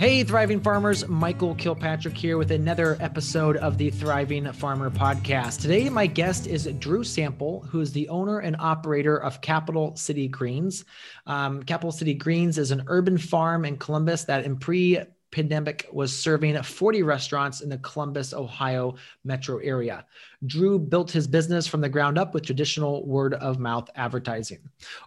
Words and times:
Hey, 0.00 0.24
thriving 0.24 0.60
farmers, 0.60 1.06
Michael 1.08 1.54
Kilpatrick 1.54 2.16
here 2.16 2.38
with 2.38 2.52
another 2.52 2.96
episode 3.00 3.58
of 3.58 3.76
the 3.76 3.90
Thriving 3.90 4.50
Farmer 4.50 4.88
Podcast. 4.88 5.60
Today, 5.60 5.90
my 5.90 6.06
guest 6.06 6.46
is 6.46 6.64
Drew 6.78 7.04
Sample, 7.04 7.66
who 7.68 7.82
is 7.82 7.92
the 7.92 8.08
owner 8.08 8.38
and 8.38 8.56
operator 8.58 9.18
of 9.18 9.42
Capital 9.42 9.94
City 9.96 10.26
Greens. 10.26 10.86
Um, 11.26 11.62
Capital 11.64 11.92
City 11.92 12.14
Greens 12.14 12.56
is 12.56 12.70
an 12.70 12.84
urban 12.86 13.18
farm 13.18 13.66
in 13.66 13.76
Columbus 13.76 14.24
that 14.24 14.46
in 14.46 14.56
pre 14.56 15.00
pandemic 15.32 15.86
was 15.92 16.16
serving 16.16 16.62
40 16.62 17.02
restaurants 17.02 17.60
in 17.60 17.68
the 17.68 17.76
Columbus, 17.76 18.32
Ohio 18.32 18.94
metro 19.24 19.58
area. 19.58 20.06
Drew 20.46 20.78
built 20.78 21.10
his 21.10 21.26
business 21.26 21.66
from 21.66 21.82
the 21.82 21.90
ground 21.90 22.16
up 22.16 22.32
with 22.32 22.46
traditional 22.46 23.04
word 23.04 23.34
of 23.34 23.58
mouth 23.58 23.90
advertising. 23.96 24.60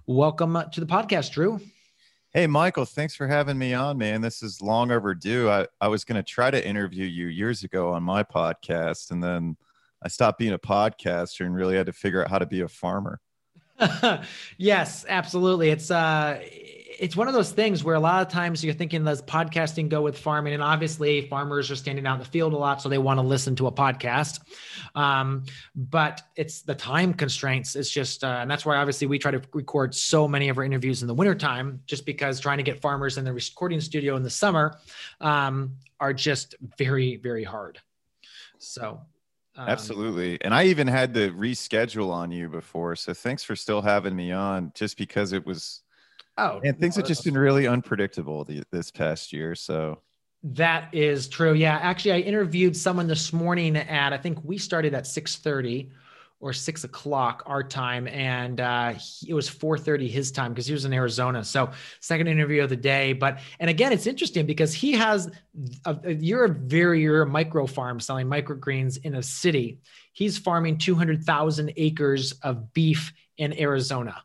Welcome 0.06 0.56
to 0.72 0.80
the 0.80 0.86
podcast, 0.86 1.32
Drew. 1.32 1.60
Hey, 2.36 2.48
Michael, 2.48 2.86
thanks 2.86 3.14
for 3.14 3.28
having 3.28 3.60
me 3.60 3.76
on, 3.76 4.00
man. 4.00 4.22
This 4.22 4.42
is 4.42 4.60
long 4.60 4.90
overdue. 4.90 5.52
I, 5.52 5.68
I 5.80 5.88
was 5.88 6.04
going 6.04 6.16
to 6.16 6.24
try 6.24 6.50
to 6.50 6.68
interview 6.68 7.06
you 7.06 7.28
years 7.28 7.64
ago 7.64 7.92
on 7.92 8.02
my 8.02 8.24
podcast, 8.24 9.12
and 9.12 9.24
then 9.24 9.56
I 10.02 10.08
stopped 10.08 10.40
being 10.40 10.54
a 10.54 10.58
podcaster 10.58 11.46
and 11.46 11.54
really 11.54 11.76
had 11.76 11.86
to 11.86 11.94
figure 11.94 12.24
out 12.24 12.32
how 12.32 12.40
to 12.40 12.48
be 12.48 12.62
a 12.62 12.68
farmer. 12.68 13.22
yes, 14.58 15.06
absolutely. 15.08 15.70
It's 15.70 15.92
uh 15.92 16.42
it's 17.00 17.16
one 17.16 17.28
of 17.28 17.34
those 17.34 17.52
things 17.52 17.84
where 17.84 17.96
a 17.96 18.00
lot 18.00 18.26
of 18.26 18.32
times 18.32 18.64
you're 18.64 18.74
thinking 18.74 19.04
does 19.04 19.22
podcasting 19.22 19.90
go 19.90 20.02
with 20.02 20.18
farming 20.18 20.54
and 20.54 20.64
obviously 20.64 21.28
farmers 21.28 21.70
are 21.70 21.76
standing 21.76 22.06
out 22.06 22.16
in 22.16 22.20
the 22.20 22.26
field 22.26 22.54
a 22.54 22.58
lot 22.58 22.82
so 22.82 22.90
they 22.90 22.98
want 22.98 23.18
to 23.18 23.22
listen 23.22 23.56
to 23.56 23.68
a 23.68 23.72
podcast 23.72 24.40
um, 24.96 25.44
but 25.76 26.22
it's 26.36 26.62
the 26.62 26.76
time 26.76 27.14
constraints 27.14 27.76
it's 27.76 27.90
just 27.90 28.24
uh, 28.24 28.40
and 28.42 28.50
that's 28.50 28.66
why 28.66 28.78
obviously 28.78 29.08
we 29.08 29.18
try 29.18 29.32
to 29.32 29.42
record 29.54 29.94
so 29.94 30.28
many 30.28 30.50
of 30.50 30.58
our 30.58 30.64
interviews 30.64 31.02
in 31.02 31.08
the 31.08 31.14
wintertime 31.14 31.80
just 31.86 32.06
because 32.06 32.40
trying 32.40 32.58
to 32.58 32.64
get 32.64 32.82
farmers 32.82 33.18
in 33.18 33.26
the 33.26 33.34
recording 33.34 33.80
studio 33.80 34.16
in 34.16 34.24
the 34.24 34.30
summer 34.30 34.78
um, 35.22 35.74
are 36.00 36.14
just 36.14 36.56
very 36.78 37.18
very 37.18 37.44
hard 37.44 37.80
so 38.58 39.00
um, 39.56 39.70
Absolutely. 39.70 40.42
And 40.42 40.52
I 40.52 40.64
even 40.64 40.88
had 40.88 41.14
to 41.14 41.32
reschedule 41.32 42.10
on 42.10 42.32
you 42.32 42.50
before. 42.50 42.96
So 42.96 43.14
thanks 43.14 43.44
for 43.44 43.56
still 43.56 43.84
having 43.84 44.16
me 44.16 44.32
on 44.32 44.72
just 44.74 44.98
because 44.98 45.32
it 45.32 45.46
was 45.46 45.83
Oh, 46.38 46.62
and 46.64 46.80
things 46.80 46.96
have 46.96 47.06
just 47.06 47.24
been 47.24 47.38
really 47.38 47.68
unpredictable 47.68 48.44
the, 48.44 48.64
this 48.72 48.90
past 48.90 49.32
year. 49.32 49.54
So 49.54 50.02
that 50.44 50.94
is 50.94 51.28
true. 51.28 51.54
Yeah, 51.54 51.78
actually, 51.82 52.14
I 52.14 52.20
interviewed 52.20 52.76
someone 52.76 53.08
this 53.08 53.32
morning 53.32 53.78
at 53.78 54.14
I 54.14 54.18
think 54.18 54.40
we 54.44 54.58
started 54.58 54.94
at 54.94 55.06
six 55.06 55.36
thirty 55.36 55.92
or 56.40 56.52
six 56.52 56.84
o'clock 56.84 57.44
our 57.46 57.64
time, 57.64 58.06
and 58.08 58.60
uh, 58.60 58.94
he, 58.94 59.30
it 59.30 59.34
was 59.34 59.48
four 59.48 59.78
thirty 59.78 60.10
his 60.10 60.32
time 60.32 60.52
because 60.52 60.68
he 60.68 60.74
was 60.74 60.84
in 60.84 60.92
Arizona. 60.92 61.44
So 61.44 61.72
second 62.02 62.28
interview 62.28 62.64
of 62.64 62.70
the 62.70 62.76
day. 62.76 63.14
But 63.14 63.40
and 63.60 63.70
again, 63.70 63.94
it's 63.94 64.08
interesting 64.08 64.46
because 64.46 64.74
he 64.74 64.92
has 64.94 65.32
a, 65.86 66.14
you're 66.14 66.46
a 66.46 66.50
very 66.50 67.02
you're 67.02 67.22
a 67.22 67.28
micro 67.28 67.66
farm 67.66 68.00
selling 68.00 68.28
microgreens 68.28 68.98
in 69.04 69.16
a 69.16 69.24
city. 69.24 69.80
He's 70.12 70.38
farming 70.38 70.80
two 70.80 70.96
hundred 70.96 71.24
thousand 71.24 71.74
acres 71.78 72.34
of 72.42 72.74
beef 72.74 73.14
in 73.38 73.58
Arizona. 73.58 74.22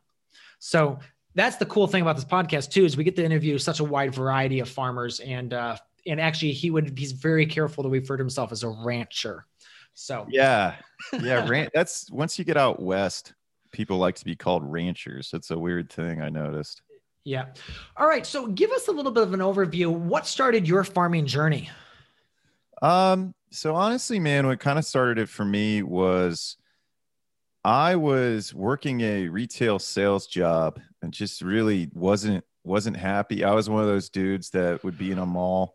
So 0.58 0.98
that's 1.38 1.56
the 1.56 1.66
cool 1.66 1.86
thing 1.86 2.02
about 2.02 2.16
this 2.16 2.24
podcast 2.24 2.70
too 2.70 2.84
is 2.84 2.96
we 2.96 3.04
get 3.04 3.16
to 3.16 3.24
interview 3.24 3.58
such 3.58 3.80
a 3.80 3.84
wide 3.84 4.14
variety 4.14 4.60
of 4.60 4.68
farmers. 4.68 5.20
And 5.20 5.52
uh 5.52 5.76
and 6.06 6.20
actually 6.20 6.52
he 6.52 6.70
would 6.70 6.98
he's 6.98 7.12
very 7.12 7.46
careful 7.46 7.84
to 7.84 7.90
refer 7.90 8.16
to 8.16 8.22
himself 8.22 8.52
as 8.52 8.62
a 8.62 8.68
rancher. 8.68 9.46
So 9.94 10.26
yeah. 10.28 10.76
Yeah 11.22 11.48
ran- 11.48 11.68
that's 11.72 12.10
once 12.10 12.38
you 12.38 12.44
get 12.44 12.56
out 12.56 12.82
west 12.82 13.34
people 13.70 13.98
like 13.98 14.16
to 14.16 14.24
be 14.24 14.34
called 14.34 14.62
ranchers. 14.64 15.30
It's 15.32 15.50
a 15.50 15.58
weird 15.58 15.90
thing 15.92 16.22
i 16.22 16.28
noticed. 16.28 16.82
Yeah. 17.24 17.46
All 17.96 18.08
right. 18.08 18.24
So 18.24 18.46
give 18.46 18.70
us 18.70 18.88
a 18.88 18.92
little 18.92 19.12
bit 19.12 19.22
of 19.22 19.34
an 19.34 19.40
overview. 19.40 19.92
What 19.92 20.26
started 20.26 20.66
your 20.66 20.82
farming 20.82 21.26
journey? 21.26 21.70
Um 22.82 23.34
so 23.50 23.74
honestly 23.74 24.18
man 24.18 24.46
what 24.46 24.60
kind 24.60 24.78
of 24.78 24.84
started 24.84 25.18
it 25.18 25.28
for 25.28 25.44
me 25.44 25.82
was 25.82 26.56
I 27.64 27.96
was 27.96 28.54
working 28.54 29.00
a 29.00 29.28
retail 29.28 29.78
sales 29.78 30.26
job 30.26 30.80
and 31.02 31.12
just 31.12 31.42
really 31.42 31.90
wasn't 31.92 32.44
wasn't 32.64 32.96
happy. 32.96 33.44
I 33.44 33.52
was 33.52 33.68
one 33.70 33.82
of 33.82 33.88
those 33.88 34.10
dudes 34.10 34.50
that 34.50 34.84
would 34.84 34.98
be 34.98 35.10
in 35.10 35.18
a 35.18 35.26
mall 35.26 35.74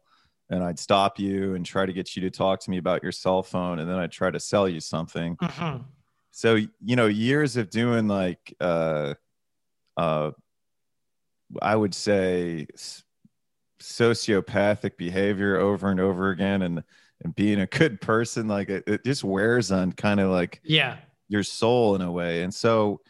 and 0.49 0.63
I'd 0.63 0.79
stop 0.79 1.19
you 1.19 1.55
and 1.55 1.65
try 1.65 1.85
to 1.85 1.93
get 1.93 2.15
you 2.15 2.21
to 2.23 2.29
talk 2.29 2.59
to 2.61 2.69
me 2.69 2.77
about 2.77 3.01
your 3.01 3.11
cell 3.11 3.41
phone 3.41 3.79
and 3.79 3.89
then 3.89 3.97
I'd 3.97 4.11
try 4.11 4.29
to 4.31 4.39
sell 4.39 4.69
you 4.69 4.79
something. 4.79 5.35
Mm-hmm. 5.37 5.83
So, 6.31 6.55
you 6.55 6.95
know, 6.95 7.07
years 7.07 7.57
of 7.57 7.69
doing 7.69 8.07
like 8.07 8.55
uh 8.59 9.15
uh 9.97 10.31
I 11.61 11.75
would 11.75 11.93
say 11.93 12.67
sociopathic 13.81 14.97
behavior 14.97 15.57
over 15.57 15.89
and 15.89 15.99
over 15.99 16.29
again 16.29 16.61
and 16.61 16.83
and 17.23 17.35
being 17.35 17.61
a 17.61 17.65
good 17.67 18.01
person 18.01 18.47
like 18.47 18.69
it, 18.69 18.83
it 18.87 19.03
just 19.03 19.23
wears 19.23 19.71
on 19.71 19.91
kind 19.91 20.19
of 20.19 20.29
like 20.29 20.61
yeah 20.63 20.97
your 21.27 21.43
soul 21.43 21.95
in 21.95 22.01
a 22.01 22.11
way. 22.11 22.43
And 22.43 22.53
so 22.53 23.01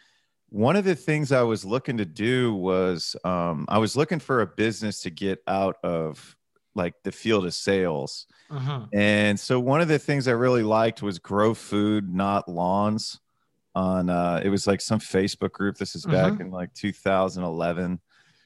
one 0.49 0.75
of 0.75 0.85
the 0.85 0.95
things 0.95 1.31
I 1.31 1.41
was 1.41 1.65
looking 1.65 1.97
to 1.97 2.05
do 2.05 2.53
was 2.53 3.15
um, 3.23 3.65
I 3.67 3.79
was 3.79 3.95
looking 3.95 4.19
for 4.19 4.41
a 4.41 4.47
business 4.47 5.01
to 5.01 5.09
get 5.09 5.41
out 5.47 5.77
of 5.83 6.35
like 6.75 6.93
the 7.03 7.11
field 7.11 7.45
of 7.45 7.53
sales. 7.53 8.27
Uh-huh. 8.49 8.85
And 8.93 9.39
so 9.39 9.59
one 9.59 9.81
of 9.81 9.87
the 9.87 9.99
things 9.99 10.27
I 10.27 10.31
really 10.31 10.63
liked 10.63 11.01
was 11.01 11.19
grow 11.19 11.53
food, 11.53 12.13
not 12.13 12.47
lawns. 12.47 13.19
On 13.75 14.07
uh, 14.07 14.39
it 14.45 14.49
was 14.49 14.67
like 14.67 14.81
some 14.81 14.99
Facebook 14.99 15.51
group. 15.53 15.77
This 15.77 15.95
is 15.95 16.05
back 16.05 16.33
uh-huh. 16.33 16.43
in 16.43 16.51
like 16.51 16.71
2011. 16.75 17.99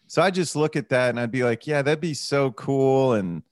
So 0.08 0.22
I 0.22 0.32
just 0.32 0.56
look 0.56 0.78
at 0.78 0.88
that 0.90 1.10
and 1.10 1.20
I'd 1.20 1.32
be 1.32 1.44
like, 1.44 1.68
yeah, 1.68 1.82
that'd 1.82 2.00
be 2.00 2.14
so 2.14 2.52
cool. 2.52 3.14
And 3.14 3.44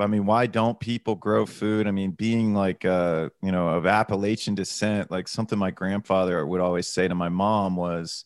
I 0.00 0.06
mean, 0.06 0.26
why 0.26 0.46
don't 0.46 0.78
people 0.78 1.14
grow 1.14 1.46
food? 1.46 1.86
I 1.86 1.90
mean, 1.90 2.12
being 2.12 2.54
like, 2.54 2.84
uh, 2.84 3.30
you 3.42 3.52
know, 3.52 3.68
of 3.68 3.86
Appalachian 3.86 4.54
descent, 4.54 5.10
like 5.10 5.28
something 5.28 5.58
my 5.58 5.70
grandfather 5.70 6.46
would 6.46 6.60
always 6.60 6.86
say 6.86 7.08
to 7.08 7.14
my 7.14 7.28
mom 7.28 7.76
was, 7.76 8.24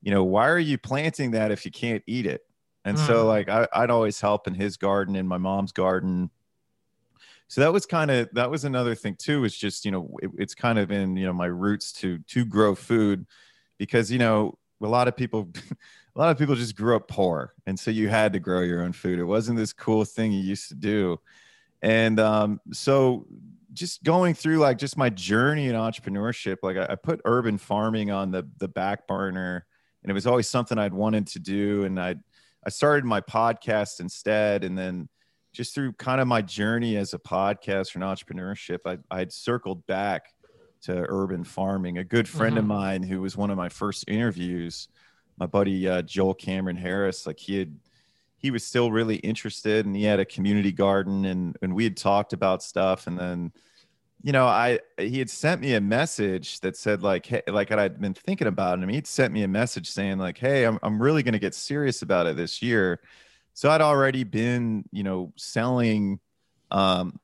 you 0.00 0.10
know, 0.10 0.24
why 0.24 0.48
are 0.48 0.58
you 0.58 0.78
planting 0.78 1.32
that 1.32 1.50
if 1.50 1.64
you 1.64 1.70
can't 1.70 2.02
eat 2.06 2.26
it? 2.26 2.42
And 2.84 2.96
mm. 2.96 3.06
so, 3.06 3.26
like, 3.26 3.48
I, 3.48 3.66
I'd 3.72 3.90
always 3.90 4.20
help 4.20 4.46
in 4.46 4.54
his 4.54 4.76
garden, 4.76 5.16
in 5.16 5.26
my 5.26 5.38
mom's 5.38 5.72
garden. 5.72 6.30
So 7.48 7.62
that 7.62 7.72
was 7.72 7.86
kind 7.86 8.10
of 8.10 8.28
that 8.34 8.50
was 8.50 8.64
another 8.64 8.94
thing 8.94 9.16
too. 9.16 9.44
Is 9.44 9.56
just 9.56 9.84
you 9.84 9.90
know, 9.90 10.10
it, 10.22 10.30
it's 10.38 10.54
kind 10.54 10.78
of 10.78 10.90
in 10.90 11.16
you 11.16 11.26
know 11.26 11.32
my 11.32 11.46
roots 11.46 11.92
to 11.94 12.18
to 12.18 12.44
grow 12.44 12.74
food, 12.74 13.26
because 13.78 14.12
you 14.12 14.18
know 14.18 14.58
a 14.82 14.86
lot 14.86 15.08
of 15.08 15.16
people 15.16 15.50
a 16.18 16.20
lot 16.20 16.30
of 16.30 16.38
people 16.38 16.56
just 16.56 16.74
grew 16.74 16.96
up 16.96 17.06
poor 17.06 17.54
and 17.64 17.78
so 17.78 17.92
you 17.92 18.08
had 18.08 18.32
to 18.32 18.40
grow 18.40 18.62
your 18.62 18.82
own 18.82 18.92
food. 18.92 19.20
It 19.20 19.24
wasn't 19.24 19.56
this 19.56 19.72
cool 19.72 20.04
thing 20.04 20.32
you 20.32 20.40
used 20.40 20.68
to 20.68 20.74
do. 20.74 21.20
And 21.80 22.18
um, 22.18 22.60
so 22.72 23.28
just 23.72 24.02
going 24.02 24.34
through 24.34 24.58
like 24.58 24.78
just 24.78 24.96
my 24.96 25.10
journey 25.10 25.68
in 25.68 25.76
entrepreneurship 25.76 26.56
like 26.64 26.76
I, 26.76 26.86
I, 26.90 26.94
put 26.96 27.20
urban 27.24 27.56
farming 27.56 28.10
on 28.10 28.32
the 28.32 28.48
the 28.56 28.66
back 28.66 29.06
burner 29.06 29.66
and 30.02 30.10
it 30.10 30.14
was 30.14 30.26
always 30.26 30.48
something 30.48 30.78
i'd 30.78 30.94
wanted 30.94 31.26
to 31.28 31.38
do 31.38 31.84
and 31.84 32.00
i 32.00 32.16
i 32.64 32.70
started 32.70 33.04
my 33.04 33.20
podcast 33.20 34.00
instead. 34.00 34.64
And 34.64 34.76
then 34.76 35.08
just 35.52 35.74
through 35.74 35.92
kind 35.92 36.20
of 36.20 36.26
my 36.26 36.42
journey 36.42 36.96
as 36.96 37.14
a 37.14 37.18
podcaster 37.18 37.94
and 37.94 38.04
entrepreneurship 38.04 38.80
i 38.86 38.98
i'd 39.20 39.32
circled 39.32 39.86
back 39.86 40.34
to 40.80 41.04
urban 41.08 41.44
farming. 41.44 41.98
A 41.98 42.04
good 42.04 42.28
friend 42.28 42.56
mm-hmm. 42.56 42.70
of 42.70 42.78
mine 42.78 43.02
who 43.02 43.20
was 43.20 43.36
one 43.36 43.50
of 43.50 43.56
my 43.56 43.68
first 43.68 44.04
interviews 44.08 44.88
my 45.38 45.46
buddy 45.46 45.88
uh, 45.88 46.02
Joel 46.02 46.34
Cameron 46.34 46.76
Harris, 46.76 47.26
like 47.26 47.38
he 47.38 47.58
had, 47.58 47.78
he 48.38 48.50
was 48.50 48.64
still 48.64 48.92
really 48.92 49.16
interested, 49.16 49.86
and 49.86 49.96
he 49.96 50.04
had 50.04 50.20
a 50.20 50.24
community 50.24 50.72
garden, 50.72 51.24
and 51.24 51.56
and 51.62 51.74
we 51.74 51.84
had 51.84 51.96
talked 51.96 52.32
about 52.32 52.62
stuff, 52.62 53.06
and 53.06 53.18
then, 53.18 53.52
you 54.22 54.32
know, 54.32 54.46
I 54.46 54.80
he 54.98 55.18
had 55.18 55.30
sent 55.30 55.60
me 55.60 55.74
a 55.74 55.80
message 55.80 56.60
that 56.60 56.76
said 56.76 57.02
like, 57.02 57.26
hey, 57.26 57.42
like 57.48 57.72
I'd 57.72 58.00
been 58.00 58.14
thinking 58.14 58.46
about 58.46 58.78
him. 58.78 58.88
He'd 58.88 59.06
sent 59.06 59.32
me 59.32 59.42
a 59.42 59.48
message 59.48 59.90
saying 59.90 60.18
like, 60.18 60.38
hey, 60.38 60.64
I'm 60.64 60.78
I'm 60.82 61.00
really 61.00 61.22
going 61.22 61.32
to 61.32 61.38
get 61.38 61.54
serious 61.54 62.02
about 62.02 62.26
it 62.26 62.36
this 62.36 62.62
year. 62.62 63.00
So 63.54 63.70
I'd 63.70 63.80
already 63.80 64.24
been, 64.24 64.84
you 64.92 65.02
know, 65.02 65.32
selling. 65.36 66.20
Um, 66.70 67.18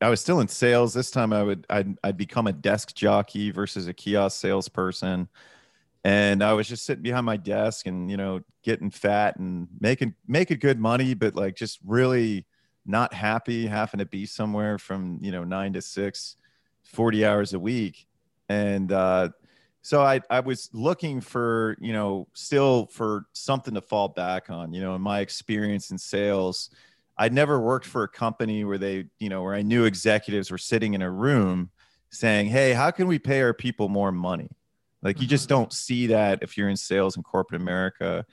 I 0.00 0.08
was 0.08 0.20
still 0.20 0.40
in 0.40 0.48
sales. 0.48 0.94
This 0.94 1.10
time 1.10 1.32
I 1.32 1.42
would 1.42 1.66
I'd, 1.70 1.96
I'd 2.02 2.16
become 2.16 2.46
a 2.46 2.52
desk 2.52 2.94
jockey 2.94 3.50
versus 3.50 3.86
a 3.86 3.92
kiosk 3.92 4.40
salesperson 4.40 5.28
and 6.04 6.42
I 6.42 6.52
was 6.54 6.68
just 6.68 6.84
sitting 6.84 7.02
behind 7.02 7.26
my 7.26 7.36
desk 7.36 7.86
and 7.86 8.10
you 8.10 8.16
know 8.16 8.40
getting 8.62 8.90
fat 8.90 9.36
and 9.36 9.68
making 9.80 10.14
making 10.26 10.58
good 10.58 10.78
money, 10.78 11.14
but 11.14 11.34
like 11.34 11.56
just 11.56 11.78
really 11.84 12.46
not 12.86 13.12
happy 13.12 13.66
having 13.66 13.98
to 13.98 14.06
be 14.06 14.26
somewhere 14.26 14.78
from 14.78 15.18
you 15.20 15.30
know 15.30 15.44
nine 15.44 15.72
to 15.74 15.82
six, 15.82 16.36
40 16.84 17.24
hours 17.26 17.52
a 17.52 17.58
week, 17.58 18.06
and 18.48 18.90
uh, 18.92 19.28
so 19.82 20.02
I, 20.02 20.20
I 20.30 20.40
was 20.40 20.70
looking 20.72 21.20
for 21.20 21.76
you 21.80 21.92
know 21.92 22.28
still 22.32 22.86
for 22.86 23.26
something 23.32 23.74
to 23.74 23.82
fall 23.82 24.08
back 24.08 24.48
on 24.50 24.72
you 24.72 24.80
know 24.80 24.94
in 24.94 25.02
my 25.02 25.20
experience 25.20 25.90
in 25.90 25.98
sales. 25.98 26.70
I'd 27.18 27.34
never 27.34 27.60
worked 27.60 27.84
for 27.84 28.02
a 28.04 28.08
company 28.08 28.64
where 28.64 28.78
they 28.78 29.04
you 29.18 29.28
know 29.28 29.42
where 29.42 29.54
i 29.54 29.60
knew 29.60 29.84
executives 29.84 30.50
were 30.50 30.56
sitting 30.56 30.94
in 30.94 31.02
a 31.02 31.10
room 31.10 31.68
saying 32.08 32.46
hey 32.46 32.72
how 32.72 32.90
can 32.90 33.06
we 33.06 33.18
pay 33.18 33.42
our 33.42 33.52
people 33.52 33.90
more 33.90 34.10
money 34.10 34.48
like 35.02 35.20
you 35.20 35.26
just 35.26 35.44
mm-hmm. 35.48 35.60
don't 35.60 35.72
see 35.72 36.08
that 36.08 36.42
if 36.42 36.56
you're 36.56 36.68
in 36.68 36.76
sales 36.76 37.16
in 37.16 37.22
corporate 37.22 37.60
america 37.60 38.24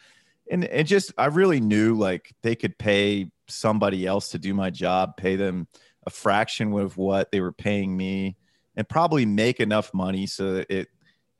and 0.51 0.63
it 0.63 0.83
just 0.83 1.13
i 1.17 1.25
really 1.25 1.59
knew 1.59 1.95
like 1.95 2.33
they 2.43 2.55
could 2.55 2.77
pay 2.77 3.29
somebody 3.47 4.05
else 4.05 4.29
to 4.29 4.39
do 4.39 4.53
my 4.53 4.69
job 4.69 5.15
pay 5.17 5.35
them 5.35 5.67
a 6.05 6.09
fraction 6.09 6.73
of 6.73 6.97
what 6.97 7.31
they 7.31 7.41
were 7.41 7.51
paying 7.51 7.95
me 7.95 8.35
and 8.75 8.87
probably 8.87 9.25
make 9.25 9.59
enough 9.59 9.93
money 9.93 10.25
so 10.25 10.53
that 10.53 10.71
it 10.71 10.87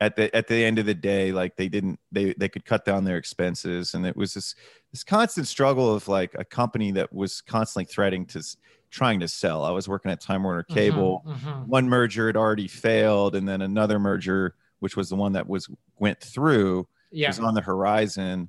at 0.00 0.16
the 0.16 0.34
at 0.34 0.46
the 0.46 0.64
end 0.64 0.78
of 0.78 0.86
the 0.86 0.94
day 0.94 1.32
like 1.32 1.56
they 1.56 1.68
didn't 1.68 1.98
they 2.12 2.32
they 2.34 2.48
could 2.48 2.64
cut 2.64 2.84
down 2.84 3.04
their 3.04 3.16
expenses 3.16 3.94
and 3.94 4.06
it 4.06 4.16
was 4.16 4.34
this 4.34 4.54
this 4.92 5.02
constant 5.02 5.46
struggle 5.46 5.92
of 5.92 6.06
like 6.06 6.34
a 6.38 6.44
company 6.44 6.92
that 6.92 7.12
was 7.12 7.40
constantly 7.40 7.84
threatening 7.84 8.24
to 8.24 8.42
trying 8.90 9.20
to 9.20 9.28
sell 9.28 9.64
i 9.64 9.70
was 9.70 9.88
working 9.88 10.10
at 10.10 10.20
time 10.20 10.44
warner 10.44 10.62
mm-hmm, 10.62 10.74
cable 10.74 11.22
mm-hmm, 11.26 11.48
mm-hmm. 11.48 11.62
one 11.62 11.88
merger 11.88 12.26
had 12.26 12.36
already 12.36 12.68
failed 12.68 13.34
and 13.34 13.48
then 13.48 13.60
another 13.60 13.98
merger 13.98 14.54
which 14.80 14.96
was 14.96 15.08
the 15.08 15.16
one 15.16 15.32
that 15.32 15.48
was 15.48 15.68
went 15.98 16.20
through 16.20 16.86
yeah. 17.10 17.28
was 17.28 17.38
on 17.38 17.54
the 17.54 17.60
horizon 17.60 18.48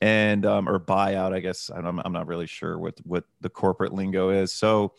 and 0.00 0.44
um 0.46 0.68
or 0.68 0.78
buyout 0.78 1.32
i 1.32 1.40
guess 1.40 1.70
i'm, 1.74 2.00
I'm 2.04 2.12
not 2.12 2.26
really 2.26 2.46
sure 2.46 2.78
what 2.78 2.98
what 3.04 3.24
the 3.40 3.48
corporate 3.48 3.92
lingo 3.92 4.30
is 4.30 4.52
so 4.52 4.92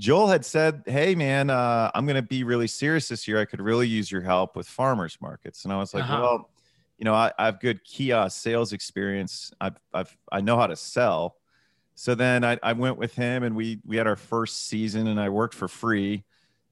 Joel 0.00 0.28
had 0.28 0.46
said, 0.46 0.82
"Hey, 0.86 1.14
man, 1.14 1.50
uh, 1.50 1.90
I'm 1.94 2.06
going 2.06 2.16
to 2.16 2.22
be 2.22 2.42
really 2.42 2.66
serious 2.66 3.08
this 3.08 3.28
year. 3.28 3.38
I 3.38 3.44
could 3.44 3.60
really 3.60 3.86
use 3.86 4.10
your 4.10 4.22
help 4.22 4.56
with 4.56 4.66
farmers 4.66 5.18
markets." 5.20 5.64
And 5.64 5.72
I 5.72 5.76
was 5.76 5.92
like, 5.92 6.04
uh-huh. 6.04 6.20
"Well, 6.22 6.50
you 6.96 7.04
know, 7.04 7.12
I, 7.12 7.30
I, 7.38 7.44
have 7.44 7.60
good 7.60 7.84
kiosk 7.84 8.40
sales 8.40 8.72
experience. 8.72 9.52
I've, 9.60 9.76
I've, 9.92 10.16
I 10.32 10.40
know 10.40 10.56
how 10.56 10.66
to 10.66 10.76
sell." 10.76 11.36
So 11.96 12.14
then 12.14 12.44
I, 12.44 12.58
I 12.62 12.72
went 12.72 12.96
with 12.96 13.14
him, 13.14 13.42
and 13.42 13.54
we 13.54 13.80
we 13.84 13.98
had 13.98 14.06
our 14.06 14.16
first 14.16 14.68
season, 14.68 15.06
and 15.06 15.20
I 15.20 15.28
worked 15.28 15.54
for 15.54 15.68
free, 15.68 16.24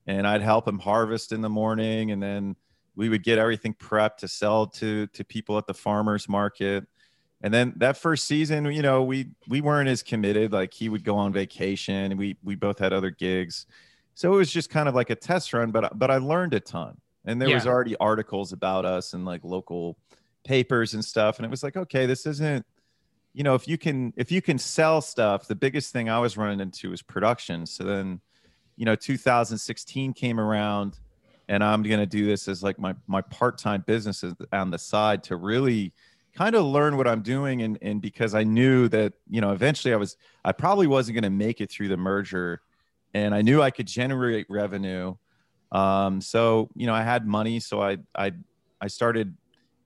and 0.07 0.27
I'd 0.27 0.41
help 0.41 0.67
him 0.67 0.79
harvest 0.79 1.31
in 1.31 1.43
the 1.43 1.51
morning, 1.51 2.11
and 2.13 2.23
then 2.23 2.57
we 2.99 3.09
would 3.09 3.23
get 3.23 3.39
everything 3.39 3.73
prepped 3.73 4.17
to 4.19 4.29
sell 4.29 4.67
to 4.67 5.07
to 5.07 5.25
people 5.25 5.57
at 5.57 5.67
the 5.67 5.73
farmers 5.73 6.29
market. 6.29 6.85
And 7.41 7.55
then 7.55 7.73
that 7.77 7.97
first 7.97 8.27
season 8.27 8.67
you 8.67 8.83
know 8.83 9.05
we 9.05 9.31
we 9.49 9.61
weren't 9.61 9.89
as 9.89 10.03
committed 10.03 10.53
like 10.53 10.75
he 10.75 10.89
would 10.89 11.05
go 11.05 11.17
on 11.17 11.33
vacation 11.33 11.95
and 11.95 12.19
we 12.19 12.37
we 12.43 12.57
both 12.57 12.79
had 12.81 12.93
other 12.93 13.11
gigs. 13.11 13.67
So 14.15 14.35
it 14.35 14.37
was 14.37 14.51
just 14.51 14.69
kind 14.69 14.89
of 14.89 14.97
like 14.97 15.11
a 15.11 15.15
test 15.15 15.55
run 15.55 15.71
but 15.71 15.97
but 15.97 16.11
i 16.11 16.19
learned 16.19 16.53
a 16.53 16.61
ton. 16.61 16.99
And 17.25 17.41
there 17.41 17.49
yeah. 17.49 17.55
was 17.55 17.67
already 17.67 17.97
articles 17.99 18.53
about 18.53 18.85
us 18.85 19.15
and 19.15 19.25
like 19.25 19.45
local 19.45 19.97
papers 20.45 20.95
and 20.95 21.05
stuff. 21.05 21.39
And 21.39 21.47
it 21.47 21.51
was 21.51 21.63
like 21.63 21.77
okay 21.77 22.05
this 22.05 22.27
isn't 22.27 22.67
you 23.33 23.45
know 23.45 23.55
if 23.55 23.69
you 23.69 23.79
can 23.79 24.13
if 24.17 24.33
you 24.33 24.43
can 24.43 24.59
sell 24.59 25.01
stuff 25.01 25.47
the 25.47 25.55
biggest 25.55 25.93
thing 25.93 26.09
i 26.11 26.19
was 26.19 26.37
running 26.37 26.59
into 26.59 26.91
was 26.91 27.03
production. 27.03 27.65
So 27.65 27.85
then 27.85 28.21
you 28.77 28.85
know 28.85 28.97
2016 28.97 30.15
came 30.15 30.41
around 30.41 30.99
and 31.49 31.65
i'm 31.65 31.83
going 31.83 32.01
to 32.01 32.07
do 32.07 32.27
this 32.27 32.49
as 32.49 32.63
like 32.63 32.79
my 32.79 32.95
my 33.07 33.21
part-time 33.23 33.83
business 33.87 34.25
on 34.53 34.71
the 34.71 34.79
side 34.79 35.23
to 35.23 35.37
really 35.37 35.93
kind 36.39 36.55
of 36.55 36.65
learn 36.65 36.97
what 36.97 37.09
I'm 37.09 37.23
doing 37.23 37.63
and 37.63 37.79
and 37.83 38.01
because 38.01 38.33
I 38.33 38.45
knew 38.45 38.89
that 38.91 39.15
you 39.29 39.41
know 39.41 39.51
eventually 39.51 39.93
I 39.93 39.97
was 39.97 40.17
I 40.45 40.53
probably 40.53 40.87
wasn't 40.87 41.15
going 41.17 41.25
to 41.25 41.31
make 41.31 41.61
it 41.61 41.69
through 41.69 41.89
the 41.89 41.97
merger 41.97 42.61
and 43.13 43.35
I 43.35 43.43
knew 43.43 43.61
I 43.61 43.73
could 43.73 43.89
generate 43.89 44.47
revenue. 44.49 45.17
Um 45.73 46.21
so 46.21 46.71
you 46.77 46.87
know 46.87 46.95
I 46.95 47.03
had 47.03 47.27
money 47.27 47.59
so 47.59 47.83
I 47.83 47.99
I 48.15 48.33
I 48.81 48.87
started 48.87 49.37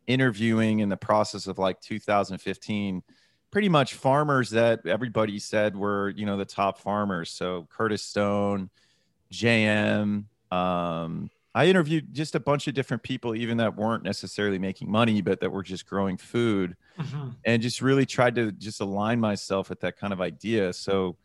interviewing 0.06 0.80
in 0.80 0.90
the 0.90 0.96
process 0.96 1.46
of 1.46 1.58
like 1.58 1.80
2015 1.80 3.02
pretty 3.50 3.68
much 3.70 3.94
farmers 3.94 4.50
that 4.50 4.86
everybody 4.86 5.38
said 5.38 5.74
were 5.74 6.10
you 6.10 6.26
know 6.26 6.36
the 6.36 6.44
top 6.44 6.78
farmers. 6.78 7.30
So 7.30 7.66
Curtis 7.70 8.02
Stone 8.02 8.68
JM 9.32 10.24
um 10.50 11.30
I 11.54 11.66
interviewed 11.66 12.14
just 12.14 12.34
a 12.34 12.40
bunch 12.40 12.66
of 12.66 12.74
different 12.74 13.02
people, 13.02 13.34
even 13.34 13.58
that 13.58 13.76
weren't 13.76 14.04
necessarily 14.04 14.58
making 14.58 14.90
money, 14.90 15.20
but 15.20 15.40
that 15.40 15.50
were 15.50 15.62
just 15.62 15.86
growing 15.86 16.16
food, 16.16 16.76
mm-hmm. 16.98 17.30
and 17.44 17.62
just 17.62 17.82
really 17.82 18.06
tried 18.06 18.34
to 18.36 18.52
just 18.52 18.80
align 18.80 19.20
myself 19.20 19.68
with 19.68 19.80
that 19.80 19.98
kind 19.98 20.12
of 20.12 20.20
idea. 20.20 20.72
So, 20.72 21.16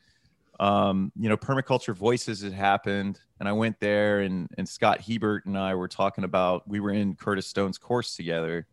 um, 0.59 1.13
you 1.18 1.29
know, 1.29 1.38
permaculture 1.38 1.95
voices 1.95 2.41
had 2.41 2.51
happened, 2.51 3.19
and 3.39 3.47
I 3.47 3.53
went 3.53 3.79
there, 3.79 4.19
and 4.19 4.50
and 4.57 4.68
Scott 4.68 5.00
Hebert 5.00 5.45
and 5.45 5.57
I 5.57 5.75
were 5.75 5.88
talking 5.88 6.25
about. 6.25 6.68
We 6.68 6.81
were 6.81 6.91
in 6.91 7.15
Curtis 7.15 7.47
Stone's 7.47 7.77
course 7.77 8.15
together, 8.18 8.68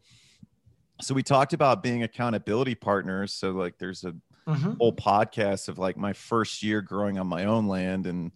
so 1.00 1.14
we 1.14 1.22
talked 1.22 1.52
about 1.52 1.82
being 1.82 2.02
accountability 2.02 2.74
partners. 2.74 3.32
So 3.32 3.52
like, 3.52 3.78
there's 3.78 4.04
a 4.04 4.14
mm-hmm. 4.46 4.72
whole 4.72 4.94
podcast 4.94 5.68
of 5.68 5.78
like 5.78 5.96
my 5.96 6.12
first 6.12 6.62
year 6.62 6.80
growing 6.80 7.18
on 7.18 7.26
my 7.26 7.44
own 7.44 7.66
land 7.66 8.06
and 8.06 8.32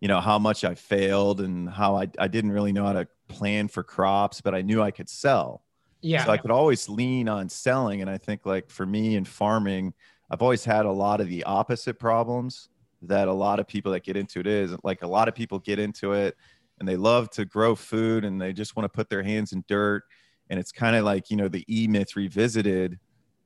you 0.00 0.08
know 0.08 0.20
how 0.20 0.38
much 0.38 0.64
I 0.64 0.74
failed 0.74 1.40
and 1.40 1.68
how 1.68 1.96
I, 1.96 2.08
I 2.18 2.28
didn't 2.28 2.52
really 2.52 2.72
know 2.72 2.84
how 2.84 2.92
to 2.92 3.08
plan 3.28 3.68
for 3.68 3.82
crops, 3.82 4.40
but 4.40 4.54
I 4.54 4.62
knew 4.62 4.82
I 4.82 4.90
could 4.90 5.08
sell. 5.08 5.62
Yeah. 6.02 6.24
So 6.24 6.30
I 6.30 6.36
could 6.36 6.50
always 6.50 6.88
lean 6.88 7.28
on 7.28 7.48
selling. 7.48 8.00
And 8.02 8.10
I 8.10 8.18
think 8.18 8.46
like 8.46 8.70
for 8.70 8.86
me 8.86 9.16
in 9.16 9.24
farming, 9.24 9.94
I've 10.30 10.42
always 10.42 10.64
had 10.64 10.86
a 10.86 10.92
lot 10.92 11.20
of 11.20 11.28
the 11.28 11.44
opposite 11.44 11.98
problems 11.98 12.68
that 13.02 13.28
a 13.28 13.32
lot 13.32 13.58
of 13.58 13.66
people 13.66 13.92
that 13.92 14.04
get 14.04 14.16
into 14.16 14.40
it 14.40 14.46
is 14.46 14.74
like 14.82 15.02
a 15.02 15.06
lot 15.06 15.28
of 15.28 15.34
people 15.34 15.58
get 15.58 15.78
into 15.78 16.12
it 16.12 16.36
and 16.78 16.88
they 16.88 16.96
love 16.96 17.30
to 17.30 17.44
grow 17.44 17.74
food 17.74 18.24
and 18.24 18.40
they 18.40 18.52
just 18.52 18.76
want 18.76 18.84
to 18.84 18.94
put 18.94 19.08
their 19.08 19.22
hands 19.22 19.52
in 19.52 19.64
dirt. 19.66 20.02
And 20.50 20.60
it's 20.60 20.72
kind 20.72 20.94
of 20.96 21.04
like, 21.04 21.30
you 21.30 21.36
know, 21.36 21.48
the 21.48 21.64
E 21.68 21.86
myth 21.88 22.16
revisited. 22.16 22.98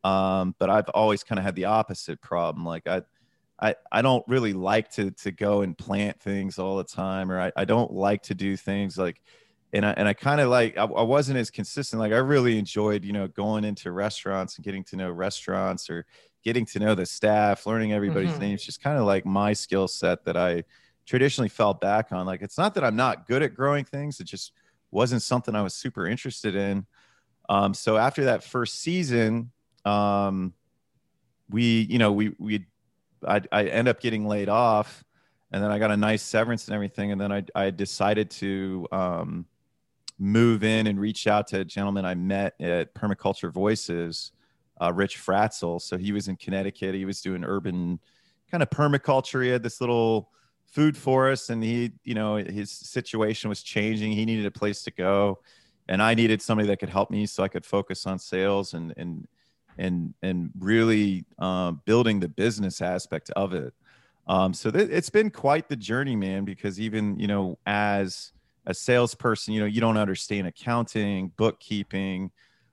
Um, 0.03 0.55
but 0.59 0.71
I've 0.71 0.89
always 0.91 1.23
kind 1.23 1.39
of 1.39 1.45
had 1.45 1.55
the 1.55 1.67
opposite 1.67 2.21
problem. 2.21 2.65
Like 2.65 2.87
I, 2.87 3.03
I, 3.61 3.75
I 3.93 4.03
don't 4.03 4.25
really 4.27 4.53
like 4.53 4.91
to 4.93 5.11
to 5.11 5.31
go 5.31 5.63
and 5.63 5.77
plant 5.77 6.21
things 6.21 6.59
all 6.59 6.77
the 6.79 6.85
time 6.85 7.31
or 7.31 7.41
I, 7.41 7.53
I 7.57 7.65
don't 7.65 7.93
like 7.93 8.23
to 8.25 8.35
do 8.35 8.57
things 8.57 8.97
like 8.97 9.21
and 9.73 9.85
I 9.85 9.93
and 9.93 10.09
I 10.09 10.15
kind 10.15 10.41
of 10.41 10.49
like 10.49 10.77
I, 10.77 10.85
I, 10.85 11.03
wasn't 11.03 11.39
as 11.39 11.51
consistent 11.51 12.01
like 12.01 12.13
I 12.13 12.19
really 12.19 12.59
enjoyed 12.59 13.05
you 13.05 13.13
know 13.13 13.29
going 13.29 13.65
into 13.65 13.93
restaurants 13.93 14.57
and 14.57 14.65
getting 14.65 14.83
to 14.85 14.97
know 14.97 15.11
restaurants 15.11 15.91
or 15.91 16.07
getting 16.43 16.65
to 16.67 16.79
know 16.79 16.95
the 16.95 17.05
staff 17.05 17.67
learning 17.67 17.93
everybody's 17.93 18.31
mm-hmm. 18.31 18.41
names 18.41 18.65
just 18.65 18.83
kind 18.83 18.99
of 18.99 19.05
like 19.05 19.27
my 19.27 19.53
skill 19.53 19.89
set 19.89 20.25
that 20.25 20.37
I 20.37 20.65
traditionally 21.07 21.49
fell 21.49 21.75
back 21.75 22.13
on 22.13 22.25
like 22.25 22.41
it's 22.41 22.57
not 22.57 22.75
that 22.75 22.85
I'm 22.85 22.97
not 22.97 23.27
good 23.27 23.43
at 23.43 23.55
growing 23.55 23.85
things 23.85 24.21
it 24.21 24.25
just 24.25 24.53
wasn't 24.91 25.23
something 25.23 25.55
I 25.55 25.63
was 25.63 25.75
super 25.75 26.07
interested 26.07 26.55
in 26.55 26.87
um, 27.49 27.75
so 27.75 27.97
after 27.97 28.25
that 28.25 28.43
first 28.43 28.81
season 28.81 29.51
um, 29.85 30.55
we 31.51 31.87
you 31.91 31.99
know 31.99 32.13
we 32.13 32.35
we 32.39 32.65
I, 33.27 33.43
I 33.53 33.65
end 33.65 33.89
up 33.89 34.01
getting 34.01 34.27
laid 34.27 34.49
off 34.49 35.05
and 35.53 35.63
then 35.63 35.71
I 35.71 35.79
got 35.79 35.91
a 35.91 35.97
nice 35.97 36.23
severance 36.23 36.67
and 36.67 36.75
everything. 36.75 37.13
And 37.13 37.21
then 37.21 37.33
I, 37.33 37.45
I 37.55 37.71
decided 37.71 38.31
to 38.33 38.87
um, 38.93 39.47
move 40.19 40.63
in 40.63 40.87
and 40.87 41.01
reach 41.01 41.27
out 41.27 41.49
to 41.49 41.61
a 41.61 41.65
gentleman 41.65 42.05
I 42.05 42.15
met 42.15 42.55
at 42.61 42.95
Permaculture 42.95 43.53
Voices, 43.53 44.33
uh, 44.81 44.93
Rich 44.93 45.19
Fratzel. 45.19 45.81
So 45.81 45.99
he 45.99 46.13
was 46.13 46.29
in 46.29 46.37
Connecticut. 46.37 46.95
He 46.95 47.05
was 47.05 47.21
doing 47.21 47.45
urban 47.45 47.99
kind 48.51 48.63
of 48.63 48.71
permaculture. 48.71 49.43
He 49.43 49.51
had 49.51 49.63
this 49.63 49.81
little 49.81 50.31
food 50.67 50.97
forest 50.97 51.51
and 51.51 51.63
he, 51.65 51.93
you 52.05 52.15
know, 52.15 52.37
his 52.37 52.71
situation 52.71 53.49
was 53.49 53.63
changing. 53.63 54.13
He 54.13 54.25
needed 54.25 54.47
a 54.47 54.51
place 54.51 54.83
to 54.85 54.93
go. 54.93 55.41
And 55.89 56.01
I 56.01 56.15
needed 56.15 56.41
somebody 56.41 56.69
that 56.69 56.79
could 56.79 56.89
help 56.89 57.11
me 57.11 57.27
so 57.27 57.43
I 57.43 57.49
could 57.49 57.67
focus 57.67 58.07
on 58.07 58.21
sales 58.21 58.75
and, 58.75 58.95
and 58.97 59.27
and 59.79 60.15
and 60.23 60.51
really 60.59 61.25
um, 61.39 61.81
building 61.85 62.21
the 62.21 62.29
business 62.29 62.81
aspect 62.81 63.31
of 63.31 63.55
it. 63.55 63.73
Um, 64.27 64.55
so 64.55 64.71
th- 64.71 64.91
it's 64.91 65.11
been 65.11 65.31
quite 65.31 65.69
the 65.69 65.77
journey, 65.77 66.17
man. 66.17 66.45
Because 66.45 66.81
even 66.81 67.19
you 67.19 67.27
know, 67.27 67.59
as 67.67 68.33
a 68.67 68.75
salesperson, 68.75 69.55
you 69.55 69.61
know, 69.61 69.67
you 69.67 69.81
don't 69.81 69.97
understand 69.97 70.47
accounting, 70.47 71.33
bookkeeping, 71.37 72.31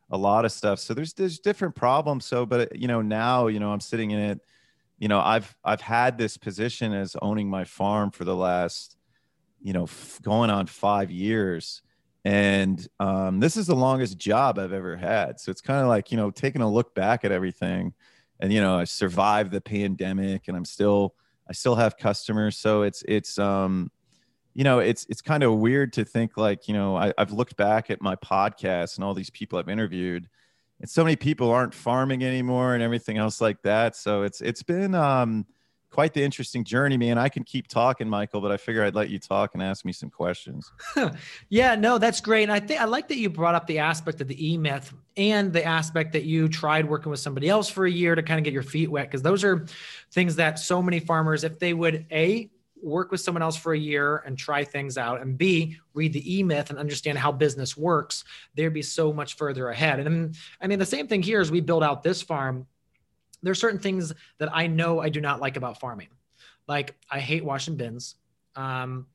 a 0.10 0.18
lot 0.18 0.46
of 0.46 0.52
stuff. 0.52 0.80
So 0.80 0.94
there's 0.94 1.14
there's 1.14 1.40
different 1.40 1.76
problems. 1.76 2.26
So, 2.26 2.46
but 2.46 2.76
you 2.76 2.88
know, 2.88 3.02
now 3.02 3.48
you 3.48 3.60
know, 3.60 3.72
I'm 3.72 3.80
sitting 3.80 4.12
in 4.12 4.20
it. 4.20 4.42
You 5.00 5.08
know, 5.08 5.20
I've 5.20 5.56
I've 5.64 5.82
had 5.82 6.18
this 6.18 6.38
position 6.38 6.94
as 6.94 7.16
owning 7.22 7.50
my 7.50 7.64
farm 7.64 8.12
for 8.12 8.24
the 8.24 8.36
last, 8.36 8.98
you 9.62 9.74
know, 9.74 9.84
f- 9.84 10.20
going 10.22 10.50
on 10.50 10.66
five 10.66 11.12
years 11.12 11.82
and 12.28 12.86
um, 13.00 13.40
this 13.40 13.56
is 13.56 13.68
the 13.68 13.76
longest 13.76 14.18
job 14.18 14.60
I've 14.60 14.74
ever 14.74 14.98
had. 14.98 15.40
So 15.40 15.50
it's 15.50 15.62
kind 15.62 15.80
of 15.80 15.88
like 15.88 16.12
you 16.12 16.18
know 16.18 16.30
taking 16.30 16.62
a 16.62 16.70
look 16.70 16.94
back 16.94 17.24
at 17.24 17.32
everything, 17.32 17.94
and 18.42 18.52
you 18.52 18.60
know 18.60 18.80
I 18.80 18.84
survived 18.84 19.54
the 19.54 19.62
pandemic, 19.62 20.50
and 20.50 20.58
I'm 20.58 20.66
still 20.66 21.16
I 21.50 21.54
still 21.54 21.76
have 21.76 21.96
customers. 21.96 22.58
So 22.58 22.82
it's 22.82 23.02
it's 23.08 23.40
um 23.40 23.92
you 24.54 24.66
know 24.66 24.80
it's 24.80 25.06
it's 25.10 25.22
kind 25.22 25.42
of 25.42 25.58
weird 25.58 25.94
to 25.94 26.04
think 26.04 26.36
like 26.36 26.68
you 26.68 26.74
know 26.74 26.98
I, 26.98 27.14
I've 27.18 27.32
looked 27.32 27.56
back 27.56 27.90
at 27.90 28.02
my 28.02 28.18
podcast 28.18 28.98
and 28.98 29.06
all 29.06 29.14
these 29.14 29.30
people 29.30 29.58
I've 29.58 29.70
interviewed, 29.70 30.28
and 30.82 30.90
so 30.90 31.06
many 31.06 31.16
people 31.16 31.50
aren't 31.50 31.74
farming 31.74 32.26
anymore 32.26 32.74
and 32.74 32.84
everything 32.84 33.18
else 33.18 33.40
like 33.40 33.62
that. 33.62 33.96
So 33.96 34.24
it's 34.24 34.42
it's 34.42 34.64
been 34.64 34.96
um 34.96 35.46
quite 35.92 36.14
the 36.14 36.24
interesting 36.24 36.64
journey, 36.64 36.98
man. 36.98 37.18
I 37.18 37.30
can 37.30 37.44
keep 37.44 37.68
talking, 37.68 38.08
Michael, 38.08 38.42
but 38.42 38.52
I 38.52 38.58
figure 38.58 38.84
I'd 38.84 38.96
let 38.96 39.10
you 39.10 39.20
talk 39.20 39.54
and 39.54 39.64
ask 39.64 39.86
me 39.86 39.92
some 39.92 40.10
questions. 40.10 40.72
yeah, 41.50 41.76
no, 41.76 41.98
that's 41.98 42.22
great. 42.22 42.44
And 42.44 42.52
I 42.52 42.60
think 42.60 42.82
I 42.82 42.86
like 42.86 43.08
that 43.08 43.18
you 43.18 43.30
brought 43.30 43.56
up 43.56 43.68
the 43.68 43.80
aspect 43.80 44.22
of 44.22 44.28
the 44.28 44.54
E 44.54 44.58
myth 44.58 44.94
and 45.16 45.52
the 45.52 45.64
aspect 45.64 46.14
that 46.14 46.24
you 46.24 46.48
tried 46.50 46.88
working 46.88 47.10
with 47.10 47.20
somebody 47.20 47.50
else 47.50 47.70
for 47.70 47.86
a 47.86 47.92
year 47.92 48.16
to 48.16 48.22
kind 48.22 48.38
of 48.40 48.44
get 48.44 48.54
your 48.54 48.64
feet 48.64 48.92
wet. 48.92 49.10
Cause 49.10 49.22
those 49.22 49.44
are 49.44 49.66
things 50.12 50.36
that 50.36 50.60
so 50.60 50.82
many 50.82 51.00
farmers, 51.00 51.44
if 51.44 51.58
they 51.60 51.74
would 51.74 52.06
A, 52.12 52.50
work 52.82 53.12
with 53.12 53.22
someone 53.22 53.42
else 53.42 53.56
for 53.56 53.74
a 53.74 53.78
year 53.78 54.18
and 54.18 54.38
try 54.38 54.64
things 54.64 54.98
out 54.98 55.22
and 55.22 55.38
b 55.38 55.78
read 55.94 56.14
the 56.14 56.38
e-myth 56.38 56.70
and 56.70 56.78
understand 56.78 57.18
how 57.18 57.32
business 57.32 57.76
works 57.76 58.24
they'd 58.56 58.70
be 58.70 58.82
so 58.82 59.12
much 59.12 59.36
further 59.36 59.70
ahead 59.70 60.00
and 60.00 60.36
i 60.62 60.68
mean 60.68 60.80
the 60.80 60.86
same 60.86 61.08
thing 61.08 61.22
here 61.22 61.42
as 61.42 61.52
we 61.52 61.60
build 61.60 61.84
out 61.84 62.04
this 62.04 62.22
farm 62.22 62.68
there 63.44 63.52
are 63.52 63.56
certain 63.56 63.80
things 63.80 64.14
that 64.40 64.50
I 64.54 64.68
know 64.68 65.00
I 65.00 65.10
do 65.10 65.22
not 65.22 65.40
like 65.40 65.58
about 65.58 65.80
farming. 65.80 66.10
Like 66.68 66.96
I 67.10 67.20
hate 67.20 67.44
washing 67.44 67.76
bins. 67.76 68.16
Um, 68.56 69.08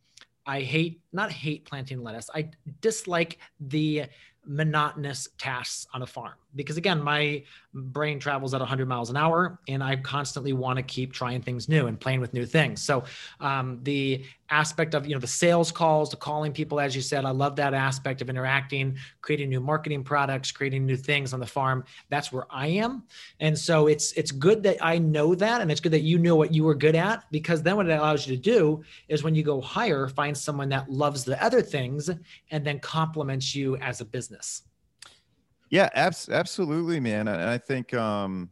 I 0.46 0.60
hate 0.60 1.00
not 1.12 1.30
hate 1.30 1.64
planting 1.64 2.02
lettuce. 2.02 2.28
I 2.34 2.50
dislike 2.80 3.38
the 3.60 4.04
monotonous 4.44 5.28
tasks 5.38 5.87
on 5.94 6.02
a 6.02 6.06
farm. 6.06 6.34
Because 6.54 6.76
again 6.76 7.02
my 7.02 7.42
brain 7.75 8.18
travels 8.18 8.52
at 8.54 8.61
100 8.61 8.87
miles 8.87 9.08
an 9.08 9.16
hour 9.16 9.58
and 9.68 9.82
i 9.82 9.96
constantly 9.96 10.52
want 10.52 10.76
to 10.76 10.82
keep 10.82 11.12
trying 11.12 11.40
things 11.40 11.68
new 11.68 11.87
and 11.87 11.99
playing 11.99 12.20
with 12.20 12.34
new 12.34 12.44
things. 12.44 12.82
So 12.82 13.04
um, 13.40 13.80
the 13.82 14.25
aspect 14.50 14.94
of 14.94 15.06
you 15.06 15.14
know 15.14 15.20
the 15.20 15.26
sales 15.26 15.72
calls 15.72 16.11
the 16.11 16.16
calling 16.16 16.52
people 16.52 16.78
as 16.78 16.94
you 16.94 17.00
said 17.00 17.25
i 17.25 17.30
love 17.30 17.56
that 17.56 17.72
aspect 17.72 18.20
of 18.20 18.28
interacting 18.28 18.94
creating 19.22 19.49
new 19.49 19.61
marketing 19.61 20.04
products 20.04 20.52
creating 20.52 20.84
new 20.84 20.96
things 20.96 21.32
on 21.32 21.40
the 21.40 21.46
farm. 21.46 21.82
That's 22.11 22.30
where 22.30 22.44
i 22.50 22.66
am. 22.66 23.04
And 23.40 23.58
so 23.58 23.87
it's 23.87 24.12
it's 24.12 24.30
good 24.30 24.62
that 24.64 24.76
i 24.82 24.99
know 24.99 25.34
that 25.37 25.61
and 25.61 25.70
it's 25.70 25.80
good 25.80 25.92
that 25.92 26.02
you 26.02 26.18
know 26.18 26.37
what 26.37 26.52
you 26.52 26.64
were 26.64 26.75
good 26.75 26.96
at 26.96 27.25
because 27.30 27.62
then 27.62 27.76
what 27.76 27.88
it 27.88 27.99
allows 27.99 28.26
you 28.26 28.37
to 28.37 28.42
do 28.42 28.82
is 29.08 29.22
when 29.22 29.34
you 29.34 29.42
go 29.42 29.61
hire 29.61 30.08
find 30.08 30.37
someone 30.37 30.68
that 30.68 30.90
loves 30.90 31.25
the 31.25 31.42
other 31.42 31.62
things 31.62 32.11
and 32.50 32.64
then 32.66 32.78
complements 32.80 33.54
you 33.54 33.76
as 33.76 34.00
a 34.00 34.04
business 34.04 34.31
yeah, 35.72 35.88
abs- 35.94 36.28
absolutely, 36.28 37.00
man. 37.00 37.28
And 37.28 37.48
I 37.48 37.56
think, 37.56 37.94
um, 37.94 38.50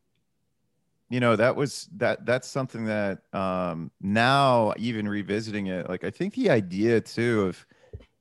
you 1.11 1.21
know, 1.21 1.37
that 1.37 1.55
was 1.55 1.87
that. 1.97 2.25
That's 2.25 2.49
something 2.49 2.87
that 2.87 3.19
um, 3.35 3.91
now, 4.01 4.73
even 4.79 5.07
revisiting 5.07 5.67
it, 5.67 5.87
like 5.89 6.03
I 6.03 6.11
think 6.11 6.35
the 6.35 6.49
idea 6.49 7.01
too 7.01 7.43
of 7.43 7.67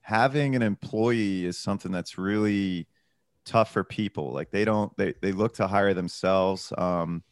having 0.01 0.55
an 0.55 0.61
employee 0.61 1.45
is 1.45 1.57
something 1.57 1.93
that's 1.93 2.17
really 2.17 2.87
tough 3.45 3.71
for 3.71 3.85
people. 3.85 4.33
Like 4.33 4.51
they 4.51 4.65
don't 4.65 4.95
they 4.97 5.13
they 5.21 5.31
look 5.31 5.53
to 5.55 5.67
hire 5.67 5.93
themselves. 5.93 6.73
Um, 6.77 7.23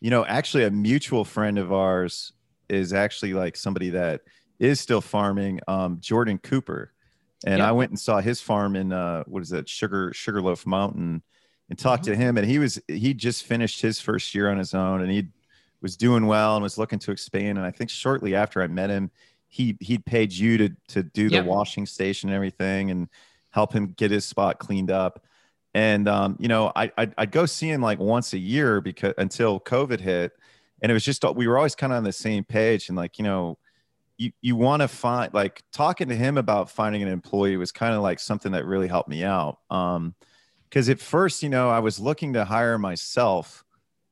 you 0.00 0.10
know, 0.10 0.24
actually, 0.24 0.64
a 0.64 0.70
mutual 0.72 1.24
friend 1.24 1.56
of 1.56 1.72
ours 1.72 2.32
is 2.68 2.92
actually 2.92 3.34
like 3.34 3.54
somebody 3.54 3.90
that 3.90 4.22
is 4.58 4.80
still 4.80 5.00
farming. 5.00 5.60
Um, 5.68 5.98
Jordan 6.00 6.38
Cooper 6.38 6.92
and 7.44 7.58
yep. 7.58 7.68
I 7.68 7.72
went 7.72 7.90
and 7.90 7.98
saw 7.98 8.20
his 8.20 8.40
farm 8.40 8.76
in 8.76 8.92
uh, 8.92 9.24
what 9.26 9.42
is 9.42 9.50
that 9.50 9.68
Sugar 9.68 10.12
Sugarloaf 10.14 10.66
Mountain, 10.66 11.22
and 11.68 11.78
talked 11.78 12.04
mm-hmm. 12.04 12.12
to 12.12 12.18
him. 12.18 12.36
And 12.38 12.46
he 12.46 12.58
was 12.58 12.80
he 12.88 13.14
just 13.14 13.44
finished 13.44 13.80
his 13.80 14.00
first 14.00 14.34
year 14.34 14.50
on 14.50 14.58
his 14.58 14.74
own, 14.74 15.00
and 15.00 15.10
he 15.10 15.28
was 15.80 15.96
doing 15.96 16.26
well 16.26 16.54
and 16.54 16.62
was 16.62 16.78
looking 16.78 16.98
to 17.00 17.10
expand. 17.10 17.58
And 17.58 17.66
I 17.66 17.70
think 17.70 17.90
shortly 17.90 18.34
after 18.34 18.62
I 18.62 18.66
met 18.66 18.90
him, 18.90 19.10
he 19.48 19.76
he'd 19.80 20.04
paid 20.04 20.32
you 20.32 20.58
to 20.58 20.68
to 20.88 21.02
do 21.02 21.28
the 21.28 21.36
yep. 21.36 21.46
washing 21.46 21.86
station 21.86 22.28
and 22.28 22.36
everything, 22.36 22.90
and 22.90 23.08
help 23.50 23.72
him 23.72 23.94
get 23.96 24.10
his 24.10 24.24
spot 24.24 24.58
cleaned 24.58 24.90
up. 24.90 25.24
And 25.74 26.08
um, 26.08 26.36
you 26.38 26.48
know, 26.48 26.72
I 26.76 26.92
I'd, 26.96 27.14
I'd 27.18 27.30
go 27.30 27.46
see 27.46 27.70
him 27.70 27.80
like 27.80 27.98
once 27.98 28.32
a 28.32 28.38
year 28.38 28.80
because 28.80 29.14
until 29.18 29.58
COVID 29.58 30.00
hit, 30.00 30.32
and 30.80 30.90
it 30.90 30.92
was 30.92 31.04
just 31.04 31.24
we 31.34 31.46
were 31.46 31.56
always 31.56 31.74
kind 31.74 31.92
of 31.92 31.96
on 31.96 32.04
the 32.04 32.12
same 32.12 32.44
page. 32.44 32.88
And 32.88 32.96
like 32.96 33.18
you 33.18 33.24
know, 33.24 33.58
you 34.22 34.32
you 34.40 34.56
want 34.56 34.82
to 34.82 34.88
find 34.88 35.32
like 35.34 35.62
talking 35.72 36.08
to 36.08 36.16
him 36.16 36.38
about 36.38 36.70
finding 36.70 37.02
an 37.02 37.08
employee 37.08 37.56
was 37.56 37.72
kind 37.72 37.94
of 37.94 38.02
like 38.02 38.18
something 38.18 38.52
that 38.52 38.64
really 38.64 38.88
helped 38.88 39.08
me 39.08 39.24
out 39.24 39.58
um 39.70 40.14
because 40.68 40.88
at 40.88 41.00
first 41.00 41.42
you 41.42 41.48
know 41.48 41.68
i 41.70 41.78
was 41.78 41.98
looking 41.98 42.32
to 42.32 42.44
hire 42.44 42.78
myself 42.78 43.64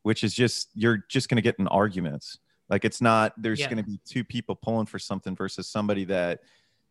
which 0.02 0.24
is 0.24 0.34
just 0.34 0.70
you're 0.74 1.04
just 1.08 1.28
going 1.28 1.36
to 1.36 1.42
get 1.42 1.56
in 1.58 1.66
arguments. 1.68 2.38
Like 2.68 2.84
it's 2.84 3.00
not 3.00 3.32
there's 3.36 3.60
yeah. 3.60 3.66
going 3.68 3.78
to 3.78 3.90
be 3.90 4.00
two 4.04 4.24
people 4.24 4.54
pulling 4.54 4.86
for 4.86 4.98
something 4.98 5.34
versus 5.34 5.66
somebody 5.68 6.04
that 6.04 6.40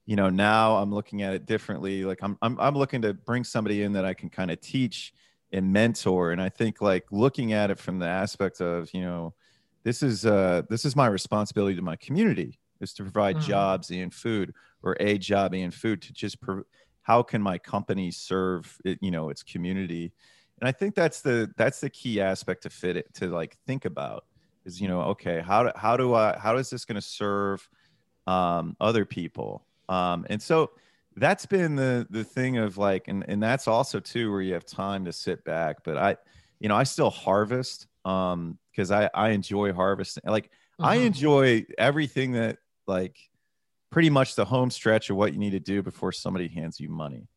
you 0.05 0.15
know 0.15 0.29
now 0.29 0.75
i'm 0.77 0.93
looking 0.93 1.21
at 1.21 1.33
it 1.33 1.45
differently. 1.45 2.03
Like 2.03 2.19
i'm 2.21 2.37
i'm, 2.41 2.59
I'm 2.59 2.75
looking 2.75 3.01
to 3.03 3.13
bring 3.13 3.43
somebody 3.43 3.83
in 3.83 3.93
that 3.93 4.05
i 4.05 4.13
can 4.13 4.29
kind 4.29 4.51
of 4.51 4.59
teach 4.59 5.13
and 5.51 5.71
mentor. 5.71 6.31
And 6.31 6.41
i 6.41 6.49
think 6.49 6.81
like 6.81 7.05
looking 7.11 7.53
at 7.53 7.71
it 7.71 7.79
from 7.79 7.99
the 7.99 8.07
aspect 8.07 8.61
of 8.61 8.93
you 8.93 9.01
know 9.01 9.33
this 9.83 10.03
is 10.03 10.25
uh 10.25 10.63
this 10.69 10.83
is 10.83 10.95
my 10.95 11.07
responsibility 11.07 11.75
to 11.75 11.81
my 11.81 11.95
community 11.95 12.59
is 12.81 12.93
to 12.93 13.03
provide 13.03 13.37
mm. 13.37 13.41
jobs 13.41 13.89
and 13.91 14.13
food 14.13 14.53
or 14.83 14.95
a 14.99 15.17
job 15.17 15.53
and 15.53 15.73
food 15.73 16.01
to 16.01 16.13
just 16.13 16.39
pro- 16.41 16.63
how 17.01 17.23
can 17.23 17.41
my 17.41 17.57
company 17.57 18.11
serve 18.11 18.77
it, 18.85 18.97
you 19.01 19.11
know 19.11 19.29
its 19.29 19.43
community 19.43 20.11
and 20.59 20.67
i 20.67 20.71
think 20.71 20.95
that's 20.95 21.21
the 21.21 21.51
that's 21.57 21.79
the 21.79 21.89
key 21.89 22.21
aspect 22.21 22.63
to 22.63 22.69
fit 22.69 22.95
it 22.95 23.13
to 23.13 23.27
like 23.27 23.57
think 23.65 23.85
about 23.85 24.25
is 24.65 24.79
you 24.79 24.87
know 24.87 25.01
okay 25.01 25.41
how 25.41 25.63
do, 25.63 25.71
how 25.75 25.97
do 25.97 26.13
i 26.13 26.37
how 26.37 26.55
is 26.57 26.69
this 26.69 26.85
going 26.85 26.95
to 26.95 27.01
serve 27.01 27.67
um, 28.27 28.75
other 28.79 29.05
people 29.05 29.65
um, 29.87 30.23
and 30.29 30.39
so 30.39 30.69
that's 31.15 31.45
been 31.45 31.75
the 31.75 32.05
the 32.11 32.23
thing 32.23 32.57
of 32.57 32.77
like 32.77 33.07
and 33.07 33.25
and 33.27 33.41
that's 33.41 33.67
also 33.67 33.99
too 33.99 34.31
where 34.31 34.41
you 34.41 34.53
have 34.53 34.65
time 34.65 35.03
to 35.05 35.11
sit 35.11 35.43
back 35.43 35.77
but 35.83 35.97
i 35.97 36.15
you 36.59 36.69
know 36.69 36.75
i 36.75 36.83
still 36.83 37.09
harvest 37.09 37.87
um 38.05 38.57
because 38.71 38.91
i 38.91 39.09
i 39.13 39.29
enjoy 39.29 39.73
harvesting 39.73 40.23
like 40.27 40.45
mm-hmm. 40.45 40.85
i 40.85 40.95
enjoy 40.95 41.65
everything 41.77 42.33
that 42.33 42.57
like 42.89 43.17
pretty 43.91 44.09
much 44.09 44.35
the 44.35 44.45
home 44.45 44.69
stretch 44.69 45.09
of 45.09 45.15
what 45.15 45.31
you 45.31 45.39
need 45.39 45.51
to 45.51 45.59
do 45.59 45.81
before 45.81 46.11
somebody 46.11 46.49
hands 46.49 46.79
you 46.79 46.89
money. 46.89 47.29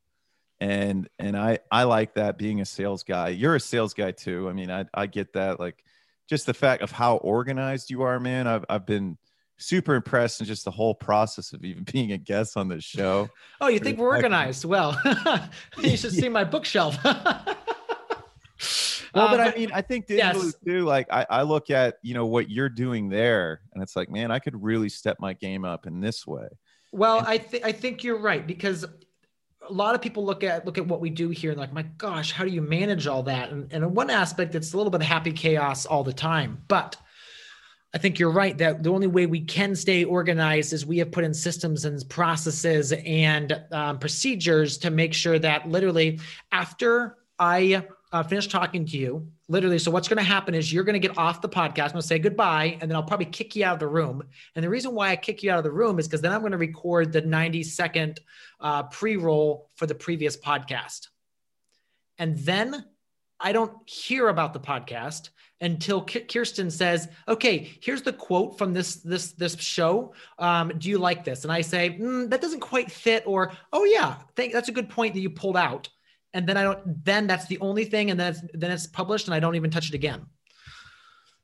And 0.61 1.09
and 1.19 1.37
i 1.37 1.59
i 1.71 1.85
like 1.85 2.15
that 2.15 2.39
being 2.39 2.61
a 2.61 2.65
sales 2.65 3.05
guy. 3.05 3.29
You're 3.29 3.57
a 3.57 3.61
sales 3.61 3.95
guy 3.95 4.11
too. 4.13 4.49
I 4.49 4.53
mean 4.53 4.71
i 4.71 4.85
i 4.95 5.07
get 5.07 5.33
that 5.35 5.61
like 5.61 5.85
just 6.29 6.47
the 6.47 6.55
fact 6.55 6.83
of 6.83 6.91
how 6.91 7.17
organized 7.17 7.91
you 7.91 8.03
are 8.03 8.19
man 8.21 8.47
i've, 8.47 8.65
I've 8.71 8.87
been 8.87 9.19
super 9.59 9.95
impressed 9.95 10.41
in 10.41 10.47
just 10.47 10.65
the 10.65 10.71
whole 10.71 10.95
process 10.95 11.53
of 11.53 11.65
even 11.65 11.85
being 11.93 12.13
a 12.13 12.19
guest 12.19 12.57
on 12.57 12.69
this 12.69 12.85
show. 12.85 13.29
Oh 13.61 13.69
you 13.69 13.79
think 13.79 13.99
we're 13.99 14.17
organized? 14.17 14.65
Well 14.65 15.01
you 15.79 15.97
should 15.97 16.13
see 16.13 16.29
my 16.29 16.43
bookshelf 16.45 16.97
well, 19.15 19.29
but 19.29 19.41
I 19.41 19.55
mean, 19.59 19.71
I 19.73 19.83
think 19.83 20.07
digitally 20.07 20.17
yes. 20.17 20.55
too. 20.67 20.85
Like 20.85 21.07
I, 21.11 21.27
I 21.29 21.43
look 21.43 21.71
at 21.71 21.97
you 22.03 22.15
know 22.15 22.27
what 22.27 22.51
you're 22.51 22.69
doing 22.69 23.09
there, 23.09 23.61
and 23.75 23.83
it's 23.83 23.97
like, 23.97 24.11
man, 24.11 24.31
I 24.31 24.39
could 24.39 24.61
really 24.63 24.89
step 24.89 25.19
my 25.21 25.35
game 25.35 25.65
up 25.65 25.87
in 25.87 26.01
this 26.01 26.27
way. 26.27 26.49
Well, 26.93 27.19
and- 27.19 27.27
I 27.27 27.39
think 27.39 27.65
I 27.65 27.73
think 27.73 28.05
you're 28.05 28.19
right 28.19 28.47
because 28.47 28.85
a 28.85 29.73
lot 29.73 29.95
of 29.95 30.03
people 30.03 30.25
look 30.25 30.43
at 30.43 30.65
look 30.67 30.79
at 30.79 30.87
what 30.87 31.01
we 31.01 31.11
do 31.11 31.29
here 31.29 31.51
and 31.51 31.61
like, 31.61 31.73
my 31.73 31.83
gosh, 31.83 32.33
how 32.33 32.45
do 32.45 32.51
you 32.51 32.63
manage 32.63 33.07
all 33.07 33.23
that? 33.25 33.51
And, 33.51 33.73
and 33.73 33.85
in 33.85 33.95
one 33.95 34.11
aspect, 34.11 34.55
it's 34.55 34.73
a 34.73 34.77
little 34.77 34.91
bit 34.91 35.01
of 35.03 35.07
happy 35.07 35.33
chaos 35.33 35.87
all 35.87 36.05
the 36.05 36.13
time, 36.13 36.63
but. 36.69 36.97
I 37.95 37.99
think 37.99 38.19
you're 38.19 38.31
right 38.31 38.57
that 38.57 38.83
the 38.83 38.89
only 38.89 39.07
way 39.07 39.27
we 39.27 39.43
can 39.43 39.77
stay 39.77 40.03
organized 40.03 40.73
is 40.73 40.87
we 40.87 40.97
have 40.97 41.13
put 41.13 41.25
in 41.25 41.35
systems 41.35 41.85
and 41.85 42.03
processes 42.09 42.93
and 42.93 43.63
um, 43.71 43.99
procedures 43.99 44.79
to 44.79 44.91
make 44.91 45.13
sure 45.13 45.39
that 45.39 45.69
literally 45.69 46.19
after 46.53 47.19
I 47.39 47.87
uh, 48.13 48.23
finish 48.23 48.47
talking 48.47 48.85
to 48.85 48.99
you, 48.99 49.27
literally. 49.49 49.79
So 49.79 49.91
what's 49.91 50.07
going 50.07 50.19
to 50.19 50.23
happen 50.23 50.55
is 50.55 50.73
you're 50.73 50.85
going 50.85 51.01
to 51.01 51.07
get 51.07 51.17
off 51.17 51.41
the 51.41 51.49
podcast. 51.49 51.87
I'm 51.87 51.93
going 51.93 52.03
to 52.03 52.07
say 52.07 52.19
goodbye, 52.19 52.77
and 52.81 52.91
then 52.91 52.97
I'll 52.97 53.03
probably 53.03 53.27
kick 53.27 53.57
you 53.57 53.65
out 53.65 53.75
of 53.75 53.81
the 53.81 53.89
room. 53.89 54.23
And 54.55 54.63
the 54.63 54.69
reason 54.69 54.95
why 54.95 55.11
I 55.11 55.17
kick 55.17 55.43
you 55.43 55.51
out 55.51 55.59
of 55.59 55.65
the 55.65 55.73
room 55.73 55.99
is 55.99 56.07
because 56.07 56.21
then 56.21 56.33
I'm 56.33 56.41
going 56.41 56.53
to 56.53 56.59
record 56.59 57.13
the 57.13 57.23
90 57.23 57.63
second 57.63 58.21
uh, 58.61 58.85
pre-roll 58.85 59.71
for 59.77 59.87
the 59.87 59.95
previous 59.95 60.37
podcast, 60.37 61.09
and 62.19 62.39
then 62.39 62.85
I 63.41 63.53
don't 63.53 63.73
hear 63.89 64.29
about 64.29 64.53
the 64.53 64.61
podcast 64.61 65.31
until 65.63 66.05
Kirsten 66.05 66.71
says, 66.71 67.09
"Okay, 67.27 67.73
here's 67.81 68.03
the 68.03 68.13
quote 68.13 68.59
from 68.59 68.75
this 68.75 68.97
this 68.97 69.33
this 69.33 69.57
show. 69.57 70.13
Um, 70.39 70.73
do 70.77 70.91
you 70.91 70.99
like 70.99 71.25
this?" 71.25 71.45
And 71.45 71.53
I 71.53 71.63
say, 71.63 71.99
mm, 71.99 72.29
"That 72.29 72.43
doesn't 72.43 72.61
quite 72.61 72.91
fit," 72.91 73.23
or 73.27 73.53
"Oh 73.73 73.85
yeah, 73.85 74.17
thank, 74.37 74.53
that's 74.53 74.69
a 74.69 74.73
good 74.73 74.91
point 74.91 75.15
that 75.15 75.21
you 75.21 75.31
pulled 75.31 75.57
out." 75.57 75.89
And 76.35 76.47
then 76.47 76.57
I 76.57 76.63
don't 76.63 77.05
then 77.05 77.27
that's 77.27 77.47
the 77.47 77.59
only 77.61 77.85
thing 77.85 78.11
and 78.11 78.19
then 78.19 78.33
it's, 78.33 78.43
then 78.55 78.71
it's 78.71 78.87
published 78.87 79.27
and 79.27 79.35
I 79.35 79.41
don't 79.41 79.55
even 79.55 79.71
touch 79.71 79.89
it 79.89 79.95
again. 79.95 80.27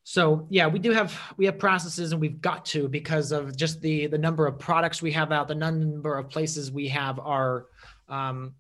So 0.05 0.47
yeah, 0.49 0.67
we 0.67 0.79
do 0.79 0.93
have 0.93 1.19
we 1.37 1.45
have 1.47 1.59
processes 1.59 2.13
and 2.13 2.21
we've 2.21 2.41
got 2.41 2.65
to 2.67 2.89
because 2.89 3.31
of 3.31 3.57
just 3.57 3.81
the 3.83 4.07
the 4.07 4.19
number 4.19 4.47
of 4.47 4.59
products 4.59 5.03
we 5.03 5.13
have 5.13 5.33
out, 5.33 5.49
the 5.49 5.55
number 5.55 6.17
of 6.17 6.31
places 6.31 6.73
we 6.73 6.89
have 6.89 7.19
our 7.19 7.67
um, 8.09 8.55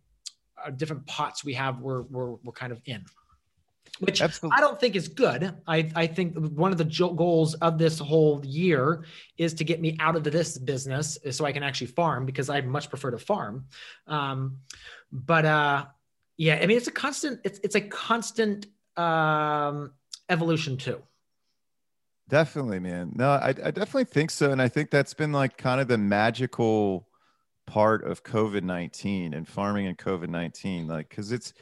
our 0.62 0.70
different 0.70 1.06
pots 1.06 1.44
we 1.44 1.54
have 1.54 1.80
we're 1.80 2.02
we're, 2.02 2.32
we're 2.44 2.52
kind 2.52 2.72
of 2.72 2.80
in 2.84 3.04
which 4.00 4.22
Absolutely. 4.22 4.56
I 4.56 4.60
don't 4.60 4.78
think 4.78 4.94
is 4.94 5.08
good. 5.08 5.54
I, 5.66 5.90
I 5.94 6.06
think 6.06 6.36
one 6.36 6.72
of 6.72 6.78
the 6.78 6.84
goals 6.84 7.54
of 7.54 7.78
this 7.78 7.98
whole 7.98 8.40
year 8.44 9.04
is 9.36 9.54
to 9.54 9.64
get 9.64 9.80
me 9.80 9.96
out 9.98 10.16
of 10.16 10.24
this 10.24 10.56
business 10.56 11.18
so 11.30 11.44
I 11.44 11.52
can 11.52 11.62
actually 11.62 11.88
farm 11.88 12.24
because 12.24 12.48
I 12.48 12.60
much 12.60 12.90
prefer 12.90 13.10
to 13.10 13.18
farm. 13.18 13.66
Um, 14.06 14.58
but 15.10 15.44
uh, 15.44 15.86
yeah, 16.38 16.58
I 16.62 16.66
mean 16.66 16.76
it's 16.76 16.86
a 16.86 16.92
constant. 16.92 17.40
It's 17.44 17.60
it's 17.62 17.74
a 17.74 17.80
constant 17.80 18.66
um, 18.96 19.92
evolution 20.30 20.76
too. 20.78 21.02
Definitely, 22.28 22.78
man. 22.78 23.12
No, 23.14 23.30
I, 23.30 23.48
I 23.48 23.70
definitely 23.70 24.04
think 24.04 24.30
so. 24.30 24.50
And 24.50 24.60
I 24.60 24.68
think 24.68 24.90
that's 24.90 25.14
been 25.14 25.32
like 25.32 25.56
kind 25.56 25.80
of 25.80 25.88
the 25.88 25.98
magical 25.98 27.08
part 27.66 28.04
of 28.04 28.22
COVID 28.22 28.62
19 28.62 29.32
and 29.32 29.48
farming 29.48 29.86
and 29.86 29.96
COVID 29.96 30.28
19. 30.28 30.86
Like, 30.86 31.08
cause 31.08 31.32
it's, 31.32 31.54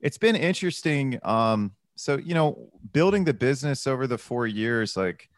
it's 0.00 0.18
been 0.18 0.34
interesting. 0.34 1.20
Um, 1.22 1.72
so, 1.94 2.16
you 2.16 2.34
know, 2.34 2.68
building 2.92 3.24
the 3.24 3.34
business 3.34 3.86
over 3.86 4.08
the 4.08 4.18
four 4.18 4.46
years, 4.46 4.96
like, 4.96 5.28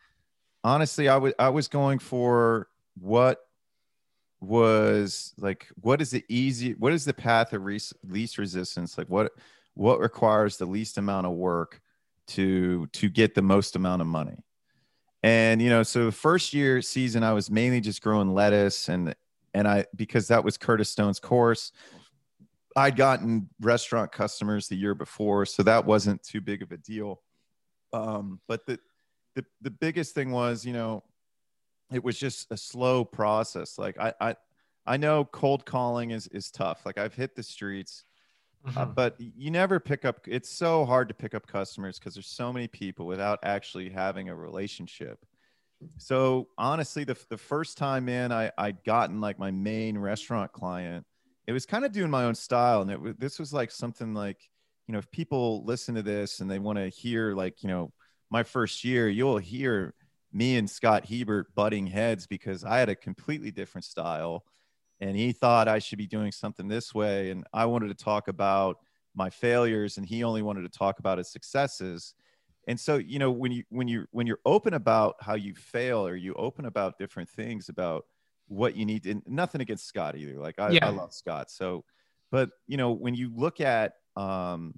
honestly, 0.65 1.09
I 1.09 1.19
was, 1.19 1.35
I 1.39 1.51
was 1.51 1.69
going 1.69 1.99
for 1.99 2.69
what 2.99 3.39
was 4.41 5.35
like, 5.39 5.69
what 5.81 6.01
is 6.01 6.11
the 6.11 6.25
easy, 6.29 6.73
what 6.75 6.93
is 6.93 7.05
the 7.05 7.15
path 7.15 7.53
of 7.53 7.65
res- 7.65 7.93
least 8.05 8.39
resistance? 8.39 8.97
Like, 8.97 9.09
what, 9.09 9.33
what 9.75 10.01
requires 10.01 10.57
the 10.57 10.67
least 10.67 10.99
amount 10.99 11.27
of 11.27 11.33
work 11.33 11.81
to, 12.29 12.87
to 12.89 13.09
get 13.09 13.35
the 13.35 13.43
most 13.43 13.77
amount 13.77 14.03
of 14.03 14.09
money? 14.09 14.43
And 15.23 15.61
you 15.61 15.69
know, 15.69 15.83
so 15.83 16.07
the 16.07 16.13
first 16.13 16.55
year 16.55 16.81
season, 16.81 17.23
I 17.23 17.33
was 17.33 17.51
mainly 17.51 17.81
just 17.81 18.03
growing 18.03 18.33
lettuce, 18.33 18.89
and 18.89 19.15
and 19.53 19.69
I 19.69 19.85
because 19.95 20.29
that 20.29 20.43
was 20.45 20.57
Curtis 20.57 20.89
Stone's 20.89 21.21
course. 21.21 21.73
I'd 22.77 22.97
gotten 22.97 23.51
restaurant 23.61 24.13
customers 24.13 24.69
the 24.69 24.77
year 24.77 24.95
before, 24.95 25.45
so 25.45 25.63
that 25.65 25.85
wasn't 25.85 26.23
too 26.23 26.41
big 26.41 26.63
of 26.63 26.73
a 26.73 26.79
deal. 26.79 27.21
Um, 27.93 28.41
but 28.49 28.65
the, 28.65 28.79
the 29.35 29.45
the 29.61 29.71
biggest 29.71 30.15
thing 30.15 30.31
was, 30.31 30.65
you 30.65 30.73
know, 30.73 31.03
it 31.93 32.05
was 32.05 32.19
just 32.19 32.51
a 32.51 32.57
slow 32.57 33.05
process. 33.05 33.79
Like 33.79 33.99
I 33.99 34.15
I 34.21 34.37
I 34.87 34.97
know 34.97 35.25
cold 35.25 35.65
calling 35.65 36.11
is 36.11 36.27
is 36.29 36.51
tough. 36.51 36.85
Like 36.85 36.99
I've 36.99 37.15
hit 37.15 37.37
the 37.37 37.43
streets, 37.43 38.05
uh, 38.65 38.69
mm-hmm. 38.69 38.79
uh, 38.79 38.85
but 38.87 39.17
you 39.19 39.51
never 39.51 39.81
pick 39.81 40.05
up. 40.05 40.21
It's 40.27 40.49
so 40.49 40.85
hard 40.85 41.09
to 41.09 41.15
pick 41.15 41.35
up 41.35 41.47
customers 41.47 41.99
because 41.99 42.15
there's 42.15 42.27
so 42.27 42.53
many 42.53 42.69
people 42.69 43.07
without 43.07 43.39
actually 43.43 43.91
having 43.91 44.29
a 44.29 44.35
relationship. 44.35 45.25
So 45.97 46.49
honestly, 46.59 47.05
the 47.05 47.17
the 47.29 47.39
first 47.39 47.79
time 47.79 48.09
in, 48.09 48.33
I 48.33 48.53
I'd 48.59 48.85
gotten 48.85 49.21
like 49.21 49.39
my 49.39 49.51
main 49.51 49.99
restaurant 49.99 50.53
client. 50.53 51.07
It 51.47 51.53
was 51.53 51.67
kind 51.67 51.85
of 51.85 51.93
doing 51.93 52.11
my 52.11 52.25
own 52.25 52.35
style, 52.35 52.83
and 52.83 52.91
it 52.91 53.01
was 53.01 53.15
this 53.17 53.39
was 53.39 53.53
like 53.53 53.71
something 53.71 54.15
like 54.15 54.39
you 54.87 54.93
know 54.93 54.99
if 54.99 55.11
people 55.11 55.65
listen 55.65 55.95
to 55.95 56.03
this 56.03 56.41
and 56.41 56.51
they 56.51 56.59
want 56.59 56.79
to 56.79 56.89
hear 56.89 57.35
like 57.35 57.63
you 57.63 57.69
know 57.69 57.93
my 58.31 58.43
first 58.43 58.85
year, 58.85 59.09
you'll 59.09 59.39
hear 59.39 59.95
me 60.33 60.57
and 60.57 60.71
Scott 60.71 61.07
Hebert 61.07 61.55
butting 61.55 61.87
heads 61.87 62.27
because 62.27 62.65
I 62.65 62.79
had 62.79 62.89
a 62.89 62.95
completely 62.95 63.51
different 63.51 63.85
style 63.85 64.45
and 65.01 65.17
he 65.17 65.33
thought 65.33 65.67
I 65.67 65.79
should 65.79 65.99
be 65.99 66.07
doing 66.07 66.31
something 66.31 66.69
this 66.69 66.95
way. 66.95 67.31
And 67.31 67.45
I 67.53 67.65
wanted 67.65 67.89
to 67.89 67.95
talk 68.05 68.29
about 68.29 68.79
my 69.15 69.31
failures, 69.31 69.97
and 69.97 70.07
he 70.07 70.23
only 70.23 70.43
wanted 70.43 70.63
to 70.63 70.79
talk 70.79 70.99
about 70.99 71.19
his 71.19 71.31
successes. 71.31 72.15
And 72.69 72.79
so, 72.79 72.99
you 72.99 73.19
know, 73.19 73.31
when 73.31 73.51
you 73.51 73.65
when 73.71 73.89
you 73.89 74.07
when 74.11 74.27
you're 74.27 74.41
open 74.45 74.75
about 74.75 75.17
how 75.21 75.35
you 75.35 75.55
fail, 75.55 76.07
or 76.07 76.15
you 76.17 76.35
open 76.35 76.67
about 76.67 76.99
different 76.99 77.29
things 77.29 77.69
about 77.69 78.05
what 78.47 78.77
you 78.77 78.85
need, 78.85 79.07
and 79.07 79.23
nothing 79.27 79.61
against 79.61 79.87
Scott 79.87 80.17
either. 80.17 80.39
Like 80.39 80.59
I, 80.59 80.71
yeah. 80.71 80.87
I 80.87 80.91
love 80.91 81.15
Scott. 81.15 81.51
So, 81.51 81.85
but 82.31 82.51
you 82.67 82.77
know, 82.77 82.93
when 82.93 83.15
you 83.15 83.33
look 83.35 83.61
at 83.61 83.95
um, 84.17 84.75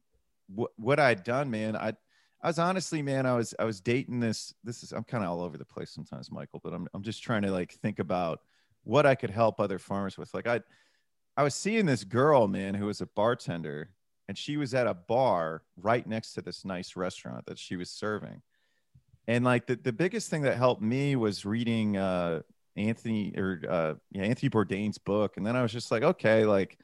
what 0.48 0.70
what 0.76 1.00
I'd 1.00 1.24
done, 1.24 1.50
man, 1.50 1.76
I 1.76 1.94
I 2.42 2.48
was 2.48 2.58
honestly, 2.58 3.02
man, 3.02 3.24
I 3.24 3.34
was 3.36 3.54
I 3.58 3.64
was 3.64 3.80
dating 3.80 4.20
this. 4.20 4.52
This 4.64 4.82
is 4.82 4.92
I'm 4.92 5.04
kind 5.04 5.22
of 5.22 5.30
all 5.30 5.42
over 5.42 5.56
the 5.56 5.64
place 5.64 5.90
sometimes, 5.90 6.30
Michael, 6.30 6.60
but 6.62 6.72
I'm 6.72 6.88
I'm 6.92 7.02
just 7.02 7.22
trying 7.22 7.42
to 7.42 7.52
like 7.52 7.72
think 7.72 7.98
about 7.98 8.40
what 8.84 9.06
I 9.06 9.14
could 9.14 9.30
help 9.30 9.60
other 9.60 9.78
farmers 9.78 10.18
with. 10.18 10.34
Like 10.34 10.48
I, 10.48 10.60
I 11.36 11.44
was 11.44 11.54
seeing 11.54 11.86
this 11.86 12.02
girl, 12.02 12.48
man, 12.48 12.74
who 12.74 12.86
was 12.86 13.00
a 13.00 13.06
bartender, 13.06 13.90
and 14.28 14.36
she 14.36 14.56
was 14.56 14.74
at 14.74 14.88
a 14.88 14.94
bar 14.94 15.62
right 15.76 16.06
next 16.06 16.32
to 16.34 16.42
this 16.42 16.64
nice 16.64 16.96
restaurant 16.96 17.46
that 17.46 17.58
she 17.58 17.76
was 17.76 17.90
serving. 17.90 18.42
And 19.28 19.44
like 19.44 19.66
the, 19.66 19.76
the 19.76 19.92
biggest 19.92 20.28
thing 20.28 20.42
that 20.42 20.56
helped 20.56 20.82
me 20.82 21.14
was 21.14 21.44
reading 21.44 21.96
uh, 21.96 22.40
Anthony 22.76 23.32
or 23.36 23.62
uh, 23.68 23.94
yeah, 24.10 24.24
Anthony 24.24 24.50
Bourdain's 24.50 24.98
book. 24.98 25.36
And 25.36 25.46
then 25.46 25.54
I 25.54 25.62
was 25.62 25.72
just 25.72 25.92
like, 25.92 26.02
okay, 26.02 26.44
like 26.44 26.76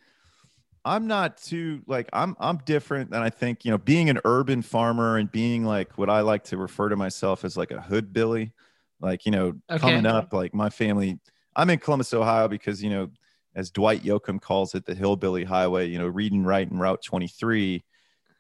I'm 0.88 1.07
not 1.07 1.37
too 1.37 1.83
like 1.87 2.09
I'm 2.12 2.35
I'm 2.40 2.59
different 2.59 3.11
than 3.11 3.23
I 3.23 3.30
think, 3.30 3.64
you 3.64 3.71
know, 3.71 3.78
being 3.78 4.09
an 4.09 4.21
urban 4.25 4.62
farmer 4.62 5.18
and 5.18 5.30
being 5.30 5.64
like 5.64 5.99
what 5.99 6.09
I 6.09 6.21
like 6.21 6.45
to 6.45 6.57
refer 6.57 6.88
to 6.88 6.96
myself 6.96 7.44
as 7.44 7.57
like 7.57 7.70
a 7.70 7.81
hood 7.81 8.12
billy. 8.12 8.53
Like, 9.01 9.27
you 9.27 9.33
know, 9.33 9.55
okay. 9.70 9.79
coming 9.79 10.07
up, 10.07 10.33
like 10.33 10.55
my 10.55 10.70
family 10.70 11.20
I'm 11.55 11.70
in 11.70 11.79
Columbus, 11.81 12.14
Ohio, 12.14 12.46
because 12.48 12.83
you 12.83 12.88
know, 12.88 13.11
as 13.55 13.70
Dwight 13.70 14.03
Yoakam 14.05 14.40
calls 14.40 14.74
it, 14.77 14.87
the 14.87 14.94
hillbilly 14.94 15.44
highway. 15.44 15.88
You 15.88 15.98
know, 15.98 16.07
reading 16.07 16.44
right 16.44 16.70
and 16.70 16.81
Route 16.81 17.03
23, 17.03 17.85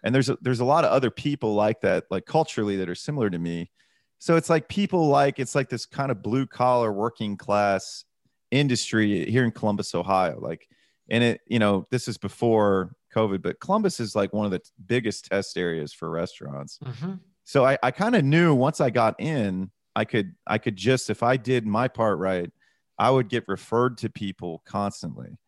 and 0.04 0.14
there's 0.14 0.28
a, 0.28 0.38
there's 0.40 0.60
a 0.60 0.64
lot 0.64 0.84
of 0.84 0.90
other 0.90 1.10
people 1.10 1.54
like 1.54 1.80
that, 1.80 2.04
like 2.10 2.24
culturally 2.26 2.76
that 2.76 2.88
are 2.88 2.94
similar 2.94 3.28
to 3.28 3.38
me. 3.38 3.70
So 4.20 4.36
it's 4.36 4.48
like 4.48 4.68
people 4.68 5.08
like 5.08 5.38
it's 5.38 5.54
like 5.54 5.68
this 5.68 5.84
kind 5.84 6.10
of 6.12 6.22
blue 6.22 6.46
collar 6.46 6.92
working 6.92 7.36
class 7.36 8.04
industry 8.52 9.28
here 9.28 9.44
in 9.44 9.50
Columbus, 9.50 9.94
Ohio. 9.96 10.38
Like, 10.40 10.68
and 11.08 11.24
it 11.24 11.40
you 11.46 11.58
know 11.58 11.86
this 11.90 12.08
is 12.08 12.18
before 12.18 12.92
COVID, 13.14 13.42
but 13.42 13.60
Columbus 13.60 14.00
is 14.00 14.14
like 14.14 14.32
one 14.32 14.44
of 14.44 14.52
the 14.52 14.60
biggest 14.86 15.26
test 15.26 15.56
areas 15.56 15.92
for 15.92 16.10
restaurants. 16.10 16.78
Mm-hmm. 16.84 17.14
So 17.44 17.64
I, 17.64 17.78
I 17.82 17.90
kind 17.90 18.14
of 18.14 18.24
knew 18.24 18.54
once 18.54 18.80
I 18.80 18.90
got 18.90 19.18
in, 19.20 19.70
I 19.96 20.04
could 20.04 20.34
I 20.46 20.58
could 20.58 20.76
just 20.76 21.10
if 21.10 21.22
I 21.22 21.36
did 21.36 21.66
my 21.66 21.88
part 21.88 22.18
right, 22.18 22.50
I 22.98 23.10
would 23.10 23.28
get 23.28 23.44
referred 23.48 23.98
to 23.98 24.10
people 24.10 24.62
constantly. 24.66 25.38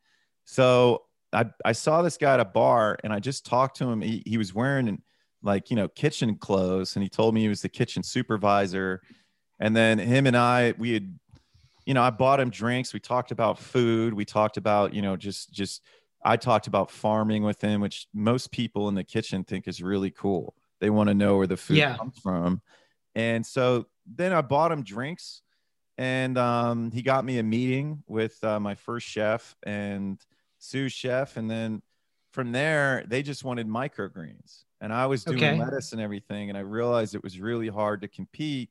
So 0.45 1.03
I, 1.33 1.47
I 1.65 1.73
saw 1.73 2.03
this 2.03 2.17
guy 2.17 2.35
at 2.35 2.41
a 2.41 2.45
bar 2.45 2.99
and 3.05 3.13
I 3.13 3.21
just 3.21 3.47
talked 3.47 3.77
to 3.77 3.89
him. 3.89 4.01
He, 4.01 4.23
he 4.27 4.39
was 4.39 4.55
wearing 4.55 5.03
like, 5.43 5.71
you 5.71 5.77
know, 5.77 5.89
kitchen 5.89 6.37
clothes 6.37 6.97
and 6.97 7.03
he 7.03 7.09
told 7.09 7.35
me 7.35 7.43
he 7.43 7.49
was 7.49 7.63
the 7.63 7.69
kitchen 7.69 8.03
supervisor. 8.03 9.01
And 9.59 9.77
then 9.77 9.99
him 9.99 10.27
and 10.27 10.37
I, 10.37 10.75
we 10.79 10.93
had, 10.93 11.19
you 11.91 11.95
know, 11.95 12.03
I 12.05 12.11
bought 12.11 12.39
him 12.39 12.51
drinks. 12.51 12.95
We 12.95 13.01
talked 13.01 13.33
about 13.33 13.59
food. 13.59 14.15
We 14.15 14.25
talked 14.25 14.57
about, 14.57 14.95
you 14.95 15.03
know, 15.03 15.17
just, 15.17 15.53
just, 15.53 15.83
I 16.25 16.37
talked 16.37 16.69
about 16.69 16.89
farming 16.89 17.43
with 17.43 17.61
him, 17.61 17.81
which 17.81 18.07
most 18.15 18.53
people 18.53 18.89
in 18.89 18.95
the 18.95 19.03
kitchen 19.03 19.43
think 19.43 19.67
is 19.67 19.83
really 19.83 20.13
cool. 20.13 20.55
They 20.81 20.89
want 20.89 21.09
to 21.09 21.15
know 21.15 21.37
where 21.37 21.49
the 21.49 21.57
food 21.57 21.79
yeah. 21.79 21.97
comes 21.97 22.17
from. 22.21 22.63
And 23.17 23.45
so 23.45 23.87
then 24.07 24.33
I 24.33 24.41
bought 24.41 24.71
him 24.71 24.85
drinks 24.85 25.43
and 25.99 26.39
um, 26.39 26.93
he 26.93 27.03
got 27.03 27.25
me 27.25 27.41
a 27.41 27.43
meeting 27.43 28.05
with 28.07 28.39
uh, 28.45 28.61
my 28.61 28.77
first 28.77 29.09
chef 29.09 29.57
and 29.65 30.17
sous 30.59 30.93
chef, 30.93 31.37
and 31.37 31.51
then 31.51 31.83
from 32.33 32.53
there 32.53 33.05
they 33.09 33.25
just 33.25 33.43
wanted 33.43 33.67
microgreens, 33.67 34.63
and 34.81 34.93
I 34.93 35.07
was 35.07 35.25
doing 35.25 35.39
okay. 35.39 35.59
lettuce 35.59 35.91
and 35.91 36.01
everything, 36.01 36.51
and 36.51 36.57
I 36.57 36.63
realized 36.63 37.17
it 37.17 37.25
was 37.25 37.41
really 37.41 37.69
hard 37.69 38.01
to 38.03 38.09
compete 38.09 38.71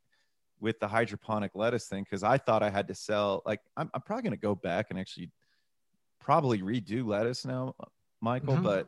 with 0.59 0.79
the 0.79 0.87
hydroponic 0.87 1.51
lettuce 1.55 1.87
thing 1.87 2.03
because 2.03 2.23
I 2.23 2.37
thought 2.37 2.63
I 2.63 2.69
had 2.69 2.87
to 2.89 2.95
sell. 2.95 3.41
Like, 3.45 3.61
I'm, 3.77 3.89
I'm 3.93 4.01
probably 4.01 4.23
going 4.23 4.31
to 4.33 4.37
go 4.37 4.55
back 4.55 4.87
and 4.89 4.99
actually 4.99 5.31
probably 6.19 6.61
redo 6.61 7.05
lettuce 7.05 7.45
now, 7.45 7.75
Michael, 8.21 8.55
mm-hmm. 8.55 8.63
but 8.63 8.87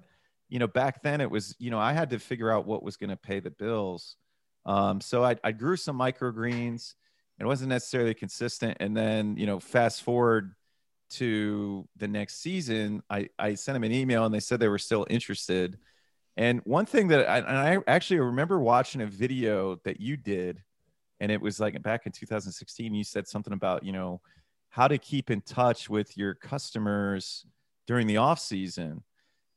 you 0.49 0.60
know, 0.60 0.67
back 0.67 1.01
then 1.01 1.21
it 1.21 1.31
was, 1.31 1.55
you 1.60 1.71
know, 1.71 1.79
I 1.79 1.93
had 1.93 2.10
to 2.10 2.19
figure 2.19 2.51
out 2.51 2.65
what 2.65 2.84
was 2.84 2.97
going 2.97 3.10
to 3.10 3.15
pay 3.15 3.39
the 3.39 3.51
bills. 3.51 4.17
Um, 4.65 4.99
so 4.99 5.23
I, 5.23 5.38
I 5.43 5.53
grew 5.53 5.77
some 5.77 5.97
microgreens 5.97 6.93
it 7.41 7.47
wasn't 7.47 7.69
necessarily 7.69 8.13
consistent. 8.13 8.77
And 8.79 8.95
then, 8.95 9.36
you 9.36 9.47
know, 9.47 9.60
fast 9.60 10.03
forward 10.03 10.53
to 11.12 11.88
the 11.97 12.07
next 12.07 12.39
season, 12.41 13.01
I, 13.10 13.29
I 13.39 13.55
sent 13.55 13.75
them 13.75 13.84
an 13.84 13.91
email 13.91 14.25
and 14.25 14.34
they 14.34 14.39
said 14.39 14.60
they 14.60 14.67
were 14.67 14.77
still 14.77 15.07
interested. 15.10 15.79
And 16.38 16.62
one 16.65 16.86
thing 16.86 17.07
that 17.07 17.27
I, 17.27 17.39
and 17.39 17.47
I 17.47 17.77
actually 17.88 18.19
remember 18.19 18.60
watching 18.60 19.01
a 19.01 19.07
video 19.07 19.77
that 19.86 19.99
you 19.99 20.17
did, 20.17 20.62
and 21.21 21.31
it 21.31 21.39
was 21.39 21.60
like 21.60 21.79
back 21.84 22.07
in 22.07 22.12
2016, 22.12 22.93
you 22.95 23.03
said 23.03 23.27
something 23.27 23.53
about, 23.53 23.84
you 23.86 23.91
know, 23.91 24.19
how 24.69 24.88
to 24.88 24.97
keep 24.97 25.29
in 25.29 25.39
touch 25.41 25.88
with 25.88 26.17
your 26.17 26.34
customers 26.34 27.45
during 27.86 28.07
the 28.07 28.17
off 28.17 28.39
season. 28.39 29.03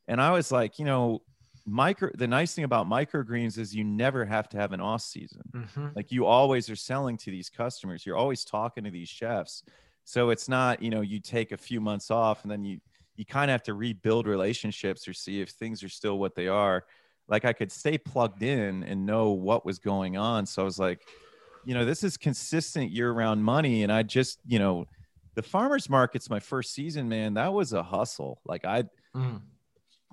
And 0.06 0.20
I 0.20 0.30
was 0.32 0.52
like, 0.52 0.78
you 0.78 0.84
know, 0.84 1.22
micro 1.66 2.10
the 2.14 2.28
nice 2.28 2.54
thing 2.54 2.64
about 2.64 2.86
microgreens 2.86 3.56
is 3.56 3.74
you 3.74 3.82
never 3.82 4.26
have 4.26 4.46
to 4.50 4.58
have 4.58 4.72
an 4.72 4.80
off 4.82 5.00
season. 5.00 5.40
Mm-hmm. 5.54 5.86
like 5.96 6.12
you 6.12 6.26
always 6.26 6.68
are 6.68 6.76
selling 6.76 7.16
to 7.18 7.30
these 7.30 7.48
customers. 7.48 8.04
You're 8.04 8.18
always 8.18 8.44
talking 8.44 8.84
to 8.84 8.90
these 8.90 9.08
chefs. 9.08 9.62
So 10.04 10.28
it's 10.28 10.50
not 10.50 10.82
you 10.82 10.90
know 10.90 11.00
you 11.00 11.18
take 11.18 11.52
a 11.52 11.56
few 11.56 11.80
months 11.80 12.10
off 12.10 12.42
and 12.42 12.50
then 12.50 12.62
you 12.62 12.78
you 13.16 13.24
kind 13.24 13.50
of 13.50 13.54
have 13.54 13.62
to 13.62 13.74
rebuild 13.74 14.26
relationships 14.26 15.08
or 15.08 15.14
see 15.14 15.40
if 15.40 15.48
things 15.48 15.82
are 15.82 15.88
still 15.88 16.18
what 16.18 16.34
they 16.34 16.48
are. 16.48 16.84
Like 17.26 17.46
i 17.46 17.54
could 17.54 17.72
stay 17.72 17.96
plugged 17.96 18.42
in 18.42 18.82
and 18.82 19.06
know 19.06 19.30
what 19.30 19.64
was 19.64 19.78
going 19.78 20.18
on. 20.18 20.44
So 20.44 20.60
i 20.60 20.64
was 20.66 20.78
like 20.78 21.00
you 21.64 21.74
know 21.74 21.84
this 21.84 22.02
is 22.02 22.16
consistent 22.16 22.90
year 22.90 23.12
round 23.12 23.42
money 23.42 23.82
and 23.82 23.92
i 23.92 24.02
just 24.02 24.38
you 24.46 24.58
know 24.58 24.84
the 25.34 25.42
farmers 25.42 25.88
market's 25.88 26.30
my 26.30 26.40
first 26.40 26.72
season 26.72 27.08
man 27.08 27.34
that 27.34 27.52
was 27.52 27.72
a 27.72 27.82
hustle 27.82 28.40
like 28.44 28.64
i 28.64 28.82
mm. 29.16 29.40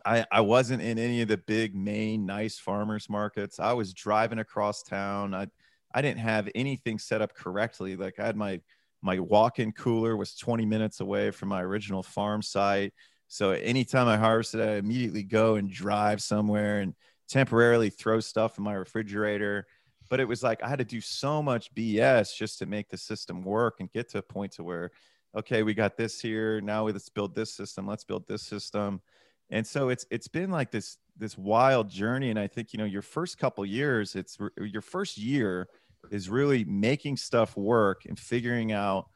I, 0.06 0.26
I 0.32 0.42
wasn't 0.42 0.82
in 0.82 0.98
any 0.98 1.22
of 1.22 1.28
the 1.28 1.38
big 1.38 1.76
main 1.76 2.26
nice 2.26 2.58
farmers 2.58 3.10
markets. 3.10 3.60
I 3.60 3.74
was 3.74 3.94
driving 3.94 4.40
across 4.40 4.84
town. 4.84 5.34
I 5.34 5.48
I 5.94 6.02
didn't 6.02 6.20
have 6.20 6.50
anything 6.56 7.00
set 7.00 7.22
up 7.22 7.36
correctly. 7.36 7.96
Like 7.96 8.20
I 8.20 8.26
had 8.26 8.36
my 8.36 8.62
my 9.02 9.20
walk-in 9.20 9.72
cooler 9.72 10.16
was 10.16 10.36
20 10.36 10.66
minutes 10.66 11.00
away 11.00 11.32
from 11.32 11.50
my 11.50 11.62
original 11.62 12.04
farm 12.04 12.42
site. 12.42 12.94
So 13.28 13.52
anytime 13.52 14.08
I 14.08 14.18
harvested, 14.18 14.62
I 14.62 14.74
immediately 14.76 15.24
go 15.24 15.56
and 15.56 15.70
drive 15.72 16.22
somewhere 16.22 16.80
and 16.80 16.94
temporarily 17.28 17.90
throw 17.90 18.20
stuff 18.20 18.58
in 18.58 18.64
my 18.64 18.74
refrigerator. 18.74 19.66
But 20.12 20.20
it 20.20 20.28
was 20.28 20.44
like 20.44 20.62
I 20.62 20.68
had 20.68 20.80
to 20.80 20.86
do 20.86 21.00
so 21.00 21.42
much 21.42 21.74
BS 21.74 22.36
just 22.36 22.60
to 22.60 22.66
make 22.66 22.90
the 22.90 22.98
system 22.98 23.44
work 23.44 23.78
and 23.80 23.90
get 23.94 24.10
to 24.10 24.18
a 24.18 24.22
point 24.22 24.52
to 24.54 24.64
where, 24.64 24.92
okay, 25.38 25.64
we 25.64 25.74
got 25.74 25.96
this 25.96 26.20
here. 26.20 26.60
Now 26.60 26.86
let's 26.86 27.08
build 27.08 27.34
this 27.34 27.54
system. 27.54 27.88
Let's 27.88 28.04
build 28.04 28.28
this 28.28 28.44
system. 28.44 29.02
And 29.50 29.66
so 29.66 29.88
it's 29.88 30.06
it's 30.12 30.28
been 30.28 30.52
like 30.52 30.70
this 30.70 30.98
this 31.18 31.38
wild 31.38 31.90
journey. 31.90 32.30
And 32.30 32.38
I 32.38 32.48
think 32.48 32.74
you 32.74 32.78
know 32.78 32.86
your 32.86 33.02
first 33.02 33.38
couple 33.38 33.66
years, 33.66 34.18
it's 34.18 34.38
your 34.58 34.82
first 34.82 35.18
year 35.18 35.70
is 36.12 36.30
really 36.30 36.66
making 36.66 37.16
stuff 37.16 37.56
work 37.56 38.04
and 38.06 38.20
figuring 38.20 38.74
out 38.74 39.08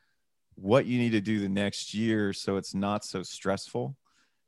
what 0.55 0.85
you 0.85 0.97
need 0.97 1.11
to 1.11 1.19
do 1.19 1.41
the 1.41 1.49
next 1.49 1.93
year 1.93 2.31
so 2.31 2.55
it's 2.55 2.73
not 2.73 3.03
so 3.03 3.21
stressful. 3.21 3.97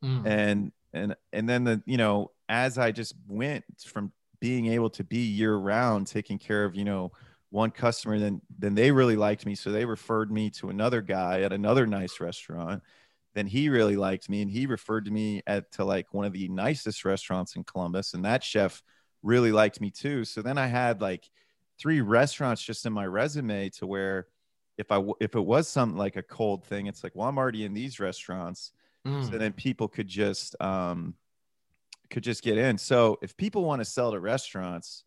Mm. 0.01 0.25
And 0.25 0.71
and 0.93 1.15
and 1.33 1.49
then 1.49 1.65
the 1.65 1.83
you 1.85 1.97
know 1.97 2.31
as 2.47 2.77
I 2.77 2.93
just 2.93 3.15
went 3.27 3.65
from 3.85 4.13
being 4.39 4.67
able 4.67 4.89
to 4.89 5.03
be 5.03 5.19
year 5.19 5.55
round 5.55 6.07
taking 6.07 6.37
care 6.37 6.65
of 6.65 6.75
you 6.75 6.85
know 6.85 7.11
one 7.49 7.71
customer 7.71 8.19
then 8.19 8.41
then 8.59 8.75
they 8.75 8.91
really 8.91 9.15
liked 9.15 9.45
me 9.45 9.55
so 9.55 9.71
they 9.71 9.85
referred 9.85 10.31
me 10.31 10.49
to 10.49 10.69
another 10.69 11.01
guy 11.01 11.41
at 11.41 11.53
another 11.53 11.87
nice 11.87 12.19
restaurant. 12.19 12.81
Then 13.35 13.47
he 13.47 13.69
really 13.69 13.95
liked 13.95 14.29
me 14.29 14.41
and 14.41 14.49
he 14.49 14.65
referred 14.65 15.05
to 15.05 15.11
me 15.11 15.43
at 15.47 15.71
to 15.73 15.85
like 15.85 16.13
one 16.13 16.25
of 16.25 16.33
the 16.33 16.47
nicest 16.47 17.05
restaurants 17.05 17.55
in 17.55 17.63
Columbus 17.63 18.13
and 18.13 18.25
that 18.25 18.43
chef 18.43 18.81
really 19.23 19.51
liked 19.51 19.79
me 19.79 19.91
too. 19.91 20.25
So 20.25 20.41
then 20.41 20.57
I 20.57 20.67
had 20.67 21.01
like 21.01 21.29
three 21.79 22.01
restaurants 22.01 22.61
just 22.61 22.85
in 22.85 22.93
my 22.93 23.05
resume 23.05 23.69
to 23.69 23.87
where 23.87 24.27
if 24.77 24.91
I 24.91 25.01
if 25.19 25.35
it 25.35 25.45
was 25.45 25.67
something 25.69 25.97
like 25.97 26.17
a 26.17 26.23
cold 26.23 26.65
thing 26.65 26.87
it's 26.87 27.03
like 27.03 27.15
well 27.15 27.27
I'm 27.27 27.37
already 27.37 27.63
in 27.63 27.73
these 27.73 27.99
restaurants. 27.99 28.73
Mm. 29.05 29.23
so 29.23 29.37
then 29.37 29.53
people 29.53 29.87
could 29.87 30.07
just 30.07 30.59
um 30.61 31.13
could 32.09 32.23
just 32.23 32.43
get 32.43 32.57
in. 32.57 32.77
So 32.77 33.17
if 33.21 33.35
people 33.37 33.63
want 33.63 33.81
to 33.81 33.85
sell 33.85 34.11
to 34.11 34.19
restaurants 34.19 35.03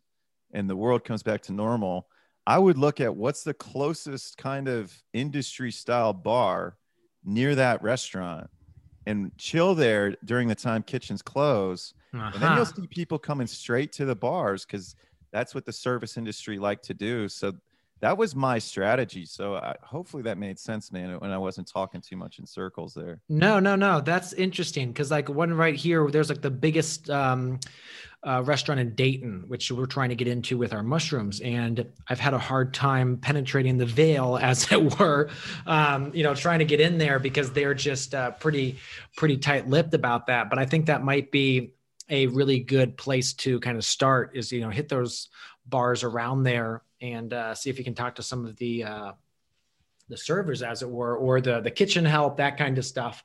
and 0.53 0.69
the 0.69 0.75
world 0.75 1.03
comes 1.03 1.23
back 1.23 1.41
to 1.43 1.53
normal, 1.53 2.07
I 2.45 2.57
would 2.57 2.77
look 2.77 2.99
at 2.99 3.15
what's 3.15 3.43
the 3.43 3.53
closest 3.53 4.37
kind 4.37 4.67
of 4.67 4.93
industry 5.13 5.71
style 5.71 6.13
bar 6.13 6.77
near 7.23 7.55
that 7.55 7.81
restaurant 7.83 8.49
and 9.05 9.31
chill 9.37 9.75
there 9.75 10.15
during 10.25 10.47
the 10.47 10.55
time 10.55 10.83
kitchens 10.83 11.21
close. 11.21 11.93
Uh-huh. 12.13 12.31
And 12.33 12.41
then 12.41 12.51
you'll 12.53 12.61
uh-huh. 12.63 12.81
see 12.81 12.87
people 12.87 13.19
coming 13.19 13.47
straight 13.47 13.91
to 13.93 14.05
the 14.05 14.15
bars 14.15 14.65
because 14.65 14.95
that's 15.31 15.55
what 15.55 15.65
the 15.65 15.73
service 15.73 16.17
industry 16.17 16.59
like 16.59 16.81
to 16.83 16.93
do. 16.93 17.27
So 17.29 17.53
that 18.01 18.17
was 18.17 18.35
my 18.35 18.57
strategy. 18.57 19.25
So 19.25 19.55
I, 19.55 19.75
hopefully 19.83 20.23
that 20.23 20.37
made 20.37 20.59
sense, 20.59 20.91
man. 20.91 21.19
When 21.19 21.31
I 21.31 21.37
wasn't 21.37 21.67
talking 21.67 22.01
too 22.01 22.17
much 22.17 22.39
in 22.39 22.45
circles 22.47 22.95
there. 22.95 23.21
No, 23.29 23.59
no, 23.59 23.75
no. 23.75 24.01
That's 24.01 24.33
interesting 24.33 24.89
because 24.89 25.11
like 25.11 25.29
one 25.29 25.53
right 25.53 25.75
here, 25.75 26.09
there's 26.09 26.29
like 26.29 26.41
the 26.41 26.49
biggest 26.49 27.11
um, 27.11 27.59
uh, 28.23 28.41
restaurant 28.43 28.79
in 28.79 28.95
Dayton, 28.95 29.43
which 29.47 29.71
we're 29.71 29.85
trying 29.85 30.09
to 30.09 30.15
get 30.15 30.27
into 30.27 30.57
with 30.57 30.73
our 30.73 30.81
mushrooms, 30.81 31.41
and 31.41 31.85
I've 32.07 32.19
had 32.19 32.33
a 32.33 32.39
hard 32.39 32.73
time 32.73 33.17
penetrating 33.17 33.77
the 33.77 33.85
veil, 33.85 34.37
as 34.41 34.71
it 34.71 34.99
were. 34.99 35.29
Um, 35.67 36.11
you 36.13 36.23
know, 36.23 36.33
trying 36.33 36.59
to 36.59 36.65
get 36.65 36.81
in 36.81 36.97
there 36.97 37.19
because 37.19 37.51
they're 37.51 37.75
just 37.75 38.15
uh, 38.15 38.31
pretty, 38.31 38.77
pretty 39.15 39.37
tight-lipped 39.37 39.93
about 39.93 40.25
that. 40.27 40.49
But 40.49 40.57
I 40.57 40.65
think 40.65 40.87
that 40.87 41.03
might 41.03 41.31
be 41.31 41.75
a 42.09 42.27
really 42.27 42.59
good 42.59 42.97
place 42.97 43.33
to 43.33 43.59
kind 43.59 43.77
of 43.77 43.85
start. 43.85 44.31
Is 44.33 44.51
you 44.51 44.61
know 44.61 44.69
hit 44.69 44.89
those 44.89 45.29
bars 45.67 46.03
around 46.03 46.43
there 46.43 46.81
and 47.01 47.33
uh, 47.33 47.55
see 47.55 47.69
if 47.69 47.77
you 47.77 47.83
can 47.83 47.95
talk 47.95 48.15
to 48.15 48.23
some 48.23 48.45
of 48.45 48.55
the 48.57 48.83
uh, 48.83 49.11
the 50.09 50.17
servers, 50.17 50.61
as 50.61 50.81
it 50.81 50.89
were, 50.89 51.17
or 51.17 51.41
the 51.41 51.61
the 51.61 51.71
kitchen 51.71 52.05
help, 52.05 52.37
that 52.37 52.57
kind 52.57 52.77
of 52.77 52.85
stuff. 52.85 53.23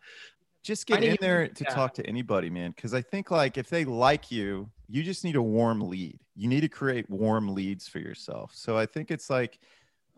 Just 0.63 0.87
get 0.87 1.05
in 1.05 1.17
there 1.21 1.47
to 1.47 1.65
yeah. 1.65 1.75
talk 1.75 1.95
to 1.95 2.07
anybody, 2.07 2.51
man. 2.51 2.73
Because 2.75 2.93
I 2.93 3.01
think 3.01 3.31
like 3.31 3.57
if 3.57 3.69
they 3.69 3.85
like 3.85 4.33
you, 4.33 4.69
you 4.89 5.05
just 5.05 5.23
need 5.23 5.37
a 5.37 5.43
warm 5.43 5.81
lead. 5.81 6.19
You 6.35 6.49
need 6.49 6.63
to 6.63 6.69
create 6.69 7.09
warm 7.09 7.55
leads 7.55 7.87
for 7.87 8.01
yourself. 8.01 8.51
So 8.53 8.77
I 8.77 8.87
think 8.87 9.13
it's 9.13 9.31
like, 9.31 9.61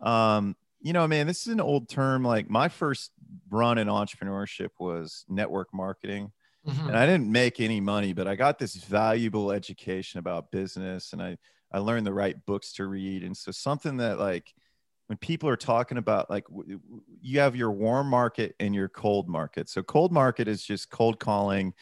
um, 0.01 0.55
you 0.81 0.91
know, 0.91 1.07
man, 1.07 1.27
this 1.27 1.45
is 1.45 1.53
an 1.53 1.61
old 1.61 1.87
term. 1.87 2.23
Like 2.23 2.49
my 2.49 2.67
first 2.67 3.11
run 3.51 3.77
in 3.77 3.87
entrepreneurship 3.87 4.69
was 4.79 5.23
network 5.29 5.71
marketing. 5.71 6.31
Mm-hmm. 6.67 6.87
And 6.87 6.97
I 6.97 7.05
didn't 7.05 7.31
make 7.31 7.59
any 7.59 7.79
money, 7.79 8.13
but 8.13 8.27
I 8.27 8.35
got 8.35 8.57
this 8.57 8.75
valuable 8.75 9.51
education 9.51 10.19
about 10.19 10.51
business 10.51 11.13
and 11.13 11.21
I 11.21 11.37
I 11.71 11.79
learned 11.79 12.07
the 12.07 12.13
right 12.13 12.35
books 12.45 12.73
to 12.73 12.85
read. 12.85 13.23
And 13.23 13.35
so 13.35 13.51
something 13.51 13.97
that 13.97 14.19
like 14.19 14.53
when 15.07 15.17
people 15.17 15.49
are 15.49 15.55
talking 15.55 15.97
about 15.97 16.29
like 16.29 16.45
you 17.21 17.39
have 17.39 17.55
your 17.55 17.71
warm 17.71 18.07
market 18.07 18.55
and 18.59 18.75
your 18.75 18.87
cold 18.87 19.27
market. 19.27 19.69
So 19.69 19.81
cold 19.81 20.11
market 20.11 20.47
is 20.47 20.63
just 20.63 20.89
cold 20.89 21.19
calling, 21.19 21.73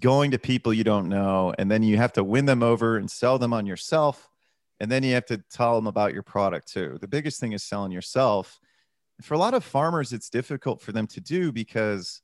going 0.00 0.30
to 0.30 0.38
people 0.38 0.72
you 0.72 0.84
don't 0.84 1.08
know, 1.08 1.54
and 1.58 1.70
then 1.70 1.82
you 1.82 1.96
have 1.96 2.12
to 2.14 2.24
win 2.24 2.46
them 2.46 2.62
over 2.62 2.96
and 2.96 3.10
sell 3.10 3.38
them 3.38 3.52
on 3.52 3.66
yourself. 3.66 4.28
And 4.80 4.90
then 4.90 5.02
you 5.02 5.14
have 5.14 5.26
to 5.26 5.38
tell 5.50 5.76
them 5.76 5.86
about 5.86 6.12
your 6.12 6.22
product 6.22 6.72
too. 6.72 6.98
The 7.00 7.08
biggest 7.08 7.40
thing 7.40 7.52
is 7.52 7.62
selling 7.62 7.92
yourself. 7.92 8.60
For 9.20 9.34
a 9.34 9.38
lot 9.38 9.54
of 9.54 9.62
farmers, 9.62 10.12
it's 10.12 10.30
difficult 10.30 10.80
for 10.80 10.92
them 10.92 11.06
to 11.08 11.20
do 11.20 11.52
because 11.52 12.22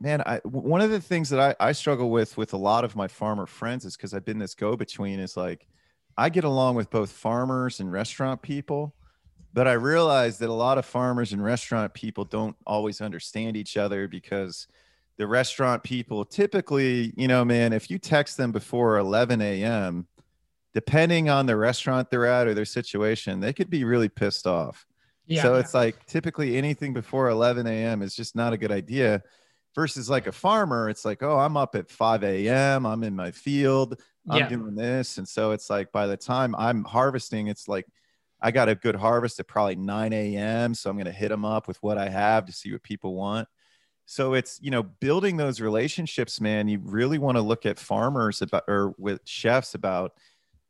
man 0.00 0.22
I, 0.26 0.40
one 0.44 0.80
of 0.80 0.90
the 0.90 1.00
things 1.00 1.30
that 1.30 1.40
I, 1.40 1.68
I 1.68 1.72
struggle 1.72 2.10
with 2.10 2.36
with 2.36 2.52
a 2.52 2.58
lot 2.58 2.84
of 2.84 2.96
my 2.96 3.08
farmer 3.08 3.46
friends 3.46 3.84
is 3.84 3.96
because 3.96 4.12
i've 4.12 4.24
been 4.24 4.38
this 4.38 4.54
go-between 4.54 5.20
is 5.20 5.36
like 5.36 5.68
I 6.16 6.28
get 6.28 6.44
along 6.44 6.76
with 6.76 6.90
both 6.90 7.10
farmers 7.10 7.80
and 7.80 7.90
restaurant 7.90 8.42
people, 8.42 8.94
but 9.52 9.68
I 9.68 9.72
realize 9.72 10.38
that 10.38 10.48
a 10.48 10.52
lot 10.52 10.78
of 10.78 10.84
farmers 10.84 11.32
and 11.32 11.42
restaurant 11.42 11.94
people 11.94 12.24
don't 12.24 12.56
always 12.66 13.00
understand 13.00 13.56
each 13.56 13.76
other 13.76 14.08
because 14.08 14.66
the 15.16 15.26
restaurant 15.26 15.82
people 15.82 16.24
typically, 16.24 17.12
you 17.16 17.28
know, 17.28 17.44
man, 17.44 17.72
if 17.72 17.90
you 17.90 17.98
text 17.98 18.36
them 18.36 18.52
before 18.52 18.98
11 18.98 19.40
a.m., 19.40 20.06
depending 20.72 21.28
on 21.28 21.46
the 21.46 21.56
restaurant 21.56 22.10
they're 22.10 22.26
at 22.26 22.48
or 22.48 22.54
their 22.54 22.64
situation, 22.64 23.38
they 23.38 23.52
could 23.52 23.70
be 23.70 23.84
really 23.84 24.08
pissed 24.08 24.46
off. 24.46 24.86
Yeah. 25.26 25.42
So 25.42 25.54
it's 25.54 25.72
like 25.72 26.04
typically 26.06 26.56
anything 26.56 26.92
before 26.92 27.28
11 27.28 27.66
a.m. 27.66 28.02
is 28.02 28.14
just 28.14 28.34
not 28.34 28.52
a 28.52 28.58
good 28.58 28.72
idea. 28.72 29.22
Versus 29.74 30.08
like 30.08 30.28
a 30.28 30.32
farmer, 30.32 30.88
it's 30.88 31.04
like, 31.04 31.20
oh, 31.24 31.36
I'm 31.36 31.56
up 31.56 31.74
at 31.74 31.90
5 31.90 32.22
a.m., 32.22 32.86
I'm 32.86 33.02
in 33.02 33.16
my 33.16 33.32
field, 33.32 34.00
I'm 34.28 34.38
yeah. 34.38 34.48
doing 34.48 34.74
this. 34.74 35.18
And 35.18 35.28
so 35.28 35.50
it's 35.52 35.68
like 35.68 35.92
by 35.92 36.06
the 36.06 36.16
time 36.16 36.54
I'm 36.56 36.84
harvesting, 36.84 37.48
it's 37.48 37.68
like 37.68 37.86
I 38.40 38.50
got 38.50 38.68
a 38.68 38.74
good 38.74 38.96
harvest 38.96 39.40
at 39.40 39.48
probably 39.48 39.76
9 39.76 40.12
a.m. 40.12 40.74
So 40.74 40.90
I'm 40.90 40.96
going 40.96 41.06
to 41.06 41.12
hit 41.12 41.28
them 41.28 41.44
up 41.44 41.68
with 41.68 41.82
what 41.82 41.98
I 41.98 42.08
have 42.08 42.46
to 42.46 42.52
see 42.52 42.72
what 42.72 42.82
people 42.82 43.14
want. 43.14 43.48
So 44.06 44.34
it's, 44.34 44.58
you 44.60 44.70
know, 44.70 44.82
building 44.82 45.36
those 45.36 45.60
relationships, 45.60 46.40
man. 46.40 46.68
You 46.68 46.80
really 46.82 47.18
want 47.18 47.36
to 47.36 47.42
look 47.42 47.64
at 47.64 47.78
farmers 47.78 48.42
about 48.42 48.64
or 48.68 48.94
with 48.98 49.20
chefs 49.24 49.74
about, 49.74 50.12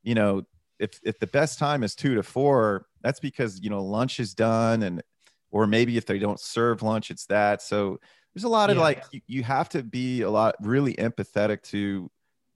you 0.02 0.14
know, 0.14 0.42
if 0.78 1.00
if 1.02 1.18
the 1.18 1.26
best 1.26 1.58
time 1.58 1.82
is 1.82 1.94
two 1.94 2.14
to 2.14 2.22
four, 2.22 2.86
that's 3.02 3.20
because, 3.20 3.60
you 3.60 3.70
know, 3.70 3.82
lunch 3.84 4.20
is 4.20 4.34
done 4.34 4.82
and 4.82 5.02
or 5.50 5.66
maybe 5.66 5.96
if 5.96 6.06
they 6.06 6.18
don't 6.18 6.40
serve 6.40 6.82
lunch, 6.82 7.10
it's 7.10 7.26
that. 7.26 7.62
So 7.62 7.98
there's 8.34 8.44
a 8.44 8.48
lot 8.48 8.70
of 8.70 8.76
yeah. 8.76 8.82
like 8.82 9.04
you, 9.12 9.20
you 9.26 9.42
have 9.44 9.68
to 9.70 9.82
be 9.82 10.22
a 10.22 10.30
lot 10.30 10.56
really 10.60 10.94
empathetic 10.94 11.62
to 11.70 12.10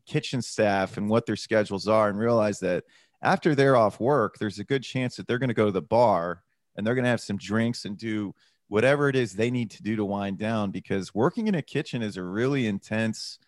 kitchen 0.08 0.42
staff 0.42 0.96
and 0.96 1.08
what 1.08 1.26
their 1.26 1.36
schedules 1.36 1.86
are 1.86 2.08
and 2.08 2.18
realize 2.18 2.58
that 2.60 2.84
after 3.22 3.54
they're 3.54 3.76
off 3.76 4.00
work, 4.00 4.38
there's 4.38 4.58
a 4.58 4.64
good 4.64 4.82
chance 4.82 5.16
that 5.16 5.26
they're 5.26 5.38
going 5.38 5.48
to 5.48 5.54
go 5.54 5.66
to 5.66 5.72
the 5.72 5.82
bar 5.82 6.42
and 6.76 6.86
they're 6.86 6.94
going 6.94 7.04
to 7.04 7.10
have 7.10 7.20
some 7.20 7.36
drinks 7.36 7.84
and 7.84 7.96
do 7.96 8.34
whatever 8.68 9.08
it 9.08 9.16
is 9.16 9.32
they 9.32 9.50
need 9.50 9.70
to 9.70 9.82
do 9.82 9.96
to 9.96 10.04
wind 10.04 10.38
down 10.38 10.70
because 10.70 11.14
working 11.14 11.46
in 11.48 11.54
a 11.54 11.62
kitchen 11.62 12.02
is 12.02 12.16
a 12.16 12.22
really 12.22 12.66
intense 12.66 13.38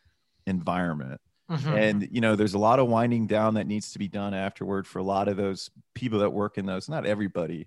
environment. 0.46 1.20
Mm-hmm. 1.50 1.68
And 1.68 2.08
you 2.10 2.20
know, 2.20 2.36
there's 2.36 2.54
a 2.54 2.58
lot 2.58 2.78
of 2.78 2.88
winding 2.88 3.26
down 3.26 3.54
that 3.54 3.66
needs 3.66 3.92
to 3.92 3.98
be 3.98 4.08
done 4.08 4.34
afterward 4.34 4.86
for 4.86 4.98
a 4.98 5.04
lot 5.04 5.28
of 5.28 5.36
those 5.36 5.70
people 5.94 6.20
that 6.20 6.30
work 6.30 6.58
in 6.58 6.66
those, 6.66 6.88
not 6.88 7.06
everybody. 7.06 7.66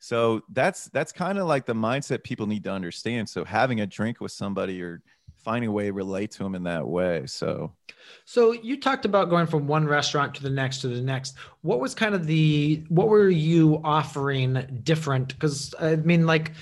So 0.00 0.42
that's 0.50 0.86
that's 0.86 1.12
kind 1.12 1.38
of 1.38 1.46
like 1.46 1.66
the 1.66 1.74
mindset 1.74 2.24
people 2.24 2.46
need 2.46 2.64
to 2.64 2.72
understand. 2.72 3.28
So 3.28 3.44
having 3.44 3.80
a 3.80 3.86
drink 3.86 4.20
with 4.20 4.32
somebody 4.32 4.82
or 4.82 5.02
finding 5.42 5.68
a 5.68 5.72
way 5.72 5.86
to 5.86 5.92
relate 5.92 6.30
to 6.32 6.42
them 6.42 6.54
in 6.54 6.62
that 6.64 6.86
way. 6.86 7.24
So, 7.26 7.72
so 8.24 8.52
you 8.52 8.78
talked 8.78 9.04
about 9.04 9.30
going 9.30 9.46
from 9.46 9.66
one 9.66 9.86
restaurant 9.86 10.34
to 10.36 10.42
the 10.42 10.50
next 10.50 10.80
to 10.82 10.88
the 10.88 11.00
next. 11.00 11.34
What 11.62 11.80
was 11.80 11.94
kind 11.94 12.14
of 12.14 12.26
the 12.26 12.84
what 12.88 13.08
were 13.08 13.28
you 13.28 13.80
offering 13.84 14.80
different? 14.82 15.28
Because 15.28 15.74
I 15.80 15.96
mean, 15.96 16.26
like 16.26 16.52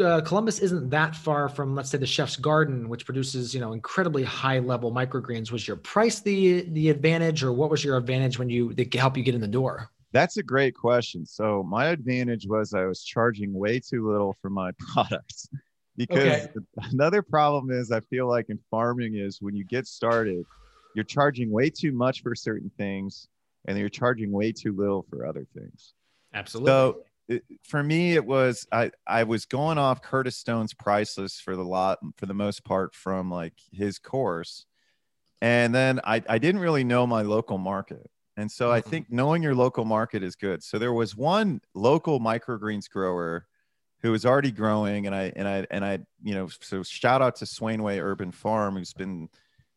uh, 0.00 0.20
Columbus 0.22 0.58
isn't 0.60 0.90
that 0.90 1.14
far 1.16 1.48
from, 1.48 1.74
let's 1.74 1.90
say, 1.90 1.98
the 1.98 2.06
Chef's 2.06 2.36
Garden, 2.36 2.88
which 2.88 3.04
produces 3.04 3.54
you 3.54 3.60
know 3.60 3.72
incredibly 3.72 4.22
high 4.22 4.58
level 4.58 4.92
microgreens. 4.92 5.50
Was 5.50 5.66
your 5.66 5.76
price 5.76 6.20
the 6.20 6.62
the 6.70 6.90
advantage, 6.90 7.42
or 7.42 7.52
what 7.52 7.70
was 7.70 7.84
your 7.84 7.96
advantage 7.96 8.38
when 8.38 8.48
you 8.48 8.72
they 8.74 8.88
help 8.94 9.16
you 9.16 9.22
get 9.22 9.34
in 9.34 9.40
the 9.40 9.48
door? 9.48 9.90
That's 10.12 10.36
a 10.36 10.42
great 10.42 10.74
question. 10.74 11.24
So 11.24 11.62
my 11.62 11.86
advantage 11.86 12.46
was 12.46 12.74
I 12.74 12.84
was 12.84 13.02
charging 13.02 13.54
way 13.54 13.80
too 13.80 14.10
little 14.10 14.36
for 14.42 14.50
my 14.50 14.72
products 14.92 15.48
because 15.96 16.46
okay. 16.46 16.50
another 16.90 17.22
problem 17.22 17.70
is 17.70 17.90
I 17.90 18.00
feel 18.00 18.28
like 18.28 18.48
in 18.48 18.58
farming 18.70 19.16
is 19.16 19.40
when 19.40 19.54
you 19.54 19.64
get 19.64 19.86
started, 19.86 20.44
you're 20.94 21.04
charging 21.04 21.50
way 21.50 21.70
too 21.70 21.92
much 21.92 22.22
for 22.22 22.34
certain 22.34 22.70
things 22.76 23.28
and 23.66 23.78
you're 23.78 23.88
charging 23.88 24.32
way 24.32 24.52
too 24.52 24.74
little 24.74 25.06
for 25.08 25.26
other 25.26 25.46
things. 25.54 25.94
Absolutely. 26.34 26.68
So 26.68 27.04
it, 27.28 27.44
for 27.62 27.82
me, 27.82 28.14
it 28.14 28.24
was 28.24 28.66
I 28.72 28.90
I 29.06 29.24
was 29.24 29.46
going 29.46 29.78
off 29.78 30.02
Curtis 30.02 30.36
Stone's 30.36 30.74
price 30.74 31.16
list 31.16 31.42
for 31.42 31.56
the 31.56 31.64
lot 31.64 31.98
for 32.16 32.26
the 32.26 32.34
most 32.34 32.64
part 32.64 32.94
from 32.94 33.30
like 33.30 33.54
his 33.72 33.98
course, 33.98 34.66
and 35.40 35.74
then 35.74 36.00
I 36.04 36.22
I 36.28 36.38
didn't 36.38 36.60
really 36.60 36.84
know 36.84 37.06
my 37.06 37.22
local 37.22 37.58
market. 37.58 38.10
And 38.36 38.50
so 38.50 38.66
mm-hmm. 38.66 38.74
I 38.74 38.80
think 38.80 39.06
knowing 39.10 39.42
your 39.42 39.54
local 39.54 39.84
market 39.84 40.22
is 40.22 40.36
good. 40.36 40.62
So 40.62 40.78
there 40.78 40.92
was 40.92 41.14
one 41.14 41.60
local 41.74 42.18
microgreens 42.18 42.88
grower 42.88 43.46
who 44.02 44.10
was 44.10 44.26
already 44.26 44.50
growing 44.50 45.06
and 45.06 45.14
I 45.14 45.32
and 45.36 45.48
I 45.48 45.66
and 45.70 45.84
I 45.84 46.00
you 46.22 46.34
know 46.34 46.48
so 46.48 46.82
shout 46.82 47.22
out 47.22 47.36
to 47.36 47.44
Swainway 47.44 48.02
Urban 48.02 48.32
Farm 48.32 48.76
who's 48.76 48.92
been 48.92 49.28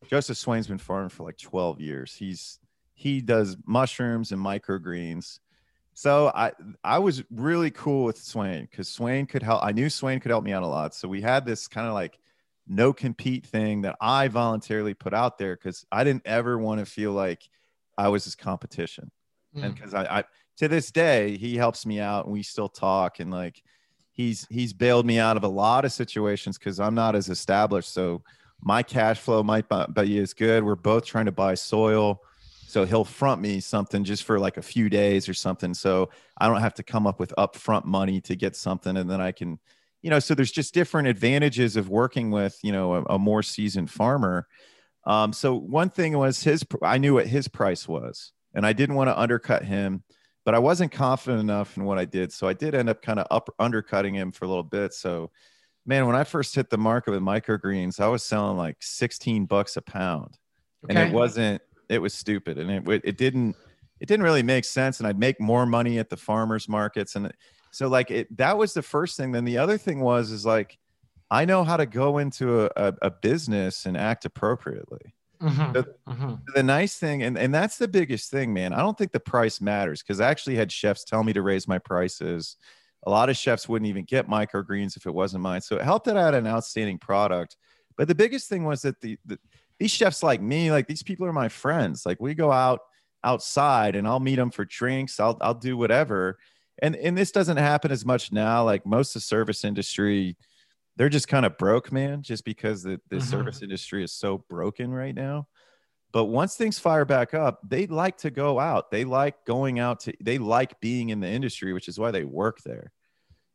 Joseph 0.08 0.36
Swain's 0.36 0.66
been 0.66 0.78
farming 0.78 1.08
for 1.08 1.24
like 1.24 1.38
12 1.38 1.80
years. 1.80 2.14
He's 2.14 2.58
he 2.94 3.20
does 3.20 3.56
mushrooms 3.66 4.32
and 4.32 4.44
microgreens. 4.44 5.38
So 5.94 6.30
I 6.34 6.52
I 6.84 6.98
was 6.98 7.22
really 7.30 7.70
cool 7.70 8.04
with 8.04 8.18
Swain 8.18 8.68
because 8.70 8.88
Swain 8.88 9.26
could 9.26 9.42
help. 9.42 9.64
I 9.64 9.72
knew 9.72 9.88
Swain 9.88 10.20
could 10.20 10.30
help 10.30 10.44
me 10.44 10.52
out 10.52 10.62
a 10.62 10.66
lot. 10.66 10.94
So 10.94 11.08
we 11.08 11.20
had 11.20 11.46
this 11.46 11.68
kind 11.68 11.86
of 11.86 11.94
like 11.94 12.18
no 12.66 12.92
compete 12.92 13.46
thing 13.46 13.82
that 13.82 13.96
I 14.00 14.28
voluntarily 14.28 14.92
put 14.92 15.14
out 15.14 15.38
there 15.38 15.54
because 15.54 15.86
I 15.92 16.04
didn't 16.04 16.26
ever 16.26 16.58
want 16.58 16.80
to 16.80 16.86
feel 16.86 17.12
like 17.12 17.48
I 17.96 18.08
was 18.08 18.24
his 18.24 18.34
competition. 18.34 19.10
Mm. 19.56 19.64
And 19.64 19.74
because 19.74 19.94
I, 19.94 20.02
I 20.04 20.24
to 20.58 20.68
this 20.68 20.90
day 20.90 21.36
he 21.36 21.56
helps 21.56 21.86
me 21.86 22.00
out 22.00 22.24
and 22.24 22.32
we 22.32 22.42
still 22.42 22.68
talk 22.68 23.20
and 23.20 23.30
like 23.30 23.62
he's 24.16 24.46
he's 24.50 24.72
bailed 24.72 25.06
me 25.06 25.18
out 25.18 25.36
of 25.36 25.44
a 25.44 25.48
lot 25.48 25.84
of 25.84 25.92
situations 25.92 26.58
because 26.58 26.80
I'm 26.80 26.94
not 26.94 27.14
as 27.14 27.28
established. 27.28 27.92
So 27.92 28.22
my 28.62 28.82
cash 28.82 29.18
flow 29.18 29.42
might 29.42 29.66
be 29.94 30.18
as 30.18 30.32
good. 30.32 30.64
We're 30.64 30.74
both 30.74 31.04
trying 31.04 31.26
to 31.26 31.32
buy 31.32 31.54
soil. 31.54 32.20
So 32.66 32.84
he'll 32.84 33.04
front 33.04 33.40
me 33.40 33.60
something 33.60 34.02
just 34.02 34.24
for 34.24 34.40
like 34.40 34.56
a 34.56 34.62
few 34.62 34.88
days 34.88 35.28
or 35.28 35.34
something. 35.34 35.72
So 35.72 36.10
I 36.36 36.48
don't 36.48 36.60
have 36.60 36.74
to 36.74 36.82
come 36.82 37.06
up 37.06 37.20
with 37.20 37.32
upfront 37.38 37.84
money 37.84 38.20
to 38.22 38.34
get 38.34 38.56
something. 38.56 38.96
And 38.96 39.08
then 39.08 39.20
I 39.20 39.30
can, 39.30 39.60
you 40.02 40.10
know, 40.10 40.18
so 40.18 40.34
there's 40.34 40.50
just 40.50 40.74
different 40.74 41.06
advantages 41.06 41.76
of 41.76 41.88
working 41.88 42.32
with, 42.32 42.58
you 42.62 42.72
know, 42.72 42.94
a, 42.94 43.02
a 43.04 43.18
more 43.18 43.42
seasoned 43.42 43.90
farmer. 43.90 44.48
Um, 45.06 45.32
so 45.32 45.54
one 45.54 45.90
thing 45.90 46.18
was 46.18 46.42
his, 46.42 46.66
I 46.82 46.98
knew 46.98 47.14
what 47.14 47.28
his 47.28 47.46
price 47.46 47.86
was 47.86 48.32
and 48.52 48.66
I 48.66 48.72
didn't 48.72 48.96
want 48.96 49.08
to 49.08 49.18
undercut 49.18 49.64
him, 49.64 50.02
but 50.46 50.54
I 50.54 50.60
wasn't 50.60 50.92
confident 50.92 51.40
enough 51.40 51.76
in 51.76 51.84
what 51.84 51.98
I 51.98 52.04
did. 52.04 52.32
So 52.32 52.46
I 52.46 52.52
did 52.52 52.76
end 52.76 52.88
up 52.88 53.02
kind 53.02 53.18
of 53.18 53.26
up 53.32 53.52
undercutting 53.58 54.14
him 54.14 54.30
for 54.30 54.44
a 54.44 54.48
little 54.48 54.62
bit. 54.62 54.94
So 54.94 55.32
man, 55.84 56.06
when 56.06 56.14
I 56.14 56.22
first 56.22 56.54
hit 56.54 56.70
the 56.70 56.78
market 56.78 57.10
with 57.10 57.20
microgreens, 57.20 57.98
I 57.98 58.06
was 58.06 58.22
selling 58.22 58.56
like 58.56 58.76
16 58.80 59.46
bucks 59.46 59.76
a 59.76 59.82
pound. 59.82 60.38
Okay. 60.84 60.94
And 60.94 61.10
it 61.10 61.12
wasn't, 61.12 61.62
it 61.88 61.98
was 61.98 62.14
stupid. 62.14 62.58
And 62.58 62.70
it, 62.70 63.00
it 63.04 63.18
didn't, 63.18 63.56
it 63.98 64.06
didn't 64.06 64.22
really 64.22 64.44
make 64.44 64.64
sense. 64.64 65.00
And 65.00 65.08
I'd 65.08 65.18
make 65.18 65.40
more 65.40 65.66
money 65.66 65.98
at 65.98 66.10
the 66.10 66.16
farmers 66.16 66.68
markets. 66.68 67.16
And 67.16 67.32
so 67.72 67.88
like 67.88 68.12
it, 68.12 68.36
that 68.36 68.56
was 68.56 68.72
the 68.72 68.82
first 68.82 69.16
thing. 69.16 69.32
Then 69.32 69.44
the 69.44 69.58
other 69.58 69.78
thing 69.78 69.98
was, 69.98 70.30
is 70.30 70.46
like, 70.46 70.78
I 71.28 71.44
know 71.44 71.64
how 71.64 71.76
to 71.76 71.86
go 71.86 72.18
into 72.18 72.66
a, 72.66 72.70
a, 72.76 72.94
a 73.02 73.10
business 73.10 73.84
and 73.84 73.96
act 73.96 74.24
appropriately. 74.24 75.15
Mm-hmm. 75.40 75.72
The, 75.72 75.94
mm-hmm. 76.08 76.34
the, 76.54 76.62
nice 76.62 76.98
thing, 76.98 77.22
and, 77.22 77.36
and 77.36 77.54
that's 77.54 77.78
the 77.78 77.88
biggest 77.88 78.30
thing, 78.30 78.54
man. 78.54 78.72
I 78.72 78.78
don't 78.78 78.96
think 78.96 79.12
the 79.12 79.20
price 79.20 79.60
matters 79.60 80.02
because 80.02 80.20
I 80.20 80.30
actually 80.30 80.56
had 80.56 80.72
chefs 80.72 81.04
tell 81.04 81.22
me 81.22 81.32
to 81.32 81.42
raise 81.42 81.68
my 81.68 81.78
prices 81.78 82.56
a 83.06 83.10
lot 83.10 83.30
of 83.30 83.36
chefs 83.36 83.68
wouldn't 83.68 83.88
even 83.88 84.04
get 84.04 84.28
microgreens 84.28 84.96
if 84.96 85.06
it 85.06 85.14
wasn't 85.14 85.42
mine. 85.42 85.60
So 85.60 85.76
it 85.76 85.82
helped 85.82 86.06
that 86.06 86.16
I 86.16 86.24
had 86.24 86.34
an 86.34 86.46
outstanding 86.46 86.98
product. 86.98 87.56
But 87.96 88.08
the 88.08 88.14
biggest 88.14 88.48
thing 88.48 88.64
was 88.64 88.82
that 88.82 89.00
the, 89.00 89.16
the 89.24 89.38
these 89.78 89.92
chefs 89.92 90.22
like 90.22 90.40
me, 90.40 90.70
like 90.70 90.88
these 90.88 91.02
people 91.02 91.26
are 91.26 91.32
my 91.32 91.48
friends. 91.48 92.04
Like 92.04 92.20
we 92.20 92.34
go 92.34 92.50
out 92.50 92.80
outside 93.22 93.94
and 93.94 94.08
I'll 94.08 94.20
meet 94.20 94.36
them 94.36 94.50
for 94.50 94.64
drinks. 94.64 95.20
I'll 95.20 95.38
I'll 95.40 95.54
do 95.54 95.76
whatever. 95.76 96.38
And 96.82 96.96
and 96.96 97.16
this 97.16 97.30
doesn't 97.30 97.56
happen 97.58 97.90
as 97.90 98.04
much 98.04 98.32
now. 98.32 98.64
Like 98.64 98.84
most 98.84 99.10
of 99.10 99.22
the 99.22 99.26
service 99.26 99.64
industry, 99.64 100.36
they're 100.96 101.08
just 101.08 101.28
kind 101.28 101.46
of 101.46 101.58
broke, 101.58 101.92
man, 101.92 102.22
just 102.22 102.44
because 102.44 102.82
the, 102.82 103.00
the 103.10 103.16
mm-hmm. 103.16 103.26
service 103.26 103.62
industry 103.62 104.02
is 104.02 104.12
so 104.12 104.44
broken 104.48 104.92
right 104.92 105.14
now. 105.14 105.46
But 106.12 106.26
once 106.26 106.56
things 106.56 106.78
fire 106.78 107.04
back 107.04 107.34
up, 107.34 107.60
they 107.68 107.86
like 107.86 108.18
to 108.18 108.30
go 108.30 108.58
out. 108.58 108.90
They 108.90 109.04
like 109.04 109.44
going 109.44 109.78
out 109.78 110.00
to 110.00 110.14
they 110.20 110.38
like 110.38 110.80
being 110.80 111.10
in 111.10 111.20
the 111.20 111.28
industry, 111.28 111.72
which 111.72 111.88
is 111.88 111.98
why 111.98 112.10
they 112.10 112.24
work 112.24 112.62
there. 112.62 112.92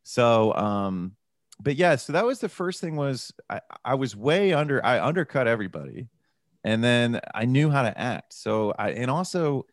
So, 0.04 0.54
um, 0.54 1.16
but 1.60 1.76
yeah, 1.76 1.96
so 1.96 2.14
that 2.14 2.26
was 2.26 2.40
the 2.40 2.50
first 2.50 2.82
thing 2.82 2.96
was 2.96 3.32
I, 3.50 3.62
I 3.84 3.96
was 3.96 4.16
way 4.16 4.54
under, 4.54 4.84
I 4.86 5.00
undercut 5.00 5.48
everybody 5.48 6.08
and 6.64 6.84
then 6.84 7.20
I 7.34 7.46
knew 7.46 7.70
how 7.70 7.84
to 7.84 7.98
act. 7.98 8.34
So 8.34 8.74
I, 8.78 8.92
and 8.92 9.10
also, 9.10 9.66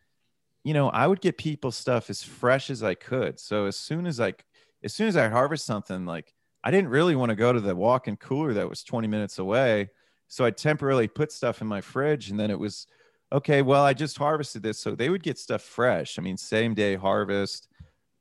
you 0.64 0.74
know, 0.74 0.88
I 0.88 1.06
would 1.06 1.20
get 1.20 1.38
people 1.38 1.72
stuff 1.72 2.10
as 2.10 2.22
fresh 2.22 2.70
as 2.70 2.82
I 2.82 2.94
could. 2.94 3.38
So 3.40 3.66
as 3.66 3.76
soon 3.76 4.06
as 4.06 4.20
I, 4.20 4.34
as 4.82 4.94
soon 4.94 5.08
as 5.08 5.16
I 5.16 5.28
harvest 5.28 5.66
something, 5.66 6.06
like 6.06 6.32
I 6.68 6.70
didn't 6.70 6.90
really 6.90 7.16
want 7.16 7.30
to 7.30 7.36
go 7.36 7.50
to 7.50 7.60
the 7.60 7.74
walk-in 7.74 8.18
cooler 8.18 8.52
that 8.52 8.68
was 8.68 8.84
20 8.84 9.08
minutes 9.08 9.38
away. 9.38 9.88
So 10.26 10.44
I 10.44 10.50
temporarily 10.50 11.08
put 11.08 11.32
stuff 11.32 11.62
in 11.62 11.66
my 11.66 11.80
fridge 11.80 12.28
and 12.28 12.38
then 12.38 12.50
it 12.50 12.58
was, 12.58 12.86
okay, 13.32 13.62
well, 13.62 13.84
I 13.84 13.94
just 13.94 14.18
harvested 14.18 14.62
this. 14.62 14.78
So 14.78 14.94
they 14.94 15.08
would 15.08 15.22
get 15.22 15.38
stuff 15.38 15.62
fresh. 15.62 16.18
I 16.18 16.22
mean, 16.22 16.36
same 16.36 16.74
day 16.74 16.94
harvest. 16.96 17.68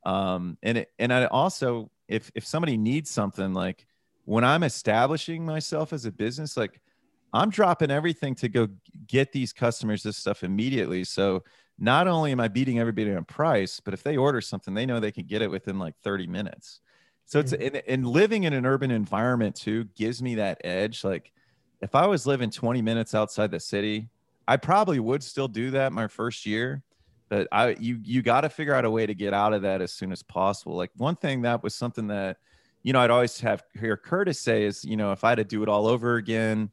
Um, 0.06 0.58
and 0.64 0.78
it, 0.78 0.92
and 0.98 1.12
I 1.12 1.26
also, 1.26 1.92
if 2.08 2.32
if 2.36 2.46
somebody 2.46 2.78
needs 2.78 3.10
something 3.10 3.54
like 3.54 3.86
when 4.26 4.44
i'm 4.44 4.64
establishing 4.64 5.46
myself 5.46 5.94
as 5.94 6.06
a 6.06 6.12
business 6.12 6.58
like 6.58 6.80
i'm 7.34 7.50
dropping 7.50 7.92
everything 7.92 8.36
to 8.36 8.50
go 8.50 8.68
get 9.08 9.32
these 9.32 9.54
customers 9.54 10.04
this 10.04 10.18
stuff 10.18 10.44
immediately 10.44 11.04
so 11.04 11.44
not 11.78 12.08
only 12.08 12.32
am 12.32 12.40
i 12.40 12.48
beating 12.48 12.80
everybody 12.80 13.14
on 13.14 13.24
price 13.26 13.80
but 13.80 13.94
if 13.94 14.04
they 14.04 14.18
order 14.18 14.42
something 14.42 14.74
they 14.74 14.86
know 14.86 15.00
they 15.00 15.12
can 15.12 15.26
get 15.26 15.42
it 15.42 15.52
within 15.52 15.78
like 15.78 15.96
30 16.04 16.28
minutes 16.28 16.82
so 17.28 17.40
it's 17.40 17.54
mm-hmm. 17.54 17.76
and, 17.76 17.84
and 17.88 18.08
living 18.08 18.44
in 18.44 18.54
an 18.54 18.66
urban 18.66 18.90
environment 18.90 19.56
too 19.56 19.84
gives 19.96 20.22
me 20.22 20.36
that 20.36 20.60
edge 20.63 21.04
like 21.04 21.32
if 21.82 21.94
i 21.94 22.08
was 22.08 22.26
living 22.26 22.50
20 22.50 22.82
minutes 22.82 23.13
outside 23.13 23.52
the 23.52 23.60
city 23.60 24.10
i 24.48 24.58
probably 24.58 25.00
would 25.00 25.22
still 25.22 25.48
do 25.48 25.70
that 25.72 25.94
my 25.94 26.08
first 26.08 26.46
year 26.46 26.82
but 27.30 27.48
I 27.52 27.76
you 27.80 28.00
you 28.04 28.22
got 28.22 28.42
to 28.42 28.50
figure 28.50 28.74
out 28.74 28.86
a 28.86 28.92
way 28.92 29.06
to 29.06 29.13
get 29.13 29.34
out 29.34 29.54
of 29.54 29.62
that 29.63 29.82
as 29.82 29.92
soon 29.92 30.12
as 30.12 30.24
possible. 30.24 30.76
Like 30.76 30.92
one 30.96 31.16
thing 31.16 31.42
that 31.42 31.63
was 31.63 31.76
something 31.76 32.08
that 32.08 32.38
you 32.84 32.94
know 32.94 33.00
I'd 33.00 33.12
always 33.12 33.40
have 33.42 33.63
hear 33.78 33.98
Curtis 33.98 34.40
say 34.40 34.63
is 34.63 34.86
you 34.86 34.98
know 34.98 35.12
if 35.12 35.24
I 35.24 35.30
had 35.30 35.36
to 35.36 35.44
do 35.44 35.63
it 35.63 35.70
all 35.70 35.88
over 35.88 36.16
again, 36.16 36.70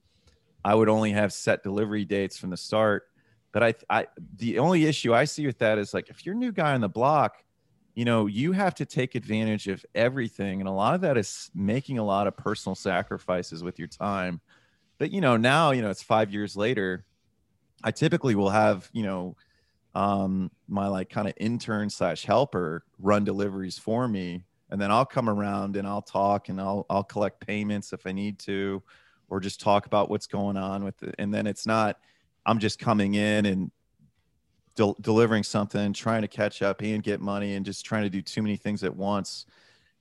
I 0.65 0.75
would 0.75 0.89
only 0.89 1.13
have 1.13 1.33
set 1.33 1.63
delivery 1.63 2.05
dates 2.05 2.39
from 2.39 2.51
the 2.51 2.57
start. 2.57 3.05
But 3.53 3.63
I 3.63 3.75
I 3.91 4.07
the 4.37 4.59
only 4.59 4.87
issue 4.87 5.13
I 5.15 5.25
see 5.25 5.47
with 5.47 5.59
that 5.59 5.79
is 5.79 5.93
like 5.93 6.09
if 6.09 6.25
you're 6.25 6.35
a 6.35 6.39
new 6.39 6.53
guy 6.53 6.75
on 6.75 6.81
the 6.81 6.89
block, 6.89 7.45
you 7.95 8.05
know 8.05 8.27
you 8.27 8.53
have 8.53 8.75
to 8.77 8.87
take 8.87 9.15
advantage 9.15 9.69
of 9.69 9.85
everything, 9.95 10.61
and 10.61 10.69
a 10.69 10.73
lot 10.73 10.95
of 10.95 11.01
that 11.03 11.17
is 11.17 11.51
making 11.55 11.99
a 11.99 12.05
lot 12.05 12.27
of 12.27 12.37
personal 12.37 12.75
sacrifices 12.75 13.63
with 13.63 13.79
your 13.79 13.89
time. 13.89 14.41
But 14.99 15.11
you 15.11 15.21
know 15.21 15.37
now 15.37 15.71
you 15.71 15.83
know 15.83 15.91
it's 15.91 16.03
five 16.03 16.33
years 16.33 16.57
later. 16.57 17.05
I 17.83 17.91
typically 17.91 18.35
will 18.35 18.51
have 18.51 18.89
you 18.93 19.03
know 19.03 19.37
um, 19.95 20.51
my 20.69 20.89
like 20.89 21.09
kind 21.09 21.29
of 21.29 21.35
intern 21.37 21.89
slash 21.89 22.25
helper 22.25 22.85
run 22.99 23.25
deliveries 23.25 23.79
for 23.79 24.09
me 24.09 24.45
and 24.71 24.81
then 24.81 24.91
i'll 24.91 25.07
come 25.07 25.29
around 25.29 25.77
and 25.77 25.87
i'll 25.87 26.03
talk 26.03 26.49
and 26.49 26.61
i'll 26.61 26.87
i'll 26.91 27.05
collect 27.05 27.47
payments 27.47 27.93
if 27.93 28.07
i 28.07 28.13
need 28.13 28.39
to 28.39 28.83
or 29.29 29.41
just 29.41 29.61
talk 29.61 29.87
about 29.87 30.11
what's 30.11 30.27
going 30.27 30.57
on 30.57 30.85
with 30.85 31.03
it 31.03 31.15
and 31.19 31.33
then 31.33 31.47
it's 31.47 31.67
not 31.67 31.99
i'm 32.47 32.59
just 32.59 32.79
coming 32.79 33.15
in 33.15 33.47
and 33.47 33.71
del- 34.75 34.97
delivering 35.01 35.43
something 35.43 35.93
trying 35.93 36.23
to 36.23 36.29
catch 36.29 36.63
up 36.63 36.83
and 36.83 37.03
get 37.03 37.21
money 37.21 37.55
and 37.55 37.65
just 37.65 37.85
trying 37.85 38.03
to 38.03 38.11
do 38.11 38.23
too 38.23 38.43
many 38.43 38.57
things 38.57 38.83
at 38.85 38.95
once 38.95 39.47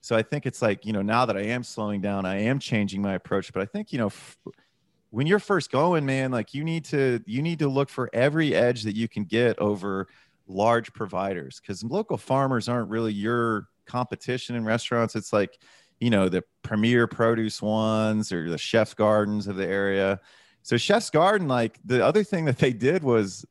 so 0.00 0.16
i 0.16 0.22
think 0.22 0.46
it's 0.46 0.62
like 0.62 0.84
you 0.84 0.92
know 0.92 1.02
now 1.02 1.24
that 1.24 1.36
i 1.36 1.42
am 1.42 1.62
slowing 1.62 2.00
down 2.00 2.24
i 2.26 2.36
am 2.36 2.58
changing 2.58 3.00
my 3.02 3.14
approach 3.14 3.52
but 3.52 3.62
i 3.62 3.64
think 3.66 3.92
you 3.92 3.98
know 3.98 4.06
f- 4.06 4.36
when 5.14 5.28
you're 5.28 5.38
first 5.38 5.70
going, 5.70 6.04
man, 6.04 6.32
like 6.32 6.54
you 6.54 6.64
need 6.64 6.84
to 6.86 7.22
you 7.24 7.40
need 7.40 7.60
to 7.60 7.68
look 7.68 7.88
for 7.88 8.10
every 8.12 8.52
edge 8.52 8.82
that 8.82 8.96
you 8.96 9.06
can 9.06 9.22
get 9.22 9.56
over 9.60 10.08
large 10.48 10.92
providers 10.92 11.60
because 11.60 11.84
local 11.84 12.16
farmers 12.16 12.68
aren't 12.68 12.90
really 12.90 13.12
your 13.12 13.68
competition 13.86 14.56
in 14.56 14.64
restaurants. 14.64 15.14
It's 15.14 15.32
like, 15.32 15.56
you 16.00 16.10
know, 16.10 16.28
the 16.28 16.42
premier 16.62 17.06
produce 17.06 17.62
ones 17.62 18.32
or 18.32 18.50
the 18.50 18.58
chef's 18.58 18.92
gardens 18.92 19.46
of 19.46 19.54
the 19.54 19.66
area. 19.66 20.18
So 20.64 20.76
chef's 20.76 21.10
garden, 21.10 21.46
like 21.46 21.78
the 21.84 22.04
other 22.04 22.24
thing 22.24 22.46
that 22.46 22.58
they 22.58 22.72
did 22.72 23.04
was 23.04 23.46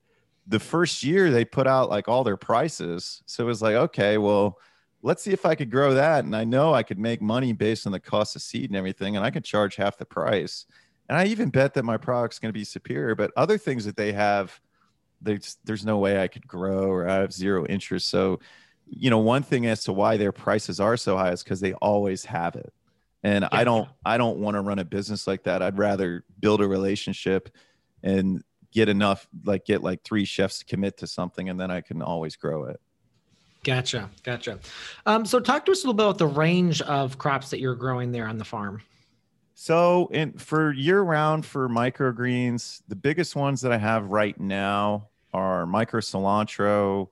the 0.48 0.60
first 0.60 1.04
year 1.04 1.32
they 1.32 1.46
put 1.46 1.68
out 1.68 1.90
like 1.90 2.08
all 2.08 2.24
their 2.24 2.38
prices. 2.38 3.24
So 3.26 3.44
it 3.44 3.48
was 3.48 3.62
like, 3.62 3.76
okay, 3.76 4.18
well, 4.18 4.60
let's 5.02 5.24
see 5.24 5.32
if 5.32 5.46
I 5.46 5.56
could 5.56 5.72
grow 5.72 5.94
that. 5.94 6.26
And 6.26 6.36
I 6.36 6.44
know 6.44 6.74
I 6.74 6.84
could 6.84 7.00
make 7.00 7.22
money 7.22 7.54
based 7.54 7.86
on 7.86 7.92
the 7.92 8.00
cost 8.00 8.36
of 8.36 8.42
seed 8.42 8.70
and 8.70 8.76
everything, 8.78 9.16
and 9.16 9.26
I 9.26 9.32
could 9.32 9.44
charge 9.44 9.76
half 9.76 9.98
the 9.98 10.06
price 10.06 10.66
and 11.10 11.18
I 11.18 11.26
even 11.26 11.50
bet 11.50 11.74
that 11.74 11.84
my 11.84 11.98
product's 11.98 12.40
going 12.40 12.50
to 12.50 12.58
be 12.58 12.64
superior. 12.64 13.16
But 13.16 13.32
other 13.36 13.58
things 13.58 13.86
that 13.86 13.98
they 13.98 14.14
have, 14.14 14.60
there's 15.22 15.58
there's 15.64 15.86
no 15.86 15.98
way 15.98 16.22
I 16.22 16.28
could 16.28 16.48
grow 16.48 16.86
or 16.90 17.08
I 17.08 17.16
have 17.16 17.34
zero 17.34 17.66
interest. 17.66 18.10
So, 18.10 18.40
you 18.88 19.10
know, 19.10 19.20
one 19.20 19.44
thing 19.44 19.66
as 19.66 19.84
to 19.86 19.94
why 19.94 20.18
their 20.18 20.32
prices 20.32 20.80
are 20.80 20.98
so 20.98 21.18
high 21.18 21.32
is 21.32 21.44
because 21.44 21.60
they 21.60 21.74
always 21.74 22.26
have 22.26 22.56
it. 22.56 22.74
And 23.24 23.44
yeah. 23.44 23.50
I 23.52 23.64
don't 23.64 23.90
I 24.06 24.18
don't 24.18 24.40
want 24.40 24.56
to 24.56 24.62
run 24.62 24.80
a 24.80 24.86
business 24.86 25.28
like 25.28 25.44
that. 25.44 25.62
I'd 25.62 25.78
rather 25.78 26.24
build 26.40 26.62
a 26.62 26.68
relationship 26.68 27.50
and 28.02 28.44
get 28.74 28.90
enough 28.90 29.28
like 29.46 29.66
get 29.66 29.84
like 29.84 30.04
three 30.04 30.26
chefs 30.26 30.60
to 30.60 30.66
commit 30.66 30.98
to 30.98 31.08
something 31.08 31.50
and 31.50 31.60
then 31.60 31.72
I 31.72 31.82
can 31.82 32.02
always 32.02 32.36
grow 32.36 32.66
it. 32.66 32.80
Gotcha. 33.64 34.10
Gotcha. 34.24 34.60
Um, 35.06 35.26
so 35.26 35.40
talk 35.40 35.66
to 35.66 35.72
us 35.72 35.84
a 35.84 35.88
little 35.88 35.94
bit 35.94 36.04
about 36.04 36.18
the 36.18 36.28
range 36.28 36.82
of 36.82 37.18
crops 37.18 37.50
that 37.52 37.60
you're 37.60 37.76
growing 37.76 38.12
there 38.12 38.28
on 38.28 38.38
the 38.38 38.46
farm. 38.46 38.82
So, 39.56 40.08
in 40.12 40.34
for 40.34 40.74
year 40.74 41.00
round 41.02 41.46
for 41.46 41.70
microgreens, 41.70 42.82
the 42.88 42.96
biggest 42.96 43.36
ones 43.36 43.62
that 43.62 43.72
I 43.72 43.78
have 43.78 44.08
right 44.08 44.38
now 44.40 45.10
are 45.32 45.62
are 45.62 45.66
micro 45.66 46.00
cilantro, 46.00 47.10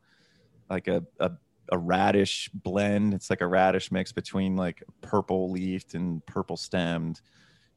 like 0.70 0.88
a, 0.88 1.04
a 1.20 1.32
a 1.72 1.78
radish 1.78 2.50
blend. 2.54 3.14
It's 3.14 3.30
like 3.30 3.42
a 3.42 3.48
radish 3.48 3.92
mix 3.92 4.12
between 4.12 4.56
like 4.56 4.84
purple 5.02 5.52
leafed 5.52 5.94
and 5.94 6.26
purple 6.26 6.58
stemmed. 6.58 7.22